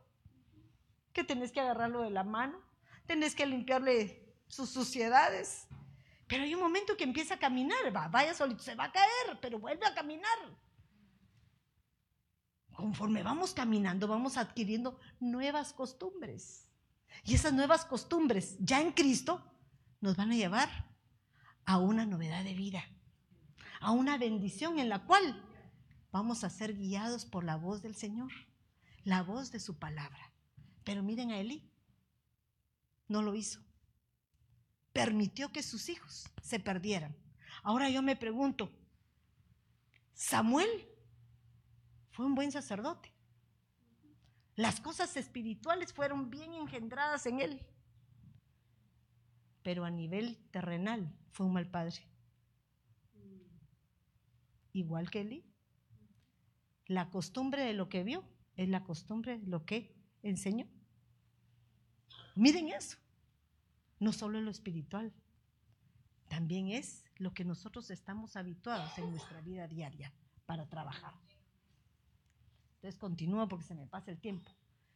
que 1.11 1.23
tenés 1.23 1.51
que 1.51 1.61
agarrarlo 1.61 2.03
de 2.03 2.11
la 2.11 2.23
mano, 2.23 2.72
tenés 3.05 3.35
que 3.35 3.45
limpiarle 3.45 4.35
sus 4.47 4.69
suciedades. 4.69 5.67
Pero 6.27 6.43
hay 6.43 6.55
un 6.55 6.61
momento 6.61 6.95
que 6.97 7.03
empieza 7.03 7.35
a 7.35 7.39
caminar, 7.39 7.95
va, 7.95 8.07
vaya 8.07 8.33
solito, 8.33 8.63
se 8.63 8.75
va 8.75 8.85
a 8.85 8.91
caer, 8.91 9.39
pero 9.41 9.59
vuelve 9.59 9.85
a 9.85 9.93
caminar. 9.93 10.37
Conforme 12.73 13.21
vamos 13.21 13.53
caminando, 13.53 14.07
vamos 14.07 14.37
adquiriendo 14.37 14.99
nuevas 15.19 15.73
costumbres. 15.73 16.69
Y 17.23 17.35
esas 17.35 17.53
nuevas 17.53 17.85
costumbres, 17.85 18.57
ya 18.59 18.81
en 18.81 18.91
Cristo, 18.91 19.43
nos 20.01 20.15
van 20.15 20.31
a 20.31 20.35
llevar 20.35 20.69
a 21.65 21.77
una 21.77 22.05
novedad 22.05 22.43
de 22.43 22.55
vida, 22.55 22.83
a 23.79 23.91
una 23.91 24.17
bendición 24.17 24.79
en 24.79 24.89
la 24.89 25.05
cual 25.05 25.49
vamos 26.11 26.43
a 26.43 26.49
ser 26.49 26.75
guiados 26.75 27.25
por 27.25 27.43
la 27.43 27.55
voz 27.55 27.81
del 27.81 27.95
Señor, 27.95 28.31
la 29.03 29.23
voz 29.23 29.51
de 29.51 29.59
su 29.59 29.77
palabra. 29.77 30.33
Pero 30.83 31.03
miren 31.03 31.31
a 31.31 31.39
Elí, 31.39 31.71
no 33.07 33.21
lo 33.21 33.35
hizo. 33.35 33.61
Permitió 34.91 35.51
que 35.51 35.63
sus 35.63 35.89
hijos 35.89 36.29
se 36.41 36.59
perdieran. 36.59 37.15
Ahora 37.63 37.89
yo 37.89 38.01
me 38.01 38.15
pregunto, 38.15 38.71
Samuel 40.13 40.87
fue 42.11 42.25
un 42.25 42.35
buen 42.35 42.51
sacerdote. 42.51 43.11
Las 44.55 44.79
cosas 44.79 45.17
espirituales 45.17 45.93
fueron 45.93 46.29
bien 46.29 46.53
engendradas 46.53 47.25
en 47.25 47.39
él. 47.39 47.65
Pero 49.63 49.83
a 49.83 49.89
nivel 49.89 50.37
terrenal 50.51 51.11
fue 51.31 51.47
un 51.47 51.53
mal 51.53 51.69
padre. 51.69 52.07
Igual 54.73 55.09
que 55.09 55.21
Eli. 55.21 55.45
La 56.85 57.09
costumbre 57.09 57.63
de 57.63 57.73
lo 57.73 57.89
que 57.89 58.03
vio 58.03 58.23
es 58.55 58.69
la 58.69 58.83
costumbre 58.83 59.39
de 59.39 59.47
lo 59.47 59.65
que 59.65 59.95
enseñó. 60.21 60.67
Miren 62.35 62.69
eso. 62.69 62.97
No 63.99 64.11
solo 64.11 64.37
en 64.37 64.45
lo 64.45 64.51
espiritual, 64.51 65.13
también 66.27 66.69
es 66.69 67.05
lo 67.17 67.33
que 67.33 67.45
nosotros 67.45 67.89
estamos 67.91 68.35
habituados 68.35 68.97
en 68.97 69.11
nuestra 69.11 69.39
vida 69.41 69.67
diaria 69.67 70.11
para 70.45 70.67
trabajar. 70.67 71.13
Entonces 72.75 72.99
continúo 72.99 73.47
porque 73.47 73.65
se 73.65 73.75
me 73.75 73.87
pasa 73.87 74.11
el 74.11 74.19
tiempo. 74.19 74.51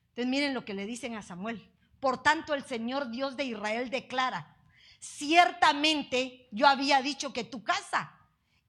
Entonces 0.09 0.27
miren 0.27 0.53
lo 0.53 0.65
que 0.65 0.73
le 0.73 0.85
dicen 0.85 1.15
a 1.15 1.21
Samuel. 1.21 1.71
Por 1.99 2.21
tanto, 2.21 2.53
el 2.53 2.63
Señor 2.63 3.09
Dios 3.11 3.37
de 3.37 3.45
Israel 3.45 3.89
declara, 3.89 4.57
ciertamente 4.99 6.47
yo 6.51 6.67
había 6.67 7.01
dicho 7.01 7.31
que 7.31 7.43
tu 7.43 7.63
casa 7.63 8.11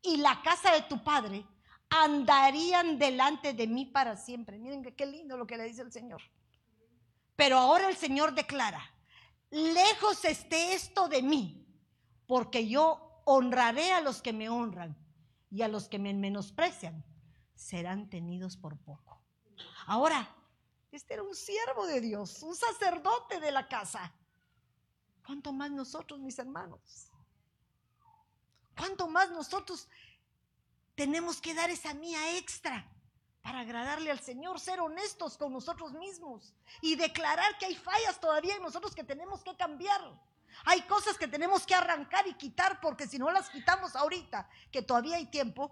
y 0.02 0.18
la 0.18 0.40
casa 0.42 0.72
de 0.72 0.82
tu 0.82 1.02
padre 1.02 1.44
andarían 1.90 2.98
delante 2.98 3.54
de 3.54 3.66
mí 3.66 3.86
para 3.86 4.16
siempre. 4.16 4.58
Miren 4.58 4.82
qué 4.82 5.06
lindo 5.06 5.36
lo 5.36 5.46
que 5.46 5.56
le 5.56 5.64
dice 5.64 5.82
el 5.82 5.90
Señor. 5.90 6.22
Pero 7.38 7.56
ahora 7.56 7.88
el 7.88 7.96
Señor 7.96 8.34
declara, 8.34 8.82
lejos 9.50 10.24
esté 10.24 10.74
esto 10.74 11.06
de 11.06 11.22
mí, 11.22 11.64
porque 12.26 12.66
yo 12.66 13.22
honraré 13.26 13.92
a 13.92 14.00
los 14.00 14.20
que 14.20 14.32
me 14.32 14.48
honran 14.48 14.98
y 15.48 15.62
a 15.62 15.68
los 15.68 15.88
que 15.88 16.00
me 16.00 16.12
menosprecian 16.14 17.04
serán 17.54 18.10
tenidos 18.10 18.56
por 18.56 18.76
poco. 18.78 19.22
Ahora, 19.86 20.28
este 20.90 21.14
era 21.14 21.22
un 21.22 21.36
siervo 21.36 21.86
de 21.86 22.00
Dios, 22.00 22.42
un 22.42 22.56
sacerdote 22.56 23.38
de 23.38 23.52
la 23.52 23.68
casa. 23.68 24.12
¿Cuánto 25.24 25.52
más 25.52 25.70
nosotros, 25.70 26.18
mis 26.18 26.40
hermanos? 26.40 27.12
¿Cuánto 28.76 29.06
más 29.06 29.30
nosotros 29.30 29.88
tenemos 30.96 31.40
que 31.40 31.54
dar 31.54 31.70
esa 31.70 31.94
mía 31.94 32.36
extra? 32.36 32.90
Para 33.42 33.60
agradarle 33.60 34.10
al 34.10 34.20
Señor, 34.20 34.60
ser 34.60 34.80
honestos 34.80 35.36
con 35.36 35.52
nosotros 35.52 35.92
mismos 35.92 36.54
y 36.80 36.96
declarar 36.96 37.56
que 37.58 37.66
hay 37.66 37.76
fallas 37.76 38.20
todavía 38.20 38.56
en 38.56 38.62
nosotros 38.62 38.94
que 38.94 39.04
tenemos 39.04 39.42
que 39.42 39.56
cambiar. 39.56 40.00
Hay 40.64 40.82
cosas 40.82 41.16
que 41.16 41.28
tenemos 41.28 41.64
que 41.66 41.74
arrancar 41.74 42.26
y 42.26 42.34
quitar 42.34 42.80
porque 42.80 43.06
si 43.06 43.18
no 43.18 43.30
las 43.30 43.48
quitamos 43.50 43.94
ahorita, 43.94 44.48
que 44.72 44.82
todavía 44.82 45.16
hay 45.16 45.26
tiempo, 45.26 45.70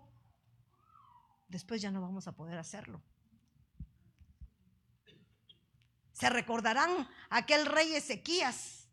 después 1.48 1.82
ya 1.82 1.90
no 1.90 2.00
vamos 2.00 2.28
a 2.28 2.32
poder 2.32 2.58
hacerlo. 2.58 3.02
Se 6.12 6.30
recordarán 6.30 7.08
aquel 7.28 7.66
rey 7.66 7.94
Ezequías 7.94 8.88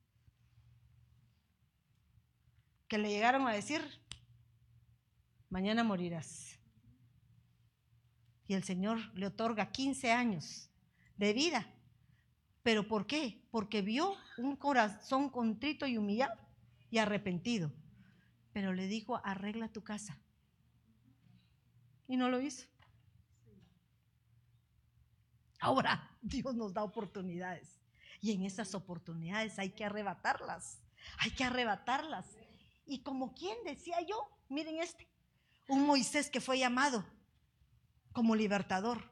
que 2.87 2.97
le 2.97 3.09
llegaron 3.09 3.47
a 3.47 3.53
decir, 3.53 4.01
mañana 5.49 5.83
morirás 5.83 6.52
y 8.47 8.53
el 8.53 8.63
Señor 8.63 8.99
le 9.15 9.27
otorga 9.27 9.71
15 9.71 10.11
años 10.11 10.69
de 11.17 11.33
vida. 11.33 11.67
¿Pero 12.61 12.87
por 12.87 13.05
qué? 13.05 13.45
Porque 13.51 13.81
vio 13.81 14.15
un 14.37 14.55
corazón 14.55 15.29
contrito 15.29 15.85
y 15.85 15.97
humillado 15.97 16.35
y 16.89 16.97
arrepentido. 16.97 17.71
Pero 18.51 18.73
le 18.73 18.87
dijo, 18.87 19.19
arregla 19.23 19.67
tu 19.67 19.83
casa. 19.83 20.17
Y 22.07 22.17
no 22.17 22.29
lo 22.29 22.41
hizo. 22.41 22.67
Ahora 25.59 26.11
Dios 26.21 26.55
nos 26.55 26.73
da 26.73 26.83
oportunidades. 26.83 27.79
Y 28.21 28.31
en 28.31 28.43
esas 28.43 28.75
oportunidades 28.75 29.59
hay 29.59 29.71
que 29.71 29.85
arrebatarlas. 29.85 30.81
Hay 31.19 31.31
que 31.31 31.43
arrebatarlas. 31.43 32.37
Y 32.85 32.99
como 32.99 33.33
quien 33.33 33.57
decía 33.65 33.97
yo, 34.01 34.29
miren 34.49 34.79
este, 34.79 35.07
un 35.67 35.85
Moisés 35.85 36.29
que 36.29 36.41
fue 36.41 36.59
llamado 36.59 37.05
como 38.13 38.35
libertador. 38.35 39.03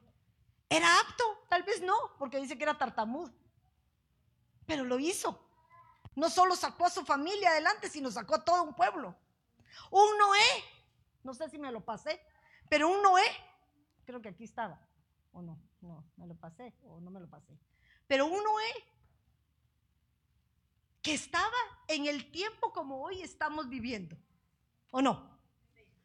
¿Era 0.68 0.88
apto? 1.00 1.24
Tal 1.50 1.64
vez 1.64 1.82
no, 1.82 1.94
porque 2.18 2.40
dice 2.40 2.56
que 2.56 2.62
era 2.62 2.78
tartamudo. 2.78 3.32
Pero 4.66 4.84
lo 4.84 4.98
hizo. 4.98 5.46
No 6.14 6.30
solo 6.30 6.56
sacó 6.56 6.86
a 6.86 6.90
su 6.90 7.04
familia 7.04 7.50
adelante, 7.50 7.90
sino 7.90 8.10
sacó 8.10 8.36
a 8.36 8.44
todo 8.44 8.62
un 8.62 8.74
pueblo. 8.74 9.14
Un 9.90 10.18
Noé, 10.18 10.64
no 11.22 11.34
sé 11.34 11.48
si 11.48 11.58
me 11.58 11.72
lo 11.72 11.84
pasé, 11.84 12.20
pero 12.68 12.88
un 12.88 13.02
Noé, 13.02 13.24
creo 14.04 14.20
que 14.20 14.28
aquí 14.28 14.44
estaba, 14.44 14.80
o 15.32 15.42
no, 15.42 15.58
no, 15.80 16.04
me 16.16 16.26
lo 16.26 16.34
pasé, 16.34 16.74
o 16.84 17.00
no 17.00 17.10
me 17.10 17.20
lo 17.20 17.28
pasé. 17.28 17.58
Pero 18.06 18.26
un 18.26 18.42
Noé 18.42 18.72
que 21.02 21.14
estaba 21.14 21.56
en 21.88 22.06
el 22.06 22.30
tiempo 22.30 22.72
como 22.72 23.02
hoy 23.02 23.22
estamos 23.22 23.68
viviendo, 23.68 24.16
¿o 24.90 25.02
no? 25.02 25.38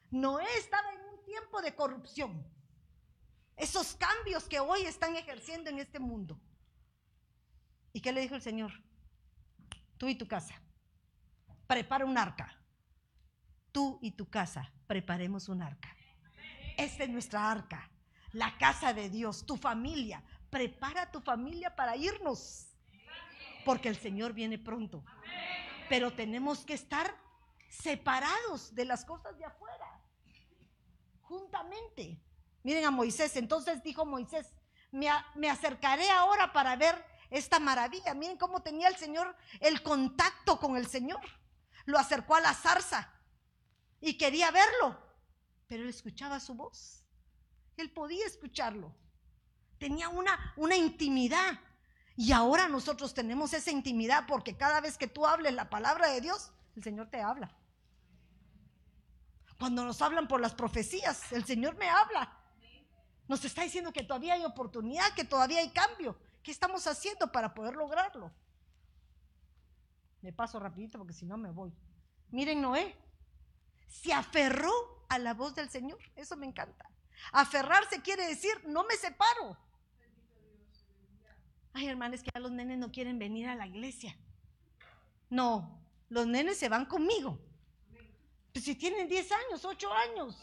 Noé 0.10 0.48
estaba 0.58 0.92
en 0.94 1.02
un 1.02 1.24
tiempo 1.24 1.62
de 1.62 1.76
corrupción 1.76 2.57
esos 3.58 3.96
cambios 3.96 4.48
que 4.48 4.60
hoy 4.60 4.84
están 4.84 5.16
ejerciendo 5.16 5.70
en 5.70 5.80
este 5.80 6.00
mundo. 6.00 6.40
¿Y 7.92 8.02
qué 8.02 8.12
le 8.12 8.22
dijo 8.22 8.36
el 8.36 8.42
Señor? 8.42 8.72
Tú 9.98 10.08
y 10.08 10.16
tu 10.16 10.28
casa, 10.28 10.62
prepara 11.66 12.06
un 12.06 12.18
arca. 12.18 12.56
Tú 13.72 13.98
y 14.02 14.12
tu 14.12 14.30
casa, 14.30 14.72
preparemos 14.86 15.50
un 15.50 15.64
arca. 15.64 15.96
Esta 16.78 17.04
es 17.04 17.10
nuestra 17.10 17.50
arca, 17.50 17.90
la 18.32 18.56
casa 18.60 18.94
de 18.94 19.10
Dios, 19.10 19.46
tu 19.46 19.58
familia. 19.58 20.24
Prepara 20.52 21.12
tu 21.12 21.20
familia 21.20 21.76
para 21.76 21.98
irnos, 21.98 22.68
porque 23.66 23.90
el 23.90 23.98
Señor 23.98 24.34
viene 24.34 24.60
pronto. 24.60 25.04
Pero 25.90 26.14
tenemos 26.14 26.64
que 26.64 26.76
estar 26.76 27.16
separados 27.70 28.74
de 28.76 28.86
las 28.86 29.04
cosas 29.04 29.38
de 29.38 29.46
afuera, 29.46 30.02
juntamente. 31.22 32.22
Miren 32.68 32.84
a 32.84 32.92
Moisés, 32.92 33.38
entonces 33.38 33.82
dijo 33.82 34.06
Moisés, 34.06 34.54
me, 34.92 35.50
acercaré 35.50 36.10
ahora 36.10 36.52
para 36.52 36.76
ver 36.76 37.02
esta 37.30 37.60
maravilla. 37.60 38.14
Miren 38.14 38.36
cómo 38.38 38.62
tenía 38.62 38.90
el 38.90 38.98
Señor 38.98 39.34
el 39.62 39.82
contacto 39.82 40.60
con 40.60 40.76
el 40.76 40.86
Señor. 40.86 41.22
Lo 41.86 41.98
acercó 41.98 42.36
a 42.36 42.42
la 42.42 42.54
zarza 42.54 43.10
y 44.02 44.18
quería 44.18 44.52
verlo, 44.52 45.02
pero 45.70 45.84
él 45.84 45.88
escuchaba 45.88 46.42
su 46.42 46.56
voz. 46.56 47.06
Él 47.78 47.90
podía 47.90 48.26
escucharlo. 48.26 48.94
Tenía 49.80 50.10
una, 50.10 50.54
una 50.58 50.76
intimidad. 50.76 51.62
Y 52.18 52.34
ahora 52.34 52.68
nosotros 52.68 53.14
tenemos 53.14 53.54
esa 53.54 53.72
intimidad 53.72 54.26
porque 54.28 54.58
cada 54.58 54.82
vez 54.82 54.98
que 54.98 55.08
tú 55.08 55.26
hables 55.26 55.54
la 55.54 55.70
palabra 55.70 56.10
de 56.10 56.20
Dios, 56.20 56.52
el 56.76 56.84
Señor 56.84 57.10
te 57.10 57.22
habla. 57.22 57.50
Cuando 59.58 59.86
nos 59.86 60.02
hablan 60.02 60.28
por 60.28 60.42
las 60.42 60.54
profecías, 60.54 61.32
el 61.32 61.46
Señor 61.46 61.78
me 61.78 61.88
habla. 61.88 62.37
Nos 63.28 63.44
está 63.44 63.64
diciendo 63.64 63.92
que 63.92 64.04
todavía 64.04 64.36
hay 64.36 64.46
oportunidad, 64.46 65.14
que 65.14 65.26
todavía 65.26 65.60
hay 65.60 65.70
cambio. 65.70 66.18
¿Qué 66.42 66.52
estamos 66.52 66.88
haciendo 66.88 67.32
para 67.32 67.54
poder 67.54 67.76
lograrlo? 67.76 68.32
Me 70.22 70.32
paso 70.32 70.60
rapidito 70.60 70.98
porque 70.98 71.14
si 71.14 71.26
no 71.26 71.38
me 71.38 71.52
voy. 71.52 71.74
Miren 72.32 72.62
Noé, 72.62 72.96
se 73.88 74.14
aferró 74.14 74.72
a 75.10 75.20
la 75.20 75.34
voz 75.34 75.56
del 75.56 75.70
Señor. 75.70 76.00
Eso 76.16 76.36
me 76.38 76.46
encanta. 76.46 76.90
Aferrarse 77.32 78.02
quiere 78.02 78.28
decir, 78.28 78.52
no 78.66 78.84
me 78.84 78.96
separo. 78.96 79.58
Ay, 81.74 81.88
hermanos, 81.88 82.22
que 82.22 82.32
ya 82.34 82.40
los 82.40 82.52
nenes 82.52 82.78
no 82.78 82.92
quieren 82.92 83.20
venir 83.20 83.48
a 83.48 83.56
la 83.56 83.68
iglesia. 83.68 84.18
No, 85.30 85.80
los 86.10 86.26
nenes 86.26 86.58
se 86.58 86.70
van 86.70 86.86
conmigo. 86.86 87.40
Pues 88.54 88.66
si 88.66 88.76
tienen 88.76 89.08
10 89.08 89.32
años, 89.32 89.66
8 89.66 89.94
años, 89.94 90.38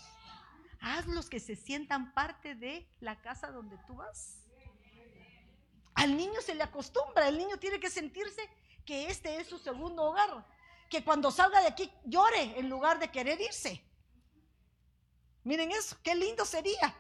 hazlos 0.81 1.29
que 1.29 1.41
se 1.41 1.57
sientan 1.57 2.13
parte 2.15 2.55
de 2.55 2.89
la 3.01 3.21
casa 3.21 3.51
donde 3.51 3.77
tú 3.87 3.97
vas. 3.97 4.41
Al 5.95 6.17
niño 6.17 6.41
se 6.41 6.55
le 6.55 6.63
acostumbra, 6.63 7.29
el 7.29 7.39
niño 7.39 7.57
tiene 7.59 7.79
que 7.79 7.91
sentirse 7.91 8.43
que 8.85 9.07
este 9.07 9.37
es 9.41 9.47
su 9.47 9.59
segundo 9.59 10.03
hogar, 10.03 10.47
que 10.91 11.05
cuando 11.05 11.31
salga 11.31 11.61
de 11.61 11.69
aquí 11.69 11.91
llore 12.05 12.59
en 12.59 12.69
lugar 12.69 12.99
de 12.99 13.11
querer 13.11 13.41
irse. 13.41 13.83
Miren 15.45 15.71
eso, 15.71 15.97
qué 16.03 16.15
lindo 16.15 16.45
sería. 16.45 16.95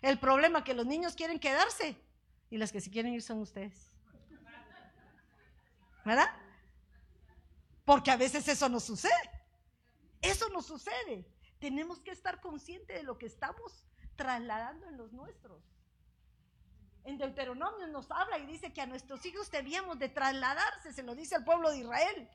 El 0.00 0.18
problema 0.18 0.64
que 0.64 0.74
los 0.74 0.86
niños 0.86 1.14
quieren 1.14 1.38
quedarse 1.38 1.96
y 2.48 2.56
las 2.56 2.72
que 2.72 2.80
se 2.80 2.90
quieren 2.90 3.12
ir 3.12 3.22
son 3.22 3.40
ustedes. 3.40 3.90
¿Verdad? 6.04 6.30
Porque 7.84 8.10
a 8.10 8.16
veces 8.16 8.46
eso 8.48 8.68
no 8.68 8.80
sucede. 8.80 9.12
Eso 10.22 10.48
no 10.48 10.62
sucede. 10.62 11.26
Tenemos 11.60 12.00
que 12.00 12.10
estar 12.10 12.40
conscientes 12.40 12.96
de 12.96 13.02
lo 13.02 13.18
que 13.18 13.26
estamos 13.26 13.86
trasladando 14.16 14.88
en 14.88 14.96
los 14.96 15.12
nuestros. 15.12 15.62
En 17.04 17.18
Deuteronomio 17.18 17.86
nos 17.86 18.10
habla 18.10 18.38
y 18.38 18.46
dice 18.46 18.72
que 18.72 18.80
a 18.80 18.86
nuestros 18.86 19.24
hijos 19.24 19.50
debíamos 19.50 19.98
de 19.98 20.08
trasladarse, 20.08 20.92
se 20.92 21.02
lo 21.02 21.14
dice 21.14 21.36
al 21.36 21.44
pueblo 21.44 21.70
de 21.70 21.78
Israel. 21.78 22.28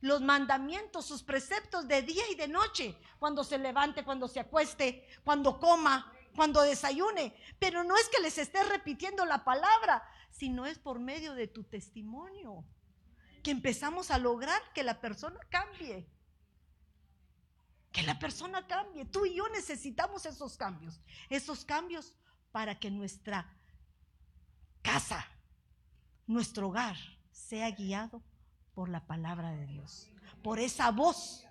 Los 0.00 0.20
mandamientos, 0.20 1.06
sus 1.06 1.22
preceptos 1.22 1.88
de 1.88 2.02
día 2.02 2.22
y 2.30 2.36
de 2.36 2.46
noche, 2.46 2.96
cuando 3.18 3.42
se 3.42 3.58
levante, 3.58 4.04
cuando 4.04 4.28
se 4.28 4.40
acueste, 4.40 5.04
cuando 5.24 5.58
coma, 5.58 6.12
cuando 6.36 6.62
desayune. 6.62 7.34
Pero 7.58 7.82
no 7.82 7.96
es 7.96 8.08
que 8.08 8.22
les 8.22 8.38
esté 8.38 8.62
repitiendo 8.64 9.24
la 9.24 9.44
palabra, 9.44 10.08
sino 10.30 10.66
es 10.66 10.78
por 10.78 11.00
medio 11.00 11.34
de 11.34 11.48
tu 11.48 11.64
testimonio 11.64 12.64
que 13.42 13.50
empezamos 13.50 14.10
a 14.10 14.18
lograr 14.18 14.60
que 14.74 14.82
la 14.82 15.00
persona 15.00 15.38
cambie. 15.48 16.06
Que 17.92 18.02
la 18.02 18.18
persona 18.18 18.66
cambie. 18.66 19.04
Tú 19.04 19.26
y 19.26 19.34
yo 19.34 19.48
necesitamos 19.48 20.26
esos 20.26 20.56
cambios. 20.56 21.00
Esos 21.28 21.64
cambios 21.64 22.14
para 22.52 22.78
que 22.78 22.90
nuestra 22.90 23.50
casa, 24.82 25.26
nuestro 26.26 26.68
hogar, 26.68 26.96
sea 27.30 27.70
guiado 27.70 28.22
por 28.74 28.88
la 28.88 29.06
palabra 29.06 29.50
de 29.52 29.66
Dios. 29.66 30.10
Por 30.42 30.58
esa 30.58 30.90
voz 30.90 31.44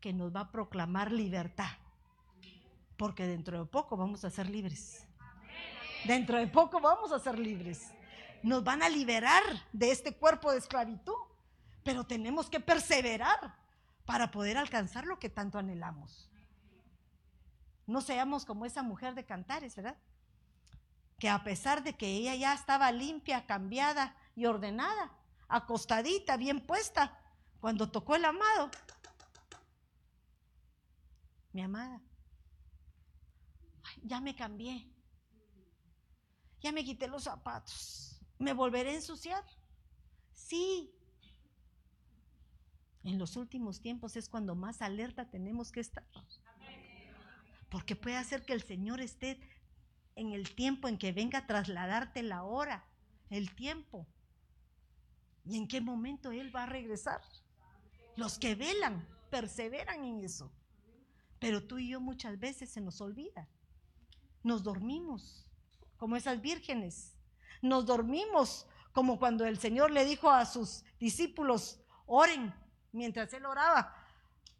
que 0.00 0.12
nos 0.12 0.34
va 0.34 0.40
a 0.40 0.52
proclamar 0.52 1.12
libertad 1.12 1.70
porque 2.98 3.26
dentro 3.26 3.60
de 3.60 3.64
poco 3.64 3.96
vamos 3.96 4.24
a 4.24 4.30
ser 4.30 4.50
libres. 4.50 5.06
Dentro 6.04 6.36
de 6.36 6.48
poco 6.48 6.80
vamos 6.80 7.12
a 7.12 7.20
ser 7.20 7.38
libres. 7.38 7.92
Nos 8.42 8.62
van 8.62 8.82
a 8.82 8.88
liberar 8.88 9.42
de 9.72 9.90
este 9.90 10.14
cuerpo 10.14 10.50
de 10.50 10.58
esclavitud, 10.58 11.14
pero 11.84 12.04
tenemos 12.04 12.50
que 12.50 12.60
perseverar 12.60 13.54
para 14.08 14.30
poder 14.30 14.56
alcanzar 14.56 15.04
lo 15.04 15.18
que 15.18 15.28
tanto 15.28 15.58
anhelamos. 15.58 16.30
No 17.86 18.00
seamos 18.00 18.46
como 18.46 18.64
esa 18.64 18.82
mujer 18.82 19.14
de 19.14 19.26
Cantares, 19.26 19.76
¿verdad? 19.76 19.98
Que 21.18 21.28
a 21.28 21.44
pesar 21.44 21.82
de 21.82 21.92
que 21.92 22.06
ella 22.06 22.34
ya 22.34 22.54
estaba 22.54 22.90
limpia, 22.90 23.44
cambiada 23.44 24.16
y 24.34 24.46
ordenada, 24.46 25.12
acostadita, 25.46 26.38
bien 26.38 26.66
puesta, 26.66 27.20
cuando 27.60 27.90
tocó 27.90 28.16
el 28.16 28.24
amado, 28.24 28.70
mi 31.52 31.60
amada, 31.60 32.00
ya 34.02 34.22
me 34.22 34.34
cambié. 34.34 34.90
Ya 36.62 36.72
me 36.72 36.82
quité 36.82 37.08
los 37.08 37.24
zapatos. 37.24 38.22
¿Me 38.38 38.54
volveré 38.54 38.92
a 38.92 38.94
ensuciar? 38.94 39.44
Sí. 40.32 40.97
En 43.08 43.18
los 43.18 43.36
últimos 43.36 43.80
tiempos 43.80 44.16
es 44.16 44.28
cuando 44.28 44.54
más 44.54 44.82
alerta 44.82 45.30
tenemos 45.30 45.72
que 45.72 45.80
estar. 45.80 46.04
Porque 47.70 47.96
puede 47.96 48.16
hacer 48.16 48.44
que 48.44 48.52
el 48.52 48.62
Señor 48.62 49.00
esté 49.00 49.40
en 50.14 50.32
el 50.32 50.54
tiempo 50.54 50.88
en 50.88 50.98
que 50.98 51.12
venga 51.12 51.40
a 51.40 51.46
trasladarte 51.46 52.22
la 52.22 52.42
hora, 52.42 52.84
el 53.30 53.54
tiempo. 53.54 54.06
¿Y 55.44 55.56
en 55.56 55.68
qué 55.68 55.80
momento 55.80 56.32
Él 56.32 56.54
va 56.54 56.64
a 56.64 56.66
regresar? 56.66 57.20
Los 58.16 58.38
que 58.38 58.54
velan, 58.54 59.06
perseveran 59.30 60.04
en 60.04 60.24
eso. 60.24 60.52
Pero 61.38 61.66
tú 61.66 61.78
y 61.78 61.88
yo 61.88 62.00
muchas 62.00 62.38
veces 62.38 62.70
se 62.70 62.80
nos 62.80 63.00
olvida 63.00 63.48
nos 64.42 64.62
dormimos, 64.62 65.46
como 65.96 66.16
esas 66.16 66.40
vírgenes. 66.40 67.14
Nos 67.62 67.86
dormimos 67.86 68.66
como 68.92 69.18
cuando 69.18 69.44
el 69.44 69.58
Señor 69.58 69.90
le 69.90 70.04
dijo 70.04 70.30
a 70.30 70.46
sus 70.46 70.84
discípulos, 70.98 71.80
oren 72.06 72.54
mientras 72.92 73.32
él 73.32 73.46
oraba 73.46 73.94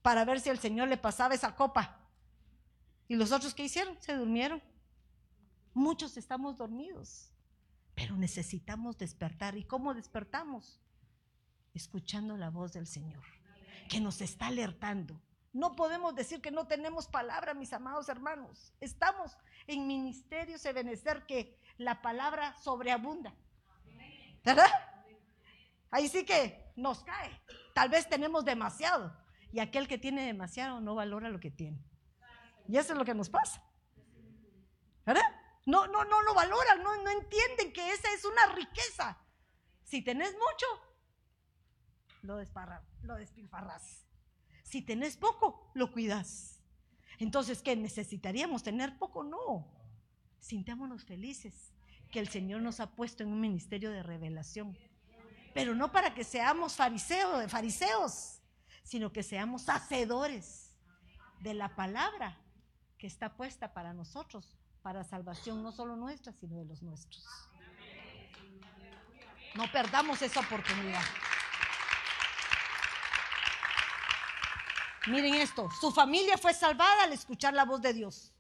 para 0.03 0.25
ver 0.25 0.41
si 0.41 0.49
el 0.49 0.59
Señor 0.59 0.89
le 0.89 0.97
pasaba 0.97 1.35
esa 1.35 1.55
copa. 1.55 1.99
¿Y 3.09 3.17
los 3.17 3.33
otros 3.33 3.55
qué 3.55 3.65
hicieron? 3.65 4.01
Se 4.01 4.15
durmieron. 4.15 4.63
Muchos 5.75 6.17
estamos 6.17 6.57
dormidos, 6.57 7.31
pero 7.95 8.17
necesitamos 8.17 8.99
despertar. 8.99 9.57
¿Y 9.57 9.65
cómo 9.65 9.95
despertamos? 9.95 10.81
Escuchando 11.75 12.37
la 12.37 12.51
voz 12.51 12.73
del 12.73 12.87
Señor, 12.87 13.25
que 13.89 14.01
nos 14.01 14.21
está 14.21 14.49
alertando. 14.49 15.21
No 15.53 15.77
podemos 15.77 16.15
decir 16.15 16.41
que 16.41 16.51
no 16.51 16.67
tenemos 16.67 17.07
palabra, 17.07 17.55
mis 17.55 17.73
amados 17.73 18.09
hermanos. 18.09 18.73
Estamos 18.81 19.37
en 19.67 19.87
ministerios 19.87 20.63
de 20.63 20.73
benecer 20.73 21.25
que 21.27 21.59
la 21.79 22.03
palabra 22.03 22.55
sobreabunda. 22.63 23.35
¿Verdad? 24.45 24.71
Ahí 25.91 26.09
sí 26.09 26.25
que 26.25 26.73
nos 26.77 27.03
cae. 27.05 27.31
Tal 27.75 27.89
vez 27.89 28.09
tenemos 28.09 28.45
demasiado. 28.45 29.15
Y 29.53 29.61
aquel 29.61 29.89
que 29.89 29.99
tiene 29.99 30.27
demasiado 30.27 30.81
no 30.81 30.95
valora 30.95 31.31
lo 31.31 31.41
que 31.41 31.51
tiene. 31.51 31.83
Y 32.67 32.77
eso 32.77 32.93
es 32.93 32.99
lo 32.99 33.05
que 33.05 33.15
nos 33.15 33.31
pasa. 33.31 33.63
¿Verdad? 35.07 35.23
No, 35.65 35.87
no, 35.87 36.05
no 36.05 36.23
lo 36.23 36.35
valoran, 36.35 36.83
no, 36.83 37.03
no 37.03 37.11
entienden 37.11 37.73
que 37.73 37.93
esa 37.93 38.13
es 38.13 38.25
una 38.25 38.55
riqueza. 38.55 39.19
Si 39.85 40.03
tenés 40.03 40.33
mucho, 40.33 40.67
lo, 42.23 42.37
desparra, 42.37 42.87
lo 43.03 43.17
despilfarras. 43.17 44.07
Si 44.65 44.83
tenés 44.83 45.17
poco, 45.17 45.71
lo 45.75 45.93
cuidas. 45.93 46.63
Entonces, 47.19 47.63
¿qué 47.63 47.75
necesitaríamos 47.75 48.63
tener 48.63 48.99
poco? 48.99 49.25
No. 49.25 49.67
Sintámonos 50.39 51.05
felices 51.05 51.73
que 52.11 52.21
el 52.21 52.29
Señor 52.29 52.63
nos 52.63 52.81
ha 52.81 52.95
puesto 52.95 53.23
en 53.23 53.33
un 53.33 53.41
ministerio 53.41 53.91
de 53.91 54.03
revelación. 54.03 54.77
Pero 55.59 55.75
no 55.75 55.91
para 55.91 56.15
que 56.15 56.23
seamos 56.23 56.77
fariseos, 56.77 57.51
fariseos, 57.51 58.41
sino 58.85 59.13
que 59.13 59.25
seamos 59.25 59.69
hacedores 59.69 60.73
de 61.41 61.53
la 61.53 61.75
palabra 61.75 62.39
que 62.97 63.09
está 63.09 63.37
puesta 63.37 63.75
para 63.75 63.93
nosotros, 63.93 64.57
para 64.83 65.03
salvación 65.03 65.65
no 65.65 65.73
solo 65.73 65.97
nuestra, 65.97 66.33
sino 66.33 66.59
de 66.59 66.65
los 66.65 66.81
nuestros. 66.81 67.25
No 69.57 69.69
perdamos 69.73 70.23
esa 70.23 70.39
oportunidad. 70.39 71.03
Miren 75.09 75.35
esto, 75.35 75.69
su 75.81 75.91
familia 75.91 76.39
fue 76.39 76.55
salvada 76.55 77.03
al 77.03 77.13
escuchar 77.13 77.53
la 77.53 77.65
voz 77.65 77.83
de 77.83 77.95
Dios. 77.95 78.33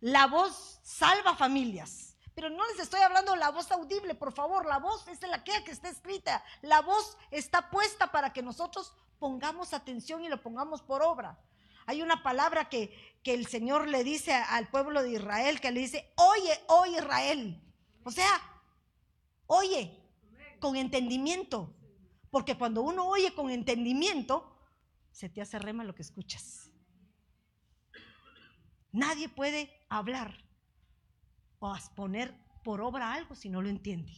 La 0.00 0.26
voz 0.26 0.80
salva 0.82 1.36
familias. 1.36 2.05
Pero 2.36 2.50
no 2.50 2.66
les 2.66 2.80
estoy 2.80 3.00
hablando 3.00 3.34
la 3.34 3.50
voz 3.50 3.72
audible, 3.72 4.14
por 4.14 4.30
favor, 4.30 4.66
la 4.66 4.78
voz 4.78 5.08
es 5.08 5.22
la 5.22 5.42
que 5.42 5.56
está 5.70 5.88
escrita. 5.88 6.44
La 6.60 6.82
voz 6.82 7.16
está 7.30 7.70
puesta 7.70 8.12
para 8.12 8.34
que 8.34 8.42
nosotros 8.42 8.92
pongamos 9.18 9.72
atención 9.72 10.22
y 10.22 10.28
lo 10.28 10.42
pongamos 10.42 10.82
por 10.82 11.02
obra. 11.02 11.42
Hay 11.86 12.02
una 12.02 12.22
palabra 12.22 12.68
que, 12.68 12.94
que 13.24 13.32
el 13.32 13.46
Señor 13.46 13.88
le 13.88 14.04
dice 14.04 14.34
al 14.34 14.68
pueblo 14.68 15.02
de 15.02 15.12
Israel, 15.12 15.62
que 15.62 15.70
le 15.70 15.80
dice, 15.80 16.12
oye, 16.16 16.60
oye 16.66 16.98
Israel. 16.98 17.58
O 18.04 18.10
sea, 18.10 18.28
oye, 19.46 19.98
con 20.60 20.76
entendimiento. 20.76 21.74
Porque 22.30 22.58
cuando 22.58 22.82
uno 22.82 23.06
oye 23.06 23.34
con 23.34 23.48
entendimiento, 23.48 24.60
se 25.10 25.30
te 25.30 25.40
hace 25.40 25.58
rema 25.58 25.84
lo 25.84 25.94
que 25.94 26.02
escuchas. 26.02 26.70
Nadie 28.92 29.30
puede 29.30 29.86
hablar 29.88 30.45
poner 31.94 32.34
por 32.64 32.80
obra 32.80 33.12
algo 33.12 33.34
si 33.34 33.48
no 33.48 33.62
lo 33.62 33.68
entiende. 33.68 34.12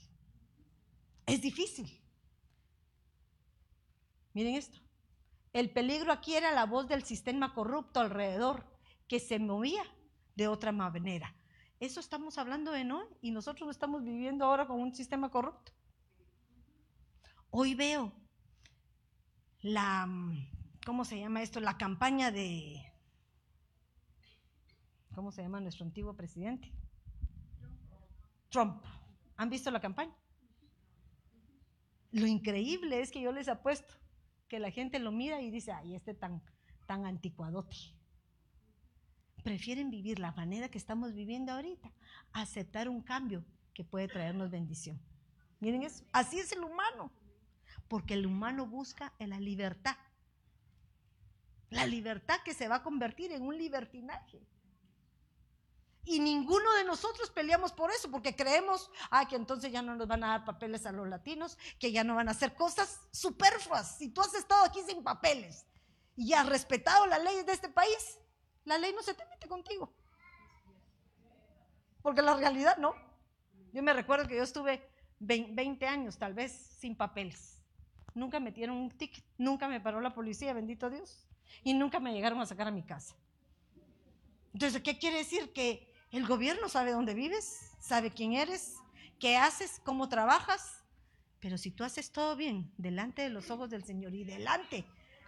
Es 1.27 1.43
difícil. 1.43 2.01
Miren 4.33 4.55
esto. 4.55 4.79
El 5.53 5.71
peligro 5.71 6.13
aquí 6.13 6.35
era 6.35 6.53
la 6.53 6.67
voz 6.67 6.89
del 6.89 7.03
sistema 7.03 7.55
corrupto 7.55 8.01
alrededor 8.01 8.65
que 9.09 9.21
se 9.21 9.39
movía 9.39 9.83
de 10.37 10.49
otra 10.49 10.73
manera. 10.73 11.35
Eso 11.81 12.01
estamos 12.01 12.39
hablando 12.39 12.73
de 12.73 12.85
no 12.85 13.09
y 13.21 13.31
nosotros 13.31 13.67
lo 13.67 13.71
estamos 13.71 14.05
viviendo 14.05 14.45
ahora 14.45 14.67
con 14.67 14.81
un 14.81 14.95
sistema 14.95 15.31
corrupto. 15.31 15.73
Hoy 17.51 17.75
veo 17.75 18.13
la, 19.61 20.09
¿cómo 20.85 21.05
se 21.05 21.19
llama 21.19 21.43
esto? 21.43 21.61
La 21.61 21.79
campaña 21.79 22.31
de, 22.31 22.83
¿cómo 25.15 25.33
se 25.33 25.43
llama 25.43 25.61
nuestro 25.61 25.85
antiguo 25.85 26.15
presidente? 26.15 26.73
Trump. 28.49 28.85
¿Han 29.37 29.51
visto 29.51 29.71
la 29.71 29.81
campaña? 29.81 30.15
Lo 32.11 32.27
increíble 32.27 33.01
es 33.01 33.11
que 33.11 33.21
yo 33.21 33.33
les 33.33 33.49
apuesto 33.49 33.95
que 34.49 34.59
la 34.59 34.71
gente 34.71 34.99
lo 34.99 35.13
mira 35.13 35.41
y 35.43 35.51
dice, 35.51 35.73
ay, 35.73 35.95
este 35.95 36.15
tan, 36.15 36.43
tan 36.87 37.05
anticuadote. 37.05 37.77
Prefieren 39.45 39.91
vivir 39.91 40.19
la 40.19 40.33
manera 40.33 40.69
que 40.69 40.79
estamos 40.79 41.15
viviendo 41.15 41.53
ahorita, 41.53 41.93
aceptar 42.33 42.89
un 42.89 43.03
cambio 43.03 43.45
que 43.75 43.85
puede 43.85 44.09
traernos 44.09 44.51
bendición. 44.51 45.01
Miren 45.61 45.83
eso, 45.83 46.05
así 46.13 46.39
es 46.39 46.51
el 46.53 46.65
humano, 46.65 47.13
porque 47.89 48.15
el 48.15 48.27
humano 48.27 48.67
busca 48.67 49.13
la 49.19 49.39
libertad. 49.39 49.97
La 51.71 51.87
libertad 51.87 52.37
que 52.45 52.55
se 52.55 52.69
va 52.69 52.77
a 52.77 52.83
convertir 52.83 53.33
en 53.33 53.43
un 53.43 53.59
libertinaje. 53.59 54.41
Y 56.05 56.21
ninguno 56.21 56.73
de 56.75 56.85
nosotros 56.85 57.31
peleamos 57.31 57.73
por 57.73 57.91
eso, 57.91 58.11
porque 58.11 58.35
creemos, 58.35 58.91
que 59.29 59.37
entonces 59.37 59.71
ya 59.71 59.83
no 59.83 59.95
nos 59.95 60.09
van 60.09 60.25
a 60.25 60.29
dar 60.29 60.45
papeles 60.45 60.87
a 60.87 60.93
los 60.93 61.07
latinos, 61.07 61.59
que 61.79 61.93
ya 61.93 62.03
no 62.03 62.15
van 62.15 62.29
a 62.29 62.31
hacer 62.31 62.55
cosas 62.55 63.01
superfluas. 63.11 63.99
Si 63.99 64.09
tú 64.09 64.23
has 64.23 64.33
estado 64.35 64.65
aquí 64.65 64.81
sin 64.87 65.03
papeles 65.03 65.67
y 66.17 66.33
has 66.33 66.47
respetado 66.47 67.07
las 67.07 67.23
leyes 67.23 67.45
de 67.45 67.53
este 67.53 67.69
país, 67.69 68.19
la 68.65 68.79
ley 68.79 68.93
no 68.95 69.03
se 69.03 69.15
te 69.15 69.27
mete 69.27 69.49
contigo. 69.49 69.93
Porque 72.01 72.23
la 72.23 72.35
realidad 72.35 72.79
no. 72.79 72.95
Yo 73.73 73.83
me 73.83 73.93
recuerdo 73.93 74.27
que 74.27 74.37
yo 74.37 74.43
estuve 74.43 74.89
20 75.19 75.87
años 75.87 76.17
tal 76.17 76.33
vez 76.33 76.53
sin 76.53 76.97
papeles. 76.97 77.63
Nunca 78.15 78.41
metieron 78.41 78.77
un 78.77 78.91
ticket, 78.91 79.25
nunca 79.37 79.69
me 79.69 79.81
paró 79.81 80.01
la 80.01 80.15
policía, 80.15 80.55
bendito 80.55 80.89
Dios. 80.89 81.27
Y 81.65 81.75
nunca 81.75 82.01
me 82.01 82.15
llegaron 82.15 82.41
a 82.41 82.47
sacar 82.47 82.69
a 82.69 82.71
mi 82.71 82.83
casa. 82.83 83.15
Entonces, 84.53 84.83
¿qué 84.83 84.99
quiere 84.99 85.19
decir? 85.19 85.53
Que 85.53 85.88
el 86.13 86.27
gobierno 86.27 86.69
sabe 86.69 86.93
dónde 86.93 87.15
vives, 87.15 87.73
sabe 87.81 88.11
quién 88.11 88.33
eres, 88.33 88.77
qué 89.19 89.37
haces, 89.37 89.81
cómo 89.85 90.09
trabajas. 90.09 90.83
Pero 91.41 91.59
si 91.59 91.71
tú 91.71 91.85
haces 91.85 92.11
todo 92.11 92.35
bien 92.35 92.73
delante 92.79 93.23
de 93.23 93.29
los 93.29 93.51
ojos 93.51 93.71
del 93.71 93.85
Señor 93.85 94.15
y 94.15 94.25
delante 94.25 94.85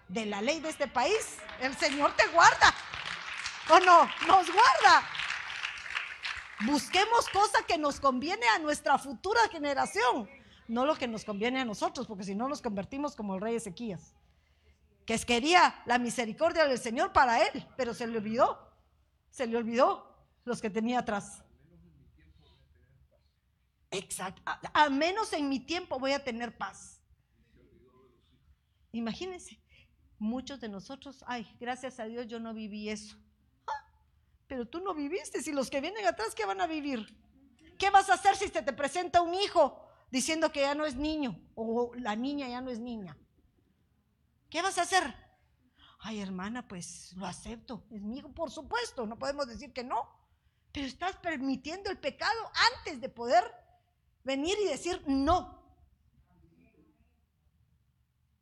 de 0.09 0.26
la 0.26 0.43
ley 0.43 0.61
de 0.61 0.70
este 0.70 0.89
país, 0.89 1.39
el 1.61 1.76
Señor 1.76 2.14
te 2.16 2.26
guarda. 2.28 2.74
¿O 3.70 3.78
no? 3.81 4.05
Nos 4.26 4.47
guarda. 4.51 5.07
Busquemos 6.66 7.28
cosas 7.28 7.62
que 7.66 7.78
nos 7.78 8.01
conviene 8.01 8.47
a 8.49 8.59
nuestra 8.59 8.99
futura 8.99 9.41
generación, 9.51 10.28
no 10.68 10.85
lo 10.85 10.95
que 10.97 11.09
nos 11.09 11.24
conviene 11.24 11.61
a 11.61 11.64
nosotros, 11.64 12.07
porque 12.07 12.24
si 12.24 12.35
no 12.35 12.49
nos 12.49 12.61
convertimos 12.61 13.16
como 13.16 13.35
el 13.35 13.41
rey 13.41 13.57
Ezequías, 13.57 14.14
que 15.07 15.18
quería 15.20 15.83
la 15.87 15.99
misericordia 15.99 16.66
del 16.66 16.78
Señor 16.78 17.12
para 17.12 17.43
él, 17.47 17.66
pero 17.76 17.95
se 17.95 18.07
le 18.07 18.18
olvidó, 18.18 18.70
se 19.31 19.47
le 19.47 19.57
olvidó 19.57 20.10
los 20.45 20.61
que 20.61 20.70
tenía 20.70 21.01
atrás. 21.01 21.45
Exacto. 23.91 24.43
A, 24.45 24.88
menos 24.88 25.32
en 25.32 25.49
mi 25.49 25.61
tiempo 25.61 25.99
voy 25.99 26.12
a 26.12 26.22
tener 26.22 26.57
paz. 26.57 27.01
Imagínense, 28.93 29.61
muchos 30.18 30.61
de 30.61 30.68
nosotros, 30.68 31.24
ay, 31.26 31.47
gracias 31.59 31.99
a 32.01 32.05
Dios 32.05 32.26
yo 32.26 32.38
no 32.41 32.55
viví 32.55 32.88
eso. 32.88 33.16
Ah, 33.66 33.93
pero 34.47 34.66
tú 34.66 34.80
no 34.80 34.95
viviste. 34.95 35.43
Si 35.43 35.53
los 35.53 35.70
que 35.70 35.80
vienen 35.80 36.07
atrás, 36.07 36.34
¿qué 36.34 36.45
van 36.45 36.61
a 36.61 36.66
vivir? 36.66 37.16
¿Qué 37.78 37.91
vas 37.91 38.11
a 38.11 38.14
hacer 38.14 38.36
si 38.36 38.49
se 38.49 38.62
te 38.62 38.72
presenta 38.72 39.22
un 39.22 39.34
hijo 39.34 39.88
diciendo 40.11 40.53
que 40.53 40.61
ya 40.61 40.74
no 40.74 40.84
es 40.84 40.97
niño 40.97 41.41
o 41.55 41.93
la 41.95 42.14
niña 42.14 42.49
ya 42.49 42.61
no 42.61 42.70
es 42.70 42.78
niña? 42.78 43.16
¿Qué 44.51 44.62
vas 44.62 44.78
a 44.78 44.82
hacer? 44.82 45.14
Ay, 46.01 46.20
hermana, 46.20 46.66
pues 46.66 47.12
lo 47.14 47.26
acepto. 47.26 47.84
Es 47.91 48.03
mi 48.03 48.18
hijo, 48.18 48.32
por 48.32 48.51
supuesto. 48.51 49.07
No 49.07 49.18
podemos 49.18 49.47
decir 49.47 49.72
que 49.72 49.84
no. 49.84 50.20
Pero 50.73 50.87
estás 50.87 51.16
permitiendo 51.16 51.91
el 51.91 51.99
pecado 51.99 52.41
antes 52.79 53.01
de 53.01 53.09
poder 53.09 53.45
venir 54.25 54.57
y 54.62 54.68
decir 54.68 55.03
no. 55.07 55.61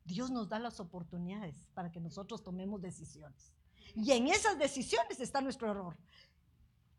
Dios 0.05 0.31
nos 0.31 0.49
da 0.49 0.59
las 0.59 0.81
oportunidades 0.81 1.69
para 1.75 1.93
que 1.93 2.01
nosotros 2.01 2.43
tomemos 2.43 2.81
decisiones. 2.81 3.53
Y 3.95 4.13
en 4.13 4.29
esas 4.29 4.59
decisiones 4.59 5.21
está 5.21 5.41
nuestro 5.41 5.71
error. 5.71 5.97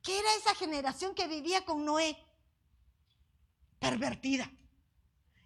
¿Qué 0.02 0.18
era 0.18 0.30
esa 0.36 0.56
generación 0.56 1.14
que 1.14 1.28
vivía 1.28 1.66
con 1.66 1.86
Noé? 1.86 2.18
Pervertida. 3.80 4.52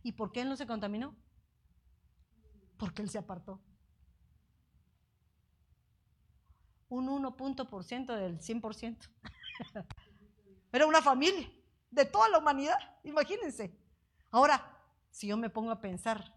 ¿Y 0.04 0.12
por 0.12 0.32
qué 0.32 0.42
él 0.42 0.50
no 0.50 0.56
se 0.56 0.68
contaminó? 0.68 1.16
Porque 2.78 3.02
él 3.02 3.10
se 3.10 3.18
apartó. 3.18 3.62
Un 6.90 7.08
1% 7.08 8.16
del 8.16 8.40
100%. 8.40 9.10
Era 10.72 10.86
una 10.86 11.02
familia 11.02 11.50
de 11.92 12.06
toda 12.06 12.30
la 12.30 12.40
humanidad, 12.40 12.78
imagínense. 13.04 13.78
Ahora, 14.32 14.74
si 15.12 15.28
yo 15.28 15.38
me 15.38 15.50
pongo 15.50 15.72
a 15.72 15.80
pensar, 15.80 16.34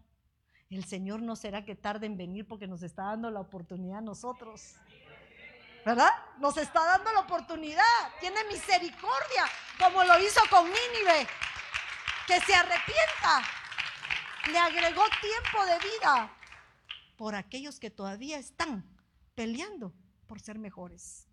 el 0.69 0.85
Señor 0.85 1.21
no 1.21 1.35
será 1.35 1.65
que 1.65 1.75
tarde 1.75 2.05
en 2.05 2.17
venir 2.17 2.47
porque 2.47 2.67
nos 2.67 2.83
está 2.83 3.05
dando 3.05 3.31
la 3.31 3.39
oportunidad 3.39 3.99
a 3.99 4.01
nosotros. 4.01 4.75
¿Verdad? 5.85 6.11
Nos 6.39 6.57
está 6.57 6.83
dando 6.83 7.11
la 7.13 7.21
oportunidad. 7.21 7.81
Tiene 8.19 8.43
misericordia, 8.45 9.45
como 9.79 10.03
lo 10.03 10.19
hizo 10.19 10.41
con 10.49 10.65
Nínive. 10.65 11.27
Que 12.27 12.39
se 12.41 12.53
arrepienta. 12.53 13.41
Le 14.51 14.57
agregó 14.57 15.03
tiempo 15.21 15.65
de 15.65 15.79
vida 15.79 16.33
por 17.17 17.35
aquellos 17.35 17.79
que 17.79 17.89
todavía 17.89 18.37
están 18.37 18.85
peleando 19.33 19.93
por 20.27 20.39
ser 20.39 20.59
mejores. 20.59 21.26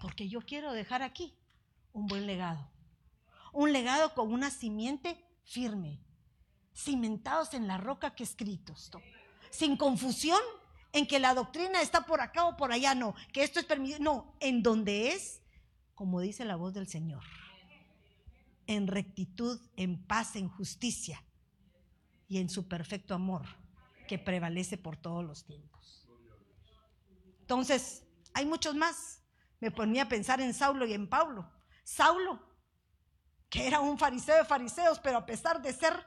Porque 0.00 0.28
yo 0.28 0.40
quiero 0.40 0.72
dejar 0.72 1.02
aquí 1.02 1.34
un 1.92 2.06
buen 2.06 2.26
legado. 2.26 2.70
Un 3.52 3.72
legado 3.72 4.14
con 4.14 4.32
una 4.32 4.50
simiente 4.50 5.24
firme, 5.44 6.00
cimentados 6.74 7.54
en 7.54 7.66
la 7.66 7.78
roca 7.78 8.14
que 8.14 8.24
escritos. 8.24 8.90
Sin 9.50 9.76
confusión 9.76 10.40
en 10.92 11.06
que 11.06 11.18
la 11.18 11.34
doctrina 11.34 11.80
está 11.80 12.06
por 12.06 12.20
acá 12.20 12.44
o 12.46 12.56
por 12.56 12.72
allá, 12.72 12.94
no, 12.94 13.14
que 13.32 13.42
esto 13.42 13.60
es 13.60 13.66
permitido, 13.66 13.98
no, 14.00 14.34
en 14.40 14.62
donde 14.62 15.10
es, 15.10 15.42
como 15.94 16.20
dice 16.20 16.44
la 16.44 16.56
voz 16.56 16.74
del 16.74 16.86
Señor, 16.86 17.22
en 18.66 18.86
rectitud, 18.86 19.60
en 19.76 20.02
paz, 20.02 20.36
en 20.36 20.48
justicia 20.48 21.22
y 22.28 22.38
en 22.38 22.48
su 22.48 22.66
perfecto 22.66 23.14
amor 23.14 23.46
que 24.08 24.18
prevalece 24.18 24.78
por 24.78 24.96
todos 24.96 25.24
los 25.24 25.44
tiempos. 25.44 26.06
Entonces, 27.40 28.02
hay 28.34 28.44
muchos 28.44 28.74
más 28.74 29.22
me 29.60 29.70
ponía 29.70 30.04
a 30.04 30.08
pensar 30.08 30.40
en 30.40 30.54
Saulo 30.54 30.86
y 30.86 30.92
en 30.92 31.08
Pablo. 31.08 31.50
Saulo, 31.84 32.40
que 33.48 33.66
era 33.66 33.80
un 33.80 33.98
fariseo 33.98 34.36
de 34.36 34.44
fariseos, 34.44 35.00
pero 35.00 35.18
a 35.18 35.26
pesar 35.26 35.62
de 35.62 35.72
ser 35.72 36.04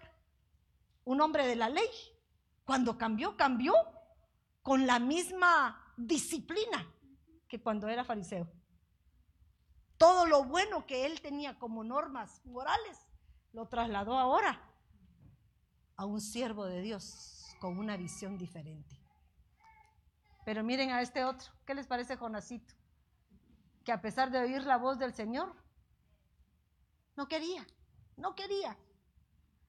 un 1.05 1.21
hombre 1.21 1.47
de 1.47 1.55
la 1.55 1.69
ley, 1.69 1.89
cuando 2.65 2.97
cambió, 2.97 3.35
cambió 3.35 3.73
con 4.61 4.85
la 4.85 4.99
misma 4.99 5.93
disciplina 5.97 6.85
que 7.47 7.61
cuando 7.61 7.87
era 7.87 8.03
fariseo. 8.03 8.47
Todo 9.97 10.25
lo 10.25 10.43
bueno 10.43 10.85
que 10.85 11.05
él 11.05 11.19
tenía 11.21 11.57
como 11.57 11.83
normas 11.83 12.45
morales 12.45 12.97
lo 13.51 13.67
trasladó 13.67 14.17
ahora 14.17 14.61
a 15.95 16.05
un 16.05 16.21
siervo 16.21 16.65
de 16.65 16.81
Dios 16.81 17.55
con 17.59 17.77
una 17.77 17.97
visión 17.97 18.37
diferente. 18.37 18.95
Pero 20.45 20.63
miren 20.63 20.91
a 20.91 21.01
este 21.01 21.25
otro, 21.25 21.51
¿qué 21.65 21.73
les 21.73 21.87
parece 21.87 22.15
Jonasito? 22.15 22.73
Que 23.89 23.93
a 23.93 24.01
pesar 24.01 24.29
de 24.29 24.37
oír 24.37 24.61
la 24.65 24.77
voz 24.77 24.99
del 24.99 25.15
Señor, 25.15 25.51
no 27.15 27.27
quería, 27.27 27.65
no 28.17 28.35
quería. 28.35 28.77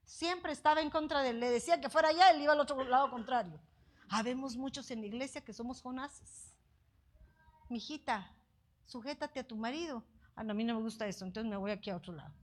Siempre 0.04 0.52
estaba 0.52 0.82
en 0.82 0.90
contra 0.90 1.22
de 1.22 1.30
él. 1.30 1.40
Le 1.40 1.48
decía 1.48 1.80
que 1.80 1.88
fuera 1.88 2.08
allá, 2.08 2.28
él 2.28 2.42
iba 2.42 2.52
al 2.52 2.60
otro 2.60 2.84
lado 2.84 3.08
contrario. 3.08 3.58
Habemos 4.10 4.58
muchos 4.58 4.90
en 4.90 5.00
la 5.00 5.06
iglesia 5.06 5.40
que 5.40 5.54
somos 5.54 5.80
Jonases. 5.80 6.54
Mijita, 7.70 8.30
sujétate 8.84 9.40
a 9.40 9.48
tu 9.48 9.56
marido. 9.56 10.04
Ah, 10.36 10.44
no, 10.44 10.50
a 10.50 10.54
mí 10.54 10.64
no 10.64 10.74
me 10.74 10.82
gusta 10.82 11.06
eso, 11.06 11.24
entonces 11.24 11.50
me 11.50 11.56
voy 11.56 11.70
aquí 11.70 11.88
a 11.88 11.96
otro 11.96 12.12
lado. 12.12 12.34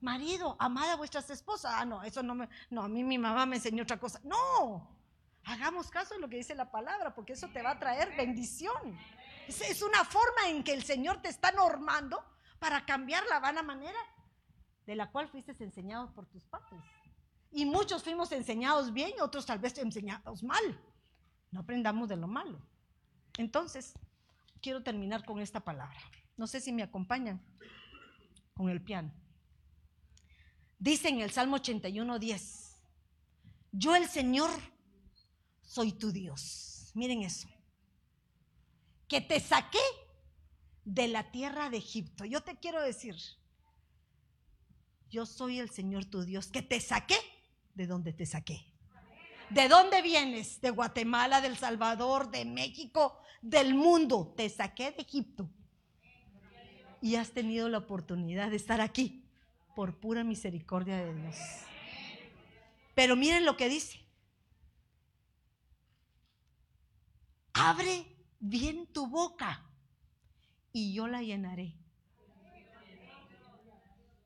Marido, 0.00 0.56
amada 0.58 0.94
a 0.94 0.96
vuestras 0.96 1.28
esposas. 1.28 1.74
Ah, 1.76 1.84
no, 1.84 2.02
eso 2.02 2.22
no 2.22 2.34
me. 2.34 2.48
No, 2.70 2.84
a 2.84 2.88
mí 2.88 3.04
mi 3.04 3.18
mamá 3.18 3.44
me 3.44 3.56
enseñó 3.56 3.82
otra 3.82 4.00
cosa. 4.00 4.22
No, 4.24 4.88
hagamos 5.44 5.90
caso 5.90 6.14
de 6.14 6.20
lo 6.20 6.30
que 6.30 6.36
dice 6.36 6.54
la 6.54 6.70
palabra, 6.70 7.14
porque 7.14 7.34
eso 7.34 7.46
te 7.50 7.60
va 7.60 7.72
a 7.72 7.78
traer 7.78 8.16
bendición. 8.16 8.98
Es, 9.58 9.82
una 9.82 10.04
forma 10.04 10.48
en 10.48 10.62
que 10.62 10.72
el 10.72 10.84
Señor 10.84 11.20
te 11.20 11.28
está 11.28 11.50
normando 11.50 12.22
para 12.60 12.86
cambiar 12.86 13.24
la 13.26 13.40
vana 13.40 13.62
manera 13.62 13.98
de 14.86 14.94
la 14.94 15.10
cual 15.10 15.28
fuiste 15.28 15.52
enseñado 15.58 16.12
por 16.14 16.26
tus 16.26 16.44
padres. 16.44 16.80
Y 17.50 17.66
muchos 17.66 18.04
fuimos 18.04 18.30
enseñados 18.30 18.92
bien 18.92 19.12
otros 19.20 19.46
tal 19.46 19.58
vez 19.58 19.76
enseñados 19.78 20.44
mal. 20.44 20.80
No 21.50 21.60
aprendamos 21.60 22.08
de 22.08 22.16
lo 22.16 22.28
malo. 22.28 22.60
Entonces, 23.38 23.92
quiero 24.62 24.84
terminar 24.84 25.24
con 25.24 25.40
esta 25.40 25.58
palabra. 25.58 26.00
No 26.36 26.46
sé 26.46 26.60
si 26.60 26.70
me 26.70 26.84
acompañan 26.84 27.40
con 28.54 28.68
el 28.68 28.80
piano. 28.80 29.12
Dice 30.78 31.08
en 31.08 31.20
el 31.20 31.32
Salmo 31.32 31.56
81, 31.56 32.20
10, 32.20 32.76
yo 33.72 33.96
el 33.96 34.08
Señor 34.08 34.50
soy 35.62 35.92
tu 35.92 36.12
Dios. 36.12 36.92
Miren 36.94 37.22
eso. 37.22 37.48
Que 39.10 39.20
te 39.20 39.40
saqué 39.40 39.80
de 40.84 41.08
la 41.08 41.32
tierra 41.32 41.68
de 41.68 41.78
Egipto. 41.78 42.24
Yo 42.24 42.42
te 42.42 42.60
quiero 42.60 42.80
decir, 42.80 43.16
yo 45.10 45.26
soy 45.26 45.58
el 45.58 45.68
Señor 45.68 46.04
tu 46.04 46.22
Dios, 46.22 46.46
que 46.46 46.62
te 46.62 46.80
saqué 46.80 47.16
de 47.74 47.88
donde 47.88 48.12
te 48.12 48.24
saqué. 48.24 48.64
¿De 49.50 49.68
dónde 49.68 50.00
vienes? 50.00 50.60
De 50.60 50.70
Guatemala, 50.70 51.40
del 51.40 51.56
Salvador, 51.56 52.30
de 52.30 52.44
México, 52.44 53.18
del 53.42 53.74
mundo. 53.74 54.32
Te 54.36 54.48
saqué 54.48 54.92
de 54.92 55.02
Egipto. 55.02 55.50
Y 57.02 57.16
has 57.16 57.32
tenido 57.32 57.68
la 57.68 57.78
oportunidad 57.78 58.50
de 58.50 58.56
estar 58.56 58.80
aquí 58.80 59.24
por 59.74 59.98
pura 59.98 60.22
misericordia 60.22 60.98
de 60.98 61.12
Dios. 61.12 61.36
Pero 62.94 63.16
miren 63.16 63.44
lo 63.44 63.56
que 63.56 63.68
dice. 63.68 64.06
Abre 67.54 68.19
bien 68.40 68.86
tu 68.86 69.06
boca 69.06 69.62
y 70.72 70.94
yo 70.94 71.06
la 71.06 71.22
llenaré. 71.22 71.74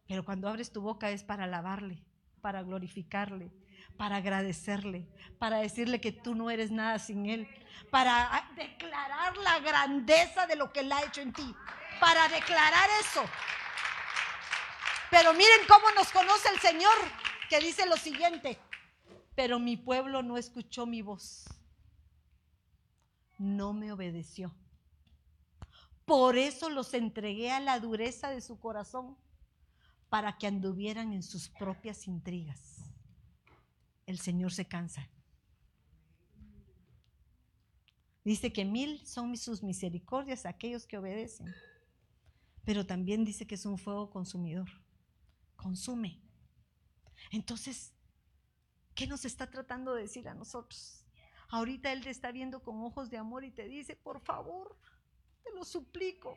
Pero 0.07 0.25
cuando 0.25 0.49
abres 0.49 0.73
tu 0.73 0.81
boca 0.81 1.11
es 1.11 1.25
para 1.25 1.45
alabarle, 1.45 2.03
para 2.41 2.63
glorificarle, 2.63 3.51
para 3.97 4.17
agradecerle, 4.17 5.09
para 5.39 5.59
decirle 5.59 6.01
que 6.01 6.13
tú 6.13 6.35
no 6.35 6.51
eres 6.51 6.71
nada 6.71 6.99
sin 6.99 7.27
Él, 7.27 7.49
para 7.91 8.49
declarar 8.57 9.37
la 9.39 9.61
grandeza 9.61 10.47
de 10.47 10.57
lo 10.57 10.73
que 10.73 10.81
Él 10.81 10.93
ha 10.93 11.05
hecho 11.05 11.21
en 11.21 11.33
ti, 11.33 11.55
para 12.01 12.29
declarar 12.29 12.89
eso. 13.01 13.25
Pero 15.11 15.33
miren 15.33 15.67
cómo 15.69 15.85
nos 15.97 16.11
conoce 16.11 16.49
el 16.51 16.61
Señor, 16.61 16.95
que 17.49 17.61
dice 17.61 17.87
lo 17.87 17.97
siguiente, 17.97 18.59
pero 19.35 19.59
mi 19.59 19.77
pueblo 19.77 20.23
no 20.23 20.37
escuchó 20.37 20.87
mi 20.87 21.03
voz, 21.03 21.45
no 23.45 23.73
me 23.73 23.93
obedeció. 23.93 24.55
Por 26.05 26.37
eso 26.37 26.69
los 26.69 26.93
entregué 26.95 27.51
a 27.51 27.61
la 27.61 27.79
dureza 27.79 28.31
de 28.31 28.41
su 28.41 28.59
corazón 28.59 29.17
para 30.09 30.37
que 30.39 30.47
anduvieran 30.47 31.13
en 31.13 31.23
sus 31.23 31.49
propias 31.49 32.07
intrigas. 32.07 32.91
El 34.07 34.19
Señor 34.19 34.53
se 34.53 34.67
cansa. 34.67 35.09
Dice 38.23 38.53
que 38.53 38.65
mil 38.65 39.05
son 39.07 39.37
sus 39.37 39.63
misericordias 39.63 40.47
aquellos 40.47 40.87
que 40.87 40.97
obedecen, 40.97 41.55
pero 42.65 42.87
también 42.87 43.25
dice 43.25 43.47
que 43.47 43.55
es 43.55 43.67
un 43.67 43.77
fuego 43.77 44.11
consumidor. 44.11 44.69
Consume. 45.57 46.23
Entonces, 47.31 47.93
¿qué 48.95 49.07
nos 49.07 49.25
está 49.25 49.51
tratando 49.51 49.95
de 49.95 50.03
decir 50.03 50.29
a 50.29 50.35
nosotros? 50.35 51.04
Ahorita 51.51 51.93
Él 51.93 52.03
te 52.03 52.11
está 52.11 52.33
viendo 52.33 52.63
con 52.63 52.83
ojos 52.83 53.11
de 53.11 53.19
amor 53.19 53.45
y 53.45 53.51
te 53.51 53.69
dice, 53.69 53.97
por 53.97 54.21
favor, 54.21 54.77
te 55.43 55.53
lo 55.53 55.65
suplico, 55.65 56.37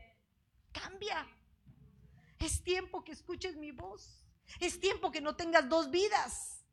cambia. 0.71 1.27
Es 2.39 2.63
tiempo 2.63 3.03
que 3.03 3.13
escuches 3.13 3.55
mi 3.55 3.71
voz. 3.71 4.23
Es 4.59 4.79
tiempo 4.79 5.11
que 5.11 5.21
no 5.21 5.35
tengas 5.35 5.67
dos 5.67 5.89
vidas. 5.89 6.63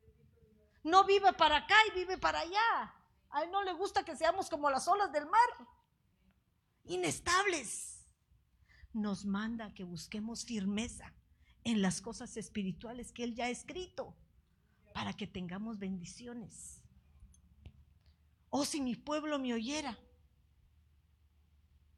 No 0.82 1.05
vive 1.05 1.32
para 1.32 1.57
acá 1.59 1.76
y 1.89 1.99
vive 1.99 2.18
para 2.18 2.41
allá. 2.41 2.95
A 3.30 3.43
él 3.43 3.51
no 3.51 3.62
le 3.62 3.72
gusta 3.72 4.05
que 4.05 4.16
seamos 4.16 4.51
como 4.51 4.70
las 4.70 4.87
olas 4.87 5.11
del 5.11 5.26
mar. 5.26 5.68
Inestables. 6.85 8.07
Nos 8.93 9.24
manda 9.24 9.74
que 9.74 9.82
busquemos 9.82 10.45
firmeza 10.45 11.12
en 11.64 11.80
las 11.80 12.01
cosas 12.01 12.37
espirituales 12.37 13.11
que 13.12 13.24
Él 13.24 13.35
ya 13.35 13.47
ha 13.47 13.51
escrito 13.51 14.14
para 14.93 15.14
que 15.14 15.26
tengamos 15.26 15.78
bendiciones. 15.78 16.84
Oh, 18.57 18.65
si 18.65 18.81
mi 18.81 18.95
pueblo 18.95 19.37
me 19.37 19.53
oyera, 19.53 19.99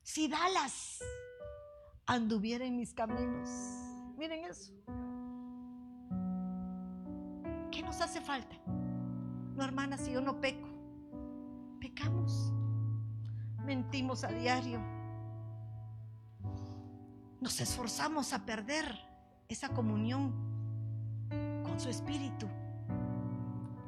si 0.02 0.26
Dallas 0.26 1.04
anduviera 2.06 2.64
en 2.64 2.78
mis 2.78 2.94
caminos. 2.94 3.50
Miren 4.16 4.42
eso. 4.46 4.72
¿Qué 7.70 7.82
nos 7.82 8.00
hace 8.00 8.22
falta? 8.22 8.56
No, 9.54 9.64
hermana, 9.64 9.98
si 9.98 10.12
yo 10.12 10.22
no 10.22 10.40
peco, 10.40 10.66
pecamos. 11.78 12.50
Mentimos 13.66 14.24
a 14.24 14.28
diario. 14.28 14.80
Nos 17.38 17.60
esforzamos 17.60 18.32
a 18.32 18.46
perder 18.46 18.98
esa 19.46 19.68
comunión 19.68 20.32
con 21.62 21.78
su 21.78 21.90
espíritu. 21.90 22.48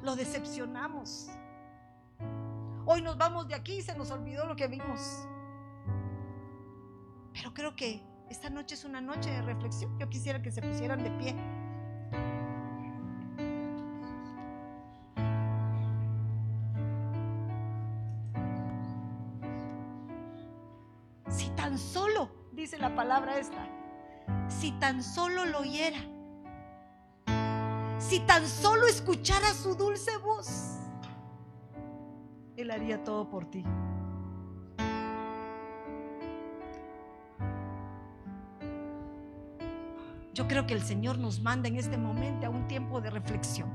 Lo 0.03 0.15
decepcionamos. 0.15 1.31
Hoy 2.91 3.03
nos 3.03 3.19
vamos 3.19 3.47
de 3.47 3.53
aquí 3.53 3.73
y 3.73 3.81
se 3.83 3.95
nos 3.95 4.09
olvidó 4.09 4.47
lo 4.47 4.55
que 4.55 4.67
vimos. 4.67 5.27
Pero 7.33 7.53
creo 7.53 7.75
que 7.75 8.01
esta 8.31 8.49
noche 8.49 8.73
es 8.73 8.83
una 8.83 8.99
noche 8.99 9.29
de 9.29 9.43
reflexión. 9.43 9.95
Yo 9.99 10.09
quisiera 10.09 10.41
que 10.41 10.49
se 10.49 10.59
pusieran 10.63 11.03
de 11.03 11.11
pie. 11.11 11.35
Si 21.29 21.51
tan 21.51 21.77
solo, 21.77 22.31
dice 22.53 22.79
la 22.79 22.95
palabra 22.95 23.37
esta, 23.37 23.67
si 24.47 24.71
tan 24.79 25.03
solo 25.03 25.45
lo 25.45 25.59
oyera, 25.59 25.99
si 27.99 28.19
tan 28.21 28.47
solo 28.47 28.87
escuchara 28.87 29.53
su 29.53 29.75
dulce 29.75 30.17
voz, 30.17 30.79
Él 32.59 32.71
haría 32.71 33.01
todo 33.05 33.29
por 33.29 33.45
ti. 33.45 33.63
Yo 40.33 40.45
creo 40.45 40.67
que 40.67 40.73
el 40.73 40.81
Señor 40.81 41.17
nos 41.19 41.39
manda 41.41 41.69
en 41.69 41.77
este 41.77 41.97
momento 41.97 42.47
a 42.47 42.49
un 42.49 42.67
tiempo 42.67 42.99
de 42.99 43.11
reflexión. 43.11 43.69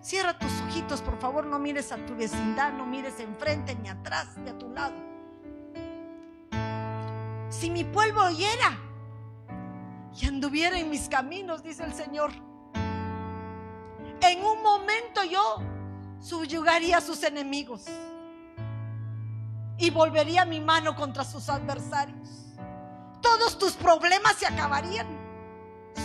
Cierra 0.00 0.38
tus 0.38 0.52
ojitos, 0.68 1.02
por 1.02 1.18
favor, 1.18 1.46
no 1.46 1.58
mires 1.58 1.90
a 1.90 1.96
tu 1.96 2.14
vecindad, 2.14 2.72
no 2.72 2.86
mires 2.86 3.18
enfrente, 3.18 3.74
ni 3.74 3.88
atrás, 3.88 4.38
ni 4.38 4.50
a 4.50 4.56
tu 4.56 4.70
lado. 4.70 4.94
Si 7.48 7.70
mi 7.70 7.82
pueblo 7.82 8.22
oyera 8.26 8.78
y 10.16 10.26
anduviera 10.26 10.78
en 10.78 10.90
mis 10.90 11.08
caminos, 11.08 11.64
dice 11.64 11.82
el 11.82 11.92
Señor, 11.92 12.30
en 14.20 14.44
un 14.44 14.62
momento 14.62 15.24
yo 15.24 15.73
subyugaría 16.24 16.98
a 16.98 17.00
sus 17.00 17.22
enemigos 17.22 17.84
y 19.76 19.90
volvería 19.90 20.44
mi 20.44 20.60
mano 20.60 20.96
contra 20.96 21.24
sus 21.24 21.48
adversarios 21.48 22.44
todos 23.24 23.58
tus 23.58 23.72
problemas 23.72 24.36
se 24.36 24.46
acabarían. 24.46 25.06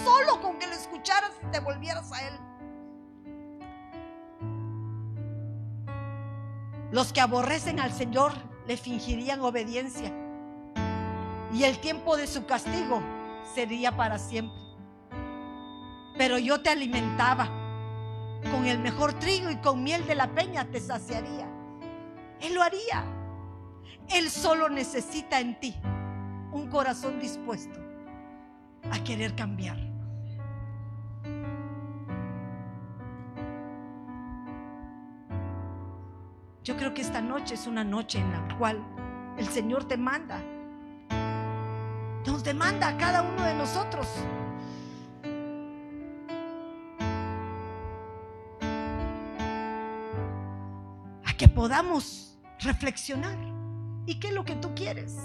Solo 0.04 0.42
con 0.42 0.58
que 0.58 0.68
lo 0.68 0.74
escucharas 0.74 1.32
te 1.52 1.60
volvieras 1.60 2.12
a 2.14 2.28
Él. 2.28 2.34
Los 6.92 7.12
que 7.12 7.22
aborrecen 7.22 7.80
al 7.80 7.92
Señor 7.92 8.32
le 8.66 8.78
fingirían 8.78 9.42
obediencia. 9.42 10.12
Y 11.54 11.64
el 11.66 11.80
tiempo 11.80 12.16
de 12.16 12.26
su 12.26 12.46
castigo 12.46 13.02
sería 13.54 13.96
para 13.96 14.18
siempre. 14.18 14.58
Pero 16.18 16.38
yo 16.38 16.62
te 16.62 16.70
alimentaba 16.70 17.50
con 18.52 18.66
el 18.66 18.80
mejor 18.80 19.14
trigo 19.14 19.50
y 19.50 19.58
con 19.58 19.84
miel 19.84 20.06
de 20.08 20.16
la 20.16 20.28
peña 20.28 20.66
te 20.66 20.80
saciaría. 20.80 21.48
Él 22.42 22.54
lo 22.54 22.64
haría. 22.64 23.04
Él 24.10 24.30
solo 24.30 24.70
necesita 24.70 25.40
en 25.40 25.60
ti 25.60 25.76
un 26.52 26.68
corazón 26.70 27.20
dispuesto 27.20 27.80
a 28.92 29.04
querer 29.04 29.36
cambiar. 29.36 29.78
Yo 36.64 36.78
creo 36.78 36.94
que 36.94 37.02
esta 37.02 37.22
noche 37.22 37.56
es 37.56 37.68
una 37.68 37.84
noche 37.84 38.20
en 38.20 38.32
la 38.32 38.58
cual 38.58 38.84
el 39.38 39.48
Señor 39.48 39.86
te 39.86 39.98
manda, 39.98 40.42
nos 42.26 42.44
demanda 42.44 42.90
a 42.90 42.98
cada 42.98 43.22
uno 43.22 43.44
de 43.44 43.56
nosotros 43.56 44.08
que 51.40 51.48
podamos 51.48 52.38
reflexionar. 52.60 53.38
¿Y 54.06 54.20
qué 54.20 54.28
es 54.28 54.34
lo 54.34 54.44
que 54.44 54.56
tú 54.56 54.76
quieres? 54.76 55.16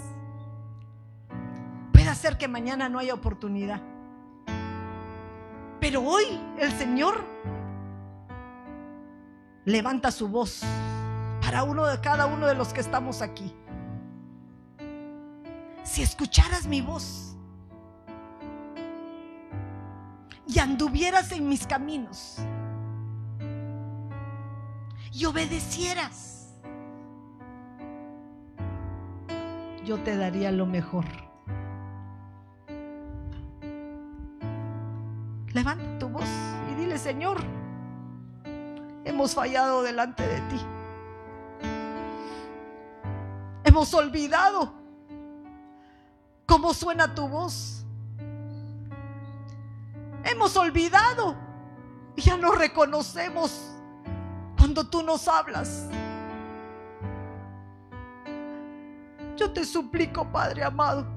Puede 1.91 2.15
ser 2.15 2.37
que 2.37 2.47
mañana 2.47 2.87
no 2.87 2.99
haya 2.99 3.13
oportunidad. 3.13 3.81
Pero 5.81 6.01
hoy 6.01 6.23
el 6.57 6.71
Señor 6.71 7.21
levanta 9.65 10.09
su 10.09 10.29
voz 10.29 10.61
para 11.41 11.63
uno 11.63 11.85
de 11.85 11.99
cada 11.99 12.27
uno 12.27 12.47
de 12.47 12.55
los 12.55 12.71
que 12.71 12.79
estamos 12.79 13.21
aquí. 13.21 13.53
Si 15.83 16.01
escucharas 16.01 16.65
mi 16.65 16.79
voz 16.79 17.35
y 20.47 20.59
anduvieras 20.59 21.33
en 21.33 21.49
mis 21.49 21.67
caminos 21.67 22.39
y 25.15 25.23
obedecieras, 25.23 26.49
yo 29.85 29.97
te 29.99 30.17
daría 30.17 30.51
lo 30.51 30.65
mejor. 30.65 31.05
Levanta 35.53 35.99
tu 35.99 36.09
voz 36.09 36.27
y 36.69 36.75
dile, 36.81 36.97
Señor, 36.97 37.37
hemos 39.05 39.33
fallado 39.33 39.83
delante 39.83 40.27
de 40.27 40.41
ti. 40.41 40.61
Hemos 43.63 43.93
olvidado 43.93 44.73
cómo 46.45 46.73
suena 46.73 47.15
tu 47.15 47.29
voz. 47.29 47.85
Hemos 50.25 50.57
olvidado 50.57 51.37
y 52.17 52.21
ya 52.21 52.35
no 52.35 52.51
reconocemos 52.51 53.74
cuando 54.75 54.91
tú 54.91 55.03
nos 55.03 55.25
hablas. 55.29 55.87
Yo 59.37 59.49
te 59.53 59.63
suplico, 59.63 60.25
Padre 60.25 60.65
amado, 60.65 61.07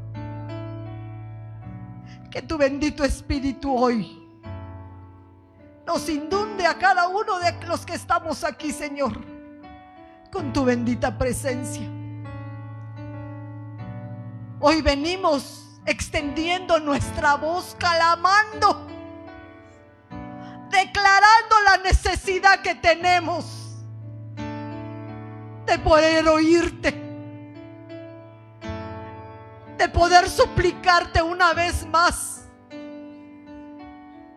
que 2.30 2.40
tu 2.40 2.56
bendito 2.56 3.02
Espíritu 3.02 3.76
hoy 3.76 4.16
nos 5.84 6.08
inunde 6.08 6.66
a 6.66 6.78
cada 6.78 7.08
uno 7.08 7.40
de 7.40 7.52
los 7.66 7.84
que 7.84 7.94
estamos 7.94 8.44
aquí, 8.44 8.70
Señor, 8.70 9.18
con 10.30 10.52
tu 10.52 10.64
bendita 10.64 11.18
presencia. 11.18 11.88
Hoy 14.60 14.82
venimos 14.82 15.80
extendiendo 15.84 16.78
nuestra 16.78 17.34
voz, 17.34 17.74
clamando, 17.76 18.86
declarando 20.70 21.47
la 21.68 21.76
necesidad 21.76 22.60
que 22.60 22.74
tenemos 22.74 23.44
de 25.66 25.78
poder 25.80 26.26
oírte, 26.26 26.94
de 29.76 29.88
poder 29.90 30.30
suplicarte 30.30 31.20
una 31.20 31.52
vez 31.52 31.86
más 31.86 32.46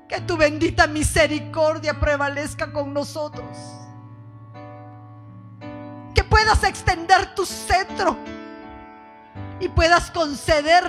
que 0.10 0.20
tu 0.20 0.36
bendita 0.36 0.88
misericordia 0.88 1.98
prevalezca 1.98 2.70
con 2.70 2.94
nosotros. 2.94 3.58
Que 6.14 6.26
puedas 6.26 6.66
extender 6.66 7.34
tu 7.34 7.46
cetro 7.46 8.18
y 9.62 9.70
puedas 9.70 10.12
conceder 10.12 10.84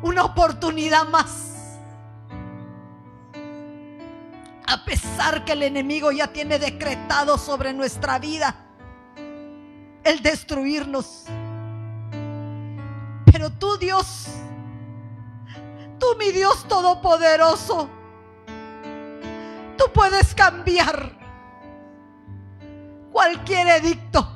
una 0.00 0.22
oportunidad 0.22 1.08
más. 1.08 1.57
A 4.68 4.84
pesar 4.84 5.44
que 5.44 5.52
el 5.52 5.62
enemigo 5.62 6.12
ya 6.12 6.28
tiene 6.28 6.58
decretado 6.58 7.38
sobre 7.38 7.72
nuestra 7.72 8.18
vida 8.18 8.54
el 10.04 10.22
destruirnos. 10.22 11.24
Pero 13.30 13.50
tú, 13.50 13.76
Dios, 13.78 14.28
Tú, 15.98 16.06
mi 16.16 16.30
Dios 16.30 16.64
Todopoderoso, 16.68 17.88
tú 19.76 19.84
puedes 19.92 20.34
cambiar 20.34 21.12
cualquier 23.10 23.68
edicto. 23.68 24.26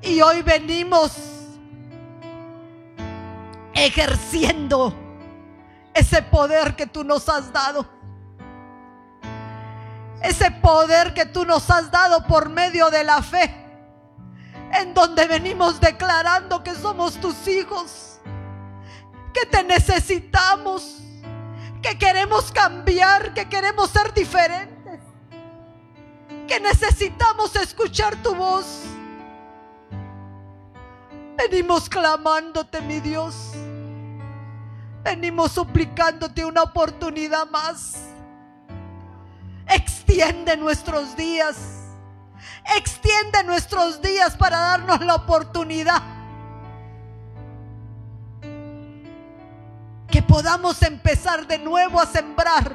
Y 0.00 0.20
hoy 0.22 0.42
venimos 0.42 1.16
ejerciendo 3.74 4.94
ese 5.92 6.22
poder 6.22 6.76
que 6.76 6.86
tú 6.86 7.04
nos 7.04 7.28
has 7.28 7.52
dado. 7.52 7.86
Ese 10.24 10.50
poder 10.50 11.14
que 11.14 11.26
tú 11.26 11.44
nos 11.44 11.70
has 11.70 11.90
dado 11.90 12.26
por 12.26 12.48
medio 12.48 12.90
de 12.90 13.04
la 13.04 13.22
fe. 13.22 13.54
En 14.72 14.92
donde 14.94 15.26
venimos 15.28 15.78
declarando 15.78 16.64
que 16.64 16.74
somos 16.74 17.20
tus 17.20 17.46
hijos 17.46 18.14
que 19.34 19.44
te 19.46 19.64
necesitamos, 19.64 21.00
que 21.82 21.98
queremos 21.98 22.50
cambiar, 22.52 23.34
que 23.34 23.46
queremos 23.48 23.90
ser 23.90 24.14
diferentes, 24.14 25.00
que 26.46 26.60
necesitamos 26.60 27.54
escuchar 27.56 28.14
tu 28.22 28.34
voz. 28.34 28.84
Venimos 31.36 31.88
clamándote, 31.88 32.80
mi 32.80 33.00
Dios. 33.00 33.34
Venimos 35.02 35.52
suplicándote 35.52 36.44
una 36.44 36.62
oportunidad 36.62 37.50
más. 37.50 38.13
Extiende 39.68 40.56
nuestros 40.56 41.16
días. 41.16 41.56
Extiende 42.76 43.44
nuestros 43.44 44.00
días 44.00 44.36
para 44.36 44.58
darnos 44.58 45.00
la 45.00 45.16
oportunidad 45.16 46.02
que 50.14 50.22
podamos 50.22 50.80
empezar 50.82 51.46
de 51.46 51.58
nuevo 51.58 52.00
a 52.00 52.06
sembrar 52.06 52.72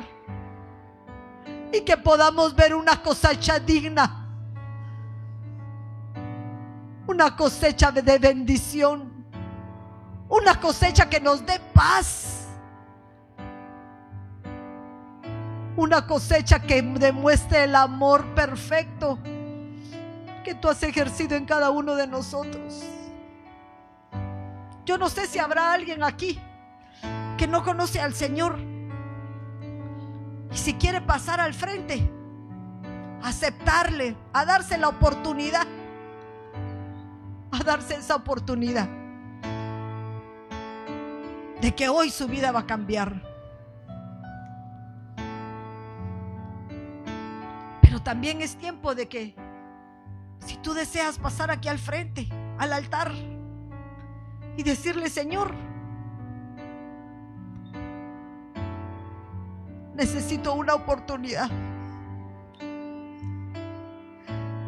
y 1.72 1.82
que 1.82 1.96
podamos 1.96 2.54
ver 2.56 2.76
una 2.76 3.02
cosecha 3.02 3.60
digna, 3.60 4.28
una 7.08 7.36
cosecha 7.36 7.92
de 7.92 8.18
bendición, 8.18 9.26
una 10.28 10.60
cosecha 10.60 11.10
que 11.10 11.20
nos 11.20 11.46
dé 11.46 11.60
paz, 11.74 12.39
una 15.80 16.06
cosecha 16.06 16.60
que 16.60 16.82
demuestre 16.82 17.64
el 17.64 17.74
amor 17.74 18.26
perfecto 18.36 19.18
que 20.44 20.54
tú 20.54 20.68
has 20.68 20.84
ejercido 20.84 21.38
en 21.38 21.46
cada 21.46 21.70
uno 21.72 21.96
de 21.96 22.06
nosotros. 22.06 22.84
Yo 24.86 24.98
no 24.98 25.08
sé 25.08 25.26
si 25.26 25.40
habrá 25.40 25.72
alguien 25.72 26.04
aquí 26.04 26.38
que 27.38 27.48
no 27.48 27.64
conoce 27.64 28.02
al 28.02 28.14
Señor. 28.14 28.60
Y 30.52 30.58
si 30.58 30.74
quiere 30.74 31.00
pasar 31.00 31.40
al 31.40 31.54
frente, 31.54 32.12
aceptarle, 33.24 34.18
a 34.34 34.44
darse 34.44 34.78
la 34.78 34.90
oportunidad, 34.90 35.66
a 37.52 37.64
darse 37.64 37.96
esa 37.96 38.18
oportunidad 38.18 38.90
de 41.62 41.74
que 41.74 41.88
hoy 41.88 42.10
su 42.10 42.28
vida 42.28 42.52
va 42.52 42.62
a 42.62 42.66
cambiar. 42.66 43.29
También 48.10 48.42
es 48.42 48.56
tiempo 48.56 48.96
de 48.96 49.08
que 49.08 49.36
si 50.44 50.58
tú 50.58 50.74
deseas 50.74 51.20
pasar 51.20 51.52
aquí 51.52 51.68
al 51.68 51.78
frente, 51.78 52.28
al 52.58 52.74
altar, 52.74 53.12
y 54.58 54.64
decirle, 54.64 55.12
Señor, 55.12 55.54
necesito 59.94 60.56
una 60.56 60.74
oportunidad. 60.74 61.52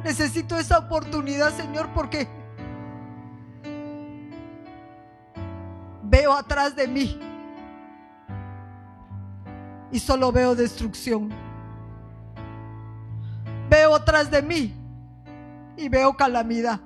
Necesito 0.03 0.59
esa 0.59 0.77
oportunidad, 0.77 1.51
Señor, 1.51 1.89
porque 1.95 2.27
veo 6.03 6.31
atrás 6.31 6.75
de 6.75 6.87
mí 6.87 7.19
y 9.91 9.97
solo 9.97 10.31
veo 10.31 10.53
destrucción. 10.53 11.50
De 14.11 14.41
mí 14.41 14.75
y 15.77 15.87
veo 15.87 16.13
calamidad. 16.17 16.81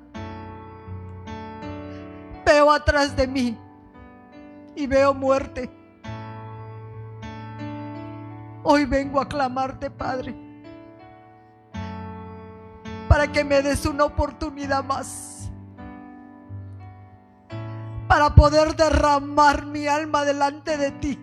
Veo 2.45 2.71
atrás 2.71 3.15
de 3.15 3.27
mí 3.27 3.57
y 4.75 4.85
veo 4.85 5.11
muerte. 5.11 5.67
Hoy 8.61 8.85
vengo 8.85 9.19
a 9.19 9.27
clamarte, 9.27 9.89
Padre, 9.89 10.35
para 13.09 13.31
que 13.31 13.43
me 13.43 13.63
des 13.63 13.87
una 13.87 14.05
oportunidad 14.05 14.83
más, 14.83 15.49
para 18.07 18.35
poder 18.35 18.75
derramar 18.75 19.65
mi 19.65 19.87
alma 19.87 20.23
delante 20.23 20.77
de 20.77 20.91
ti 20.91 21.19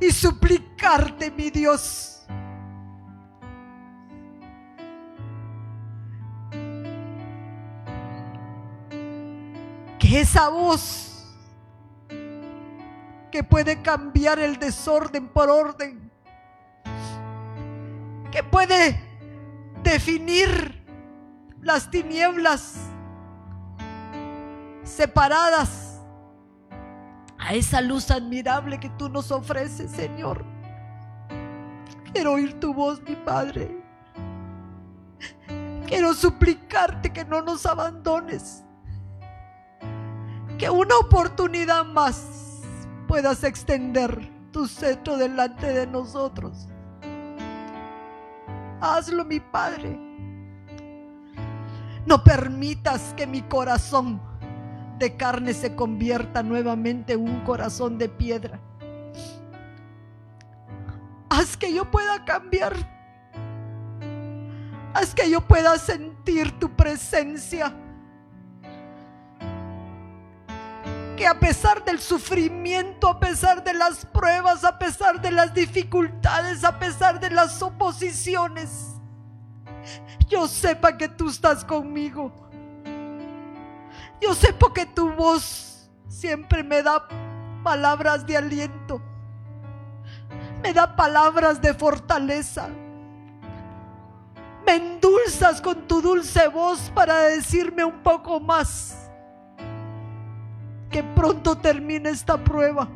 y 0.00 0.10
suplicarte, 0.10 1.30
mi 1.30 1.50
Dios, 1.50 2.21
esa 10.16 10.48
voz 10.48 11.24
que 13.30 13.42
puede 13.42 13.80
cambiar 13.80 14.38
el 14.38 14.58
desorden 14.58 15.28
por 15.28 15.48
orden, 15.48 16.10
que 18.30 18.42
puede 18.42 19.00
definir 19.82 20.84
las 21.60 21.90
tinieblas 21.90 22.74
separadas 24.84 26.00
a 27.38 27.54
esa 27.54 27.80
luz 27.80 28.10
admirable 28.10 28.78
que 28.78 28.90
tú 28.90 29.08
nos 29.08 29.30
ofreces, 29.30 29.90
Señor. 29.90 30.44
Quiero 32.12 32.32
oír 32.34 32.60
tu 32.60 32.74
voz, 32.74 33.00
mi 33.02 33.16
Padre. 33.16 33.82
Quiero 35.86 36.14
suplicarte 36.14 37.12
que 37.12 37.24
no 37.24 37.42
nos 37.42 37.64
abandones. 37.66 38.62
Que 40.62 40.70
una 40.70 40.96
oportunidad 40.96 41.84
más 41.84 42.62
puedas 43.08 43.42
extender 43.42 44.30
tu 44.52 44.68
cetro 44.68 45.16
delante 45.16 45.66
de 45.66 45.88
nosotros. 45.88 46.68
Hazlo, 48.80 49.24
mi 49.24 49.40
Padre. 49.40 49.98
No 52.06 52.22
permitas 52.22 53.12
que 53.16 53.26
mi 53.26 53.42
corazón 53.42 54.22
de 55.00 55.16
carne 55.16 55.52
se 55.52 55.74
convierta 55.74 56.44
nuevamente 56.44 57.14
en 57.14 57.28
un 57.28 57.40
corazón 57.40 57.98
de 57.98 58.08
piedra. 58.08 58.60
Haz 61.28 61.56
que 61.56 61.74
yo 61.74 61.90
pueda 61.90 62.24
cambiar 62.24 62.76
Haz 64.94 65.12
que 65.12 65.28
yo 65.28 65.40
pueda 65.40 65.76
sentir 65.76 66.56
tu 66.60 66.70
presencia. 66.70 67.74
A 71.24 71.38
pesar 71.38 71.84
del 71.84 72.00
sufrimiento, 72.00 73.08
a 73.08 73.18
pesar 73.18 73.62
de 73.62 73.74
las 73.74 74.04
pruebas, 74.06 74.64
a 74.64 74.78
pesar 74.78 75.20
de 75.20 75.30
las 75.30 75.54
dificultades, 75.54 76.64
a 76.64 76.78
pesar 76.78 77.20
de 77.20 77.30
las 77.30 77.62
oposiciones, 77.62 78.88
yo 80.28 80.46
sepa 80.48 80.96
que 80.96 81.08
tú 81.08 81.28
estás 81.28 81.64
conmigo. 81.64 82.32
Yo 84.20 84.34
sepa 84.34 84.72
que 84.74 84.86
tu 84.86 85.12
voz 85.12 85.90
siempre 86.08 86.62
me 86.62 86.82
da 86.82 87.08
palabras 87.62 88.26
de 88.26 88.36
aliento. 88.36 89.00
Me 90.62 90.72
da 90.72 90.94
palabras 90.94 91.60
de 91.60 91.74
fortaleza 91.74 92.68
me 94.66 94.76
endulzas 94.76 95.60
con 95.60 95.86
tu 95.86 96.00
dulce 96.00 96.48
voz 96.48 96.90
para 96.94 97.22
decirme 97.22 97.84
un 97.84 98.02
poco 98.02 98.40
más. 98.40 99.01
Que 100.92 101.02
pronto 101.02 101.56
termine 101.56 102.10
esta 102.10 102.36
prueba. 102.36 102.88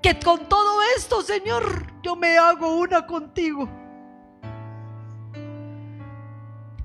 Que 0.00 0.18
con 0.18 0.48
todo 0.48 0.80
esto, 0.96 1.20
Señor, 1.22 1.92
yo 2.02 2.16
me 2.16 2.38
hago 2.38 2.76
una 2.76 3.06
contigo. 3.06 3.68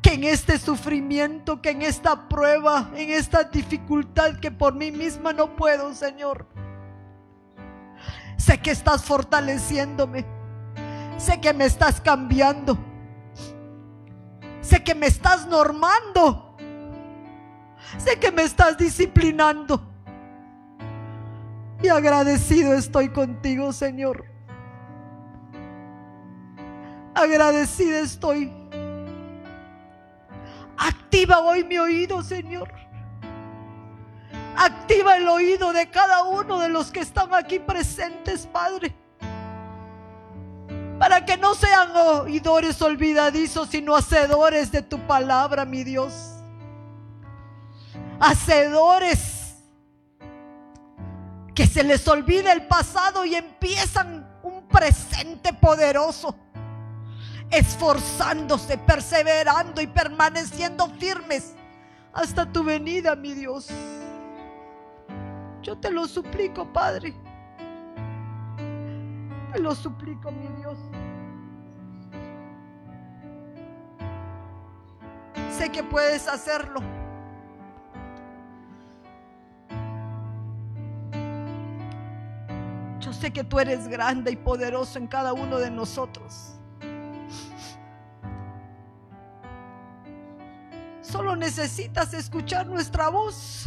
Que 0.02 0.14
en 0.14 0.26
este 0.26 0.58
sufrimiento, 0.58 1.62
que 1.62 1.70
en 1.70 1.84
esta 1.84 2.28
prueba, 2.28 2.90
en 2.96 3.12
esta 3.12 3.44
dificultad 3.44 4.40
que 4.40 4.52
por 4.52 4.74
mí 4.74 4.92
misma 4.92 5.32
no 5.32 5.56
puedo, 5.56 5.94
Señor. 5.94 6.46
Sé 8.38 8.60
que 8.60 8.72
estás 8.72 9.06
fortaleciéndome 9.06 10.40
Sé 11.20 11.42
que 11.42 11.54
me 11.54 11.66
estás 11.66 12.00
cambiando. 12.00 12.78
Sé 14.62 14.82
que 14.84 14.96
me 14.96 15.08
estás 15.08 15.46
normando. 15.48 16.49
Sé 17.98 18.20
que 18.20 18.32
me 18.32 18.44
estás 18.44 18.78
disciplinando. 18.78 19.82
Y 21.82 21.88
agradecido 21.88 22.74
estoy 22.74 23.10
contigo, 23.10 23.72
Señor. 23.72 24.26
Agradecida 27.14 28.00
estoy. 28.00 28.52
Activa 30.78 31.40
hoy 31.40 31.64
mi 31.64 31.78
oído, 31.78 32.22
Señor. 32.22 32.72
Activa 34.56 35.18
el 35.18 35.28
oído 35.28 35.74
de 35.74 35.90
cada 35.90 36.24
uno 36.24 36.60
de 36.60 36.70
los 36.70 36.92
que 36.92 37.00
están 37.00 37.34
aquí 37.34 37.60
presentes, 37.60 38.46
Padre 38.48 38.96
para 41.00 41.24
que 41.24 41.38
no 41.38 41.56
sean 41.56 41.96
oidores 41.96 42.82
olvidadizos, 42.82 43.70
sino 43.70 43.96
hacedores 43.96 44.70
de 44.70 44.82
tu 44.82 45.00
palabra, 45.08 45.64
mi 45.64 45.86
Dios. 45.86 46.39
Hacedores 48.20 49.56
que 51.56 51.68
se 51.68 51.84
les 51.84 52.08
olvida 52.08 52.54
el 52.54 52.68
pasado 52.68 53.26
y 53.26 53.36
empiezan 53.36 54.30
un 54.44 54.68
presente 54.68 55.54
poderoso, 55.54 56.36
esforzándose, 57.50 58.78
perseverando 58.78 59.82
y 59.82 59.88
permaneciendo 59.88 60.88
firmes 61.00 61.54
hasta 62.14 62.52
tu 62.52 62.64
venida, 62.64 63.16
mi 63.16 63.34
Dios. 63.34 63.68
Yo 65.62 65.78
te 65.78 65.92
lo 65.92 66.08
suplico, 66.08 66.72
Padre. 66.72 67.14
Te 69.54 69.60
lo 69.60 69.76
suplico, 69.76 70.32
mi 70.32 70.48
Dios. 70.60 70.78
Sé 75.58 75.70
que 75.70 75.84
puedes 75.84 76.28
hacerlo. 76.28 76.82
Sé 83.20 83.32
que 83.32 83.44
tú 83.44 83.60
eres 83.60 83.88
grande 83.88 84.32
y 84.32 84.36
poderoso 84.36 84.98
en 84.98 85.08
cada 85.08 85.34
uno 85.34 85.60
de 85.60 85.70
nosotros. 85.70 86.56
Solo 91.02 91.36
necesitas 91.36 92.14
escuchar 92.14 92.68
nuestra 92.68 93.10
voz, 93.10 93.66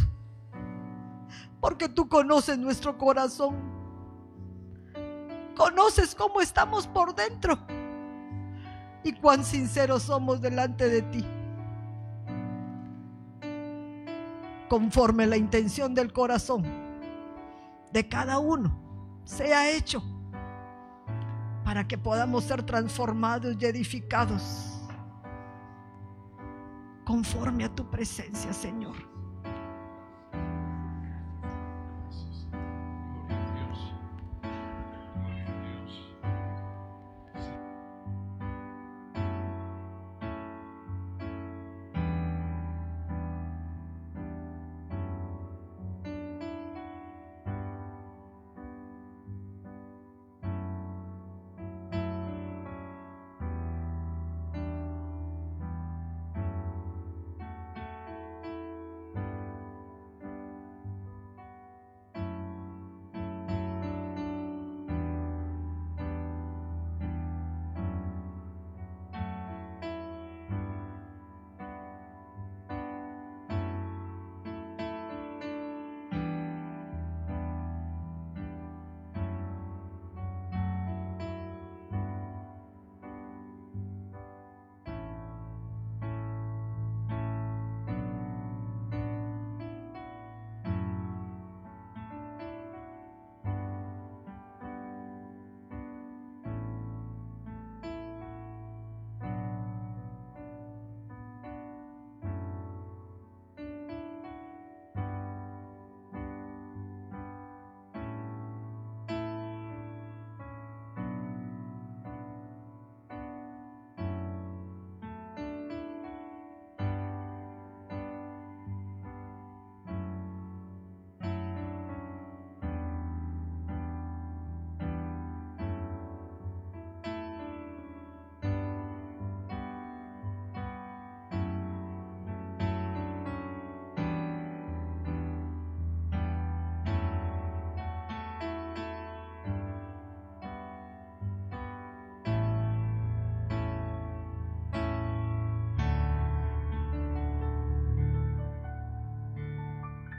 porque 1.59 1.87
tú 1.87 2.09
conoces 2.09 2.57
nuestro 2.57 2.97
corazón. 2.97 3.71
Conoces 5.55 6.15
cómo 6.15 6.41
estamos 6.41 6.87
por 6.87 7.13
dentro 7.13 7.59
y 9.03 9.13
cuán 9.13 9.45
sinceros 9.45 10.03
somos 10.03 10.41
delante 10.41 10.89
de 10.89 11.01
ti. 11.03 11.25
Conforme 14.67 15.27
la 15.27 15.37
intención 15.37 15.93
del 15.93 16.11
corazón 16.11 16.63
de 17.91 18.07
cada 18.07 18.39
uno 18.39 18.82
sea 19.25 19.71
hecho 19.71 20.03
para 21.63 21.87
que 21.87 21.97
podamos 21.97 22.43
ser 22.43 22.63
transformados 22.63 23.55
y 23.59 23.65
edificados 23.65 24.81
conforme 27.05 27.65
a 27.65 27.69
tu 27.73 27.89
presencia, 27.89 28.53
Señor. 28.53 29.12